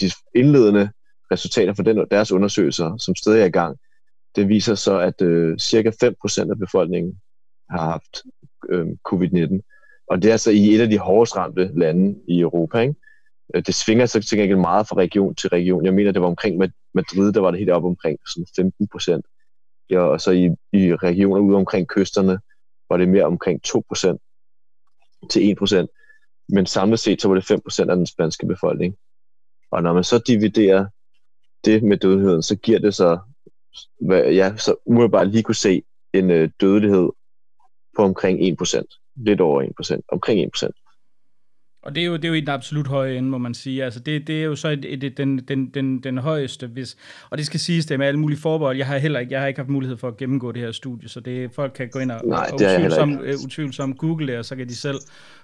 [0.00, 0.90] de indledende
[1.32, 3.78] resultater fra den, deres undersøgelser, som stadig er i gang,
[4.36, 7.20] det viser så, at øh, cirka 5% af befolkningen
[7.70, 8.22] har haft
[8.68, 9.60] øh, covid-19.
[10.10, 12.78] Og det er altså i et af de hårdest ramte lande i Europa.
[12.78, 12.94] Ikke?
[13.54, 15.84] Øh, det svinger så til gengæld meget fra region til region.
[15.84, 16.58] Jeg mener, det var omkring
[16.94, 19.26] Madrid, der var det helt op omkring sådan 15 procent.
[19.90, 22.38] ja, og så i, i regioner ude omkring kysterne
[22.90, 25.86] var det mere omkring 2% til 1%.
[26.48, 28.96] Men samlet set, så var det 5% af den spanske befolkning.
[29.70, 30.86] Og når man så dividerer
[31.64, 33.18] det med dødeligheden, så giver det så,
[34.00, 37.10] hvad, ja, så umiddelbart lige kunne se en øh, dødelighed
[37.96, 39.14] på omkring 1%.
[39.16, 40.00] Lidt over 1%.
[40.08, 40.87] Omkring 1%.
[41.88, 43.84] Og det er, jo, det er jo i den absolut høje ende, må man sige.
[43.84, 46.96] Altså det, det er jo så et, et, den, den, den, den højeste, hvis,
[47.30, 48.76] og det skal siges, det med alle mulige forbehold.
[48.76, 51.08] Jeg har heller ikke, jeg har ikke haft mulighed for at gennemgå det her studie,
[51.08, 54.44] så det, folk kan gå ind og, Nej, og utvivlsomt, øh, utvivlsomt google det, og
[54.44, 54.98] så kan de selv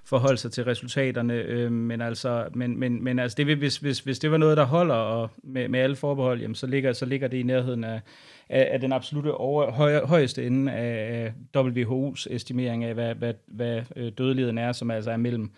[0.05, 1.35] forholde sig til resultaterne.
[1.35, 4.65] Øh, men altså, men, men, men altså det, hvis, hvis, hvis det var noget, der
[4.65, 8.01] holder og med, med alle forbehold, jamen, så, ligger, så ligger det i nærheden af,
[8.49, 13.83] af, af den absolute over, høj, højeste ende af WHO's estimering af, hvad, hvad, hvad
[13.97, 15.51] øh, dødeligheden er, som altså er mellem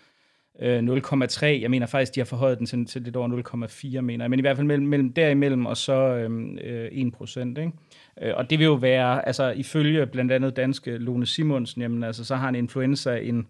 [0.61, 1.45] Øh, 0,3.
[1.45, 3.67] Jeg mener faktisk, de har forhøjet den til, til lidt over
[3.97, 4.29] 0,4, mener jeg.
[4.29, 7.57] Men i hvert fald mellem, mellem derimellem og så øhm, øh, 1 procent.
[7.57, 7.71] Ikke?
[8.21, 12.23] Øh, og det vil jo være, altså ifølge blandt andet danske Lone Simonsen, jamen, altså,
[12.23, 13.47] så har en influenza en,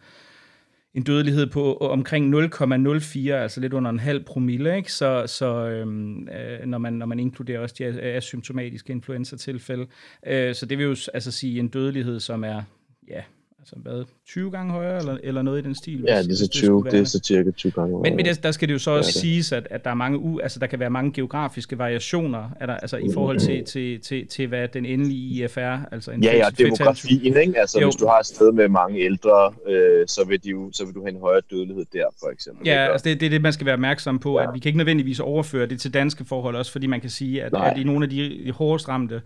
[0.93, 4.93] en dødelighed på omkring 0,04, altså lidt under en halv promille, ikke?
[4.93, 9.87] Så, så øhm, øh, når, man, når man inkluderer også de asymptomatiske influenza-tilfælde.
[10.27, 12.61] Øh, så det vil jo altså sige en dødelighed, som er
[13.09, 13.21] ja,
[13.67, 16.03] altså hvad, 20 gange højere, eller, eller noget i den stil?
[16.07, 18.15] Ja, det er så, 20, det, det er så cirka 20 gange højere.
[18.15, 20.17] Men, men der skal det jo så også ja, siges, at, at der er mange
[20.19, 24.01] u, altså der kan være mange geografiske variationer, er der, altså i forhold til, til,
[24.01, 25.59] til, til, hvad den endelige IFR,
[25.91, 27.59] altså en Ja, ja, demografien, ikke?
[27.59, 27.87] Altså jo.
[27.87, 30.95] hvis du har et sted med mange ældre, øh, så, vil de jo, så vil
[30.95, 32.67] du have en højere dødelighed der, for eksempel.
[32.67, 34.47] Ja, altså det, det er det, man skal være opmærksom på, ja.
[34.47, 37.43] at vi kan ikke nødvendigvis overføre det til danske forhold også, fordi man kan sige,
[37.43, 39.21] at, at i nogle af de hårdest ramte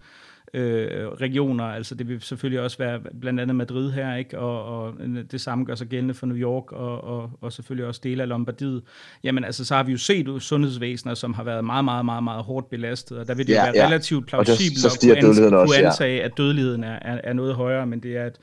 [0.53, 1.63] øh, regioner.
[1.63, 4.39] Altså det vil selvfølgelig også være blandt andet Madrid her, ikke?
[4.39, 4.93] Og, og
[5.31, 8.29] det samme gør sig gældende for New York og, og, og selvfølgelig også dele af
[8.29, 8.83] Lombardiet.
[9.23, 12.43] Jamen altså, så har vi jo set sundhedsvæsener, som har været meget, meget, meget, meget
[12.43, 13.85] hårdt belastet, og der vil det ja, være ja.
[13.85, 16.25] relativt plausibelt at kunne, ans- kunne antage, ja.
[16.25, 18.35] at dødeligheden er, er, er noget højere, men det er et,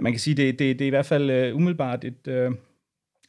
[0.00, 2.54] man kan sige, det, det, det er i hvert fald uh, umiddelbart et, uh,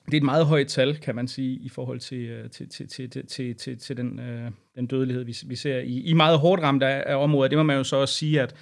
[0.06, 3.10] det er et meget højt tal, kan man sige, i forhold til, til, til, til,
[3.10, 6.61] til, til, til, til den, øh, den dødelighed, vi, vi ser i, i meget hårdt
[6.61, 7.49] ramte af, af områder.
[7.49, 8.56] Det må man jo så også sige, at,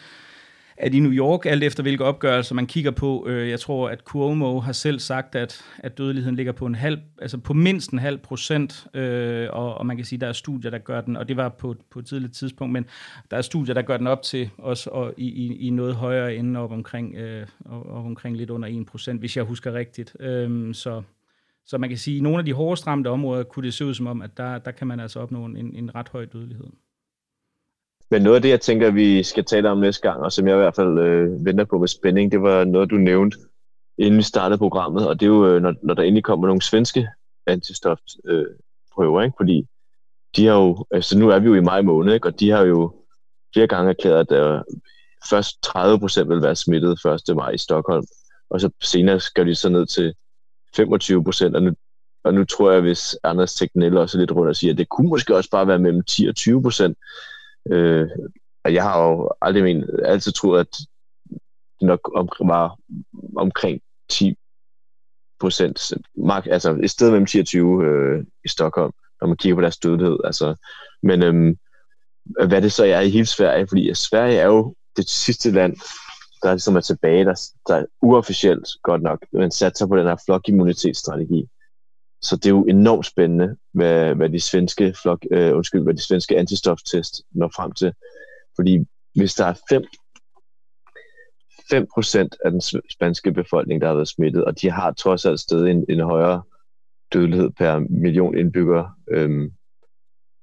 [0.78, 4.00] at i New York, alt efter hvilke opgørelser man kigger på, øh, jeg tror, at
[4.00, 8.00] Cuomo har selv sagt, at, at dødeligheden ligger på en halv, altså på mindst en
[8.00, 11.18] halv procent, øh, og, og man kan sige, at der er studier, der gør den,
[11.18, 12.86] og det var på, på et tidligt tidspunkt, men
[13.32, 16.36] der er studier, der gør den op til også og i, i, i noget højere
[16.36, 20.16] end op omkring, øh, op omkring lidt under 1 procent, hvis jeg husker rigtigt.
[20.20, 21.02] Øh, så
[21.66, 23.86] så man kan sige, at i nogle af de hårdest ramte områder kunne det se
[23.86, 26.68] ud som om, at der, der kan man altså opnå en, en ret høj dødelighed.
[28.12, 30.56] Men noget af det, jeg tænker, vi skal tale om næste gang, og som jeg
[30.56, 33.38] i hvert fald øh, venter på med spænding, det var noget, du nævnte,
[33.98, 36.62] inden vi startede programmet, og det er jo, øh, når, når der endelig kommer nogle
[36.62, 37.08] svenske
[37.48, 39.36] antistofprøver, øh, ikke?
[39.40, 39.68] fordi
[40.36, 42.28] de har jo, altså nu er vi jo i maj måned, ikke?
[42.28, 42.94] og de har jo
[43.54, 44.62] flere gange erklæret, at øh,
[45.30, 47.36] først 30 procent vil være smittet 1.
[47.36, 48.06] maj i Stockholm,
[48.50, 50.14] og så senere skal de så ned til
[50.76, 51.72] 25 procent, og nu,
[52.24, 54.90] og nu tror jeg, hvis Anders Tegnell også er lidt rundt og siger, at det
[54.90, 56.98] kunne måske også bare være mellem 10 og 20 procent.
[57.72, 58.10] Øh,
[58.64, 60.68] og jeg har jo aldrig men, altid troet, at
[61.80, 62.78] det nok om, var
[63.38, 64.36] omkring 10
[65.40, 65.94] procent,
[66.30, 69.78] altså et sted mellem 10 og 20 øh, i Stockholm, når man kigger på deres
[69.78, 70.18] dødelighed.
[70.24, 70.56] Altså,
[71.04, 71.58] men øhm,
[72.48, 75.76] hvad det så er i hele Sverige, fordi Sverige er jo det sidste land,
[76.44, 81.50] der ligesom er tilbage, der, der uofficielt godt nok, men satser på den her flokimmunitetsstrategi.
[82.22, 86.06] Så det er jo enormt spændende, hvad, hvad de svenske flok, øh, undskyld, hvad de
[86.08, 87.94] svenske antistoftest når frem til.
[88.56, 88.80] Fordi
[89.16, 89.84] hvis der er 5
[91.74, 92.62] 5% af den
[92.92, 96.44] spanske befolkning, der har været smittet, og de har trods alt stadig en, en højere
[97.14, 99.52] dødelighed per million indbyggere øhm,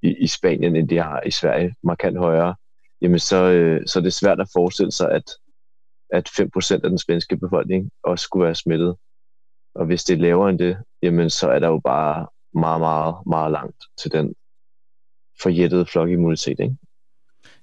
[0.03, 2.55] i, i Spanien, end de har i Sverige, markant højere,
[3.03, 5.25] jamen så, øh, så er det svært at forestille sig, at
[6.13, 8.97] at 5% af den svenske befolkning også skulle være smittet.
[9.75, 13.15] Og hvis det er lavere end det, jamen så er der jo bare meget, meget,
[13.27, 14.35] meget langt til den
[15.43, 16.77] forjættede flokimmunitet, ikke?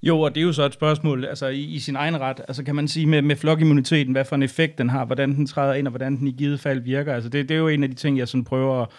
[0.03, 2.41] Jo, og det er jo så et spørgsmål altså i, i sin egen ret.
[2.47, 5.45] Altså kan man sige med, med flokimmuniteten, hvad for en effekt den har, hvordan den
[5.45, 7.13] træder ind, og hvordan den i givet fald virker.
[7.13, 8.89] Altså det, det er jo en af de ting, jeg sådan prøver at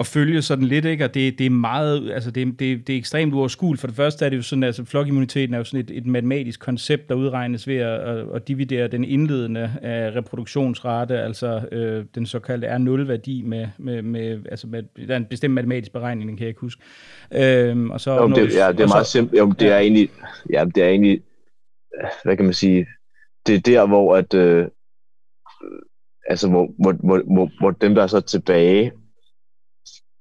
[0.00, 1.04] at følge sådan lidt, ikke?
[1.04, 3.80] og det, det er meget, altså det, det, det er ekstremt uoverskueligt.
[3.80, 6.60] For det første er det jo sådan, altså flokimmuniteten er jo sådan et, et matematisk
[6.60, 12.26] koncept, der udregnes ved at, at, at dividere den indledende af reproduktionsrate, altså øh, den
[12.26, 16.48] såkaldte R0-værdi med, med, med, altså med, der er en bestemt matematisk beregning, kan jeg
[16.48, 16.82] ikke huske.
[17.34, 19.38] Øhm, og så jo, det, ja, det er meget simpelt.
[19.38, 19.72] Jo, det ja.
[19.72, 20.10] er egentlig,
[20.50, 21.20] ja, det er egentlig,
[22.24, 22.86] hvad kan man sige,
[23.46, 24.66] det er der, hvor at, øh,
[26.28, 28.92] altså hvor, hvor, hvor, hvor, hvor dem, der er så tilbage,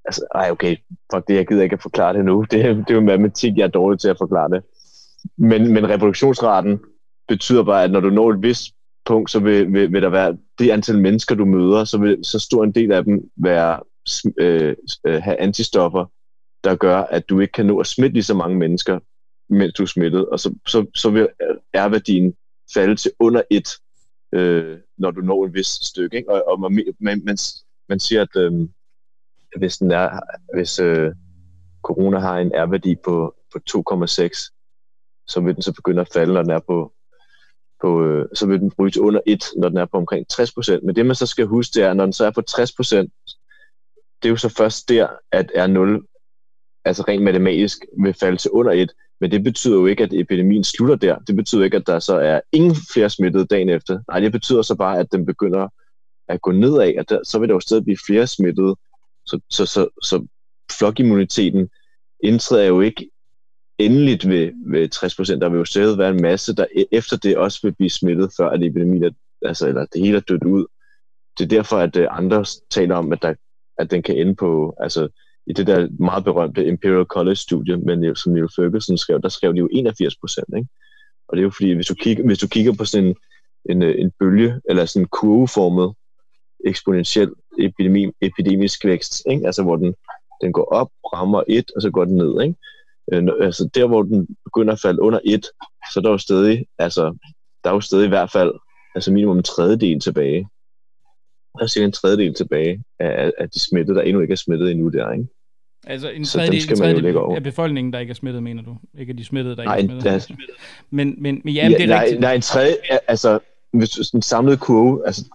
[0.05, 0.75] altså, ej, okay,
[1.13, 2.41] fuck det, jeg gider ikke at forklare det nu.
[2.51, 4.63] Det, det er jo matematik, jeg er dårlig til at forklare det.
[5.37, 6.79] men, men reproduktionsraten
[7.27, 8.73] betyder bare, at når du når et vist
[9.05, 12.39] punkt, så vil, vil, vil der være det antal mennesker, du møder, så vil så
[12.39, 13.79] stor en del af dem være,
[14.37, 14.75] øh,
[15.07, 16.05] øh have antistoffer,
[16.63, 18.99] der gør, at du ikke kan nå at smitte lige så mange mennesker,
[19.49, 21.27] mens du er smittet, og så, så, så vil
[21.75, 22.33] R-værdien
[22.73, 23.69] falde til under 1,
[24.35, 26.17] øh, når du når et vist stykke.
[26.17, 26.31] Ikke?
[26.31, 27.37] Og, og man, man, man,
[27.89, 28.51] man siger, at øh,
[29.57, 30.19] hvis, den er,
[30.53, 31.11] hvis øh,
[31.83, 34.51] corona har en R-værdi på, på 2,6,
[35.27, 36.93] så vil den så begynde at falde, når den er på,
[37.81, 40.85] på øh, så vil den bryde under 1, når den er på omkring 60%.
[40.85, 42.95] Men det man så skal huske, det er, når den så er på 60%,
[44.21, 46.11] det er jo så først der, at R0
[46.85, 48.91] altså rent matematisk vil falde til under 1,
[49.21, 51.19] men det betyder jo ikke, at epidemien slutter der.
[51.19, 53.99] Det betyder ikke, at der så er ingen flere smittede dagen efter.
[54.07, 55.67] Nej, det betyder så bare, at den begynder
[56.27, 58.75] at gå nedad, og der, så vil der jo stadig blive flere smittede.
[59.25, 60.27] Så, så, så, så
[60.71, 61.69] flokimmuniteten
[62.23, 63.09] indtræder jo ikke
[63.77, 65.41] endeligt ved, ved 60 procent.
[65.41, 68.31] Der vil jo stadig være en masse, der e- efter det også vil blive smittet,
[68.37, 69.11] før at epidemien er,
[69.41, 70.65] altså, eller det hele er dødt ud.
[71.37, 73.33] Det er derfor, at øh, andre taler om, at, der,
[73.77, 75.07] at den kan ende på, altså
[75.47, 79.59] i det der meget berømte Imperial College-studie, men som Neil Ferguson skrev, der skrev de
[79.59, 80.47] jo 81 procent.
[80.57, 80.69] Ikke?
[81.27, 83.15] Og det er jo fordi, hvis du kigger, hvis du kigger på sådan en,
[83.69, 85.93] en, øh, en bølge, eller sådan en kurveformet
[86.65, 89.45] eksponentiel epidemi, epidemisk vækst, ikke?
[89.45, 89.95] altså hvor den,
[90.41, 92.41] den går op, rammer et, og så går den ned.
[92.41, 92.55] Ikke?
[93.13, 95.45] Øh, altså der, hvor den begynder at falde under et,
[95.93, 97.17] så der er jo stadig, altså,
[97.63, 98.53] der er jo stadig i hvert fald
[98.95, 100.47] altså minimum en tredjedel tilbage.
[101.57, 104.71] Der er cirka en tredjedel tilbage af, af de smittede, der endnu ikke er smittet
[104.71, 105.27] endnu der, ikke?
[105.87, 108.77] Altså en tredjedel, en tredjedel af befolkningen, der ikke er smittet, mener du?
[108.99, 110.27] Ikke de smittede, der ikke er smittet?
[110.27, 110.35] Der,
[110.89, 112.21] men, men, men ja, ja, det er nej, rigtigt.
[112.21, 112.75] Nej, en tredje,
[113.07, 113.39] altså
[113.73, 115.25] hvis den samlede kurve, altså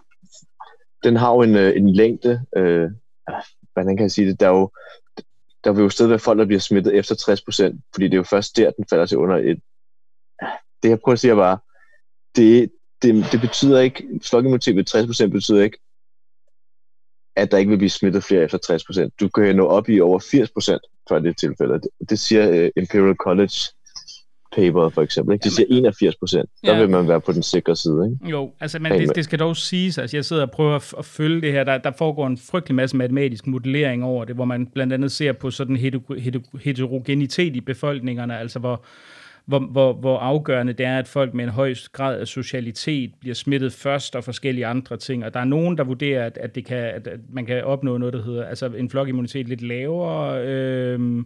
[1.05, 2.91] den har jo en, øh, en længde, øh,
[3.73, 4.71] hvordan kan jeg sige det, der er jo,
[5.65, 8.23] der vil jo stadig være folk, der bliver smittet efter 60%, fordi det er jo
[8.23, 9.61] først der, den falder til under et.
[10.83, 11.59] Det jeg prøver at sige bare,
[12.37, 12.73] det,
[13.03, 15.79] det, det betyder ikke, flokimmunitet ved 60% betyder ikke,
[17.37, 19.09] at der ikke vil blive smittet flere efter 60%.
[19.21, 21.75] Du kan nå op i over 80% for det tilfælde.
[21.75, 23.57] Det, det siger uh, Imperial College
[24.57, 25.33] paper for eksempel.
[25.33, 25.45] Ikke?
[25.45, 26.51] De siger 81 procent.
[26.65, 26.81] Der ja.
[26.81, 28.11] vil man være på den sikre side.
[28.13, 28.31] Ikke?
[28.31, 31.05] Jo, altså, men det, det, skal dog siges, altså jeg sidder og prøver at, at
[31.05, 31.65] følge det her.
[31.65, 35.33] Der, der foregår en frygtelig masse matematisk modellering over det, hvor man blandt andet ser
[35.33, 35.77] på sådan
[36.61, 38.85] heterogenitet i befolkningerne, altså hvor
[39.51, 43.35] hvor, hvor, hvor afgørende det er, at folk med en høj grad af socialitet bliver
[43.35, 45.25] smittet først og forskellige andre ting.
[45.25, 47.97] Og der er nogen, der vurderer, at, at, det kan, at, at man kan opnå
[47.97, 50.47] noget, der hedder altså en flokimmunitet lidt lavere.
[50.47, 51.25] Øh,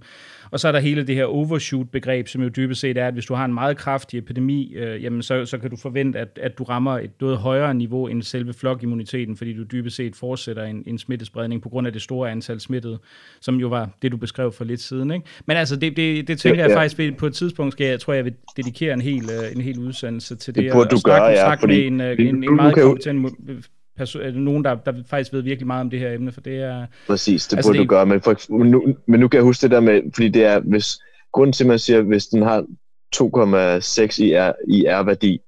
[0.55, 3.27] og så er der hele det her overshoot-begreb, som jo dybest set er, at hvis
[3.27, 6.59] du har en meget kraftig epidemi, øh, jamen så, så kan du forvente, at, at
[6.59, 10.85] du rammer et noget højere niveau end selve flokimmuniteten, fordi du dybest set fortsætter en,
[10.87, 12.99] en smittespredning på grund af det store antal smittede,
[13.41, 15.11] som jo var det, du beskrev for lidt siden.
[15.11, 15.27] Ikke?
[15.47, 16.79] Men altså, det, det, det tænker ja, ja.
[16.79, 19.61] jeg faktisk på et tidspunkt, skal jeg, tror jeg, vil dedikere en hel, øh, en
[19.61, 20.65] hel udsendelse til det.
[20.65, 21.55] Det burde du gøre, ja.
[21.55, 23.31] Fordi, med en, en, en, en meget kompetent
[24.01, 26.87] perso- nogen, der, der faktisk ved virkelig meget om det her emne, for det er...
[27.07, 29.45] Præcis, det altså burde det, du gøre, men, for, men, nu, men nu kan jeg
[29.45, 30.99] huske det der med, fordi det er, hvis,
[31.33, 32.61] grunden til, at man siger, hvis den har
[33.17, 35.39] 2,6 i, R, i R-værdi,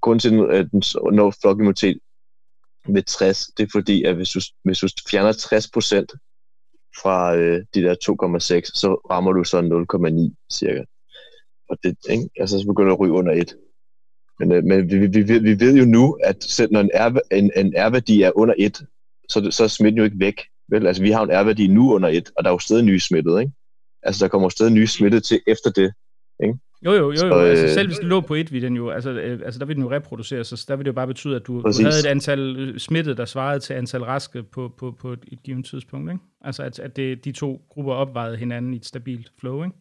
[0.00, 0.82] grunden til, at den
[1.12, 1.98] når flokimmunitet
[2.88, 6.12] ved 60, det er fordi, at hvis du, hvis du fjerner 60 procent
[7.02, 10.84] fra øh, de der 2,6, så rammer du så 0,9 cirka.
[11.68, 12.28] Og det, ikke?
[12.36, 13.54] Altså, så begynder du at ryge under 1.
[14.38, 17.18] Men, øh, men vi, vi, vi, vi ved jo nu, at selv når en, R,
[17.30, 18.86] en, en R-værdi er under 1,
[19.28, 20.40] så, så er smitten jo ikke væk.
[20.68, 20.86] Vel?
[20.86, 23.40] Altså, vi har en R-værdi nu under 1, og der er jo stadig nye smittede,
[23.40, 23.52] ikke?
[24.02, 25.92] Altså, der kommer stadig nye smittede til efter det,
[26.42, 26.58] ikke?
[26.84, 27.16] Jo, jo, jo, jo.
[27.16, 29.58] Så, altså, øh, selv hvis den lå på et, vil den jo, altså, øh, altså,
[29.58, 31.62] der vil den jo reproducere sig, så der vil det jo bare betyde, at du,
[31.62, 35.24] du havde et antal øh, smittede, der svarede til antal raske på, på, på et,
[35.32, 36.24] et givet tidspunkt, ikke?
[36.40, 39.76] Altså, at, at det, de to grupper opvejede hinanden i et stabilt flow, ikke?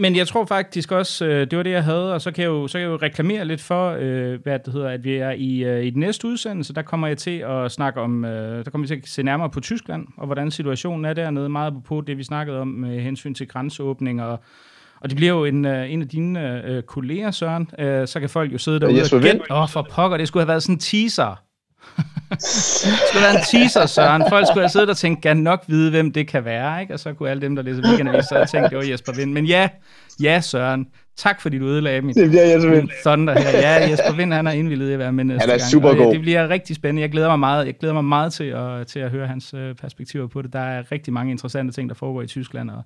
[0.00, 2.48] Men jeg tror faktisk også, øh, det var det, jeg havde, og så kan jeg
[2.48, 5.30] jo, så kan jeg jo reklamere lidt for, øh, hvad det hedder, at vi er
[5.30, 8.70] i, øh, i den næste udsendelse, der kommer jeg til at snakke om, øh, der
[8.70, 12.00] kommer vi til at se nærmere på Tyskland, og hvordan situationen er dernede, meget på
[12.00, 14.40] det, vi snakkede om med hensyn til grænseåbning, og,
[15.00, 18.28] og det bliver jo en, øh, en af dine øh, kolleger, Søren, øh, så kan
[18.28, 20.74] folk jo sidde derude og gætte, åh oh, for pokker, det skulle have været sådan
[20.74, 21.42] en teaser,
[22.30, 24.22] det skulle være en teaser, Søren.
[24.28, 26.94] Folk skulle have siddet og tænkt, kan nok vide, hvem det kan være, ikke?
[26.94, 29.32] Og så kunne alle dem, der læser weekendavis, så have tænkt, det var Jesper Vind.
[29.32, 29.68] Men ja,
[30.22, 30.86] ja, Søren.
[31.16, 32.88] Tak fordi du ødelagde mit, det bliver Jesper Vind.
[33.04, 33.50] thunder her.
[33.50, 36.12] Ja, Jesper Vind, han er indvildet i at være med næste Han er super god.
[36.12, 37.02] Det bliver rigtig spændende.
[37.02, 39.74] Jeg glæder mig meget, jeg glæder mig meget til, at, til at høre hans øh,
[39.74, 40.52] perspektiver på det.
[40.52, 42.82] Der er rigtig mange interessante ting, der foregår i Tyskland, og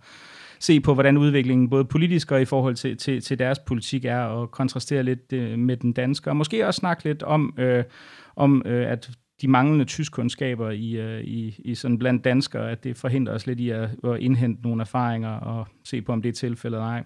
[0.60, 4.20] se på, hvordan udviklingen både politisk og i forhold til, til, til deres politik er,
[4.20, 7.85] og kontrastere lidt øh, med den danske, og måske også snakke lidt om, øh,
[8.36, 9.10] om øh, at
[9.43, 13.60] de manglende tyskkundskaber i, øh, i, i sådan blandt danskere, at det forhindrer os lidt
[13.60, 17.05] i at, at indhente nogle erfaringer og se på, om det er tilfældet eller ej.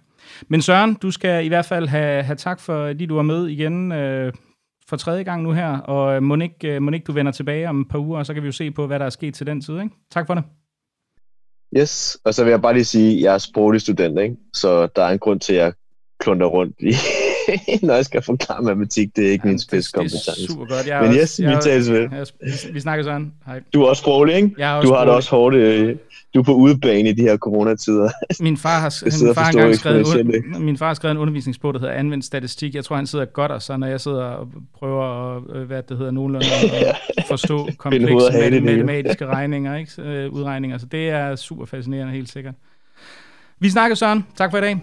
[0.49, 3.47] Men Søren, du skal i hvert fald have, have tak for, at du var med
[3.47, 4.33] igen øh,
[4.89, 7.69] for tredje gang nu her, og øh, må ikke, øh, må ikke du vender tilbage
[7.69, 9.35] om et par uger, og så kan vi jo se på, hvad der er sket
[9.35, 9.75] til den tid.
[9.75, 9.95] Ikke?
[10.11, 10.45] Tak for det.
[11.77, 14.37] Yes, og så vil jeg bare lige sige, at jeg er sproglig student, ikke?
[14.55, 15.73] så der er en grund til, at jeg
[16.21, 16.93] klunter rundt i,
[17.87, 19.17] når jeg skal forklare matematik.
[19.17, 20.31] Det er ikke ja, min spidskompetence.
[20.31, 20.87] Det er super godt.
[20.87, 22.09] Jeg Men yes, også, jeg, vi tales ved.
[22.13, 22.27] Jeg,
[22.75, 23.33] vi snakker sådan.
[23.47, 23.61] Hej.
[23.75, 24.51] Du er også sproglig, ikke?
[24.59, 25.57] Jeg er også du har det også hårdt.
[25.57, 25.97] Øh,
[26.35, 28.11] du er på udebane i de her coronatider.
[28.41, 30.17] Min far har, min far engang skrevet,
[30.57, 32.75] un, min far har skrevet en undervisningsbog, der hedder Anvendt Statistik.
[32.75, 34.49] Jeg tror, han sidder godt og så, når jeg sidder og
[34.79, 36.47] prøver at, øh, hvad det hedder, nogenlunde
[37.17, 40.03] at forstå komplekse matematiske regninger, ikke?
[40.03, 40.79] Øh, udregninger.
[40.79, 42.55] Så det er super fascinerende, helt sikkert.
[43.61, 44.27] Vi snakker, Søren.
[44.37, 44.81] Tak for i dag.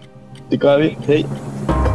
[0.50, 0.96] Det gør vi.
[1.06, 1.93] Hej.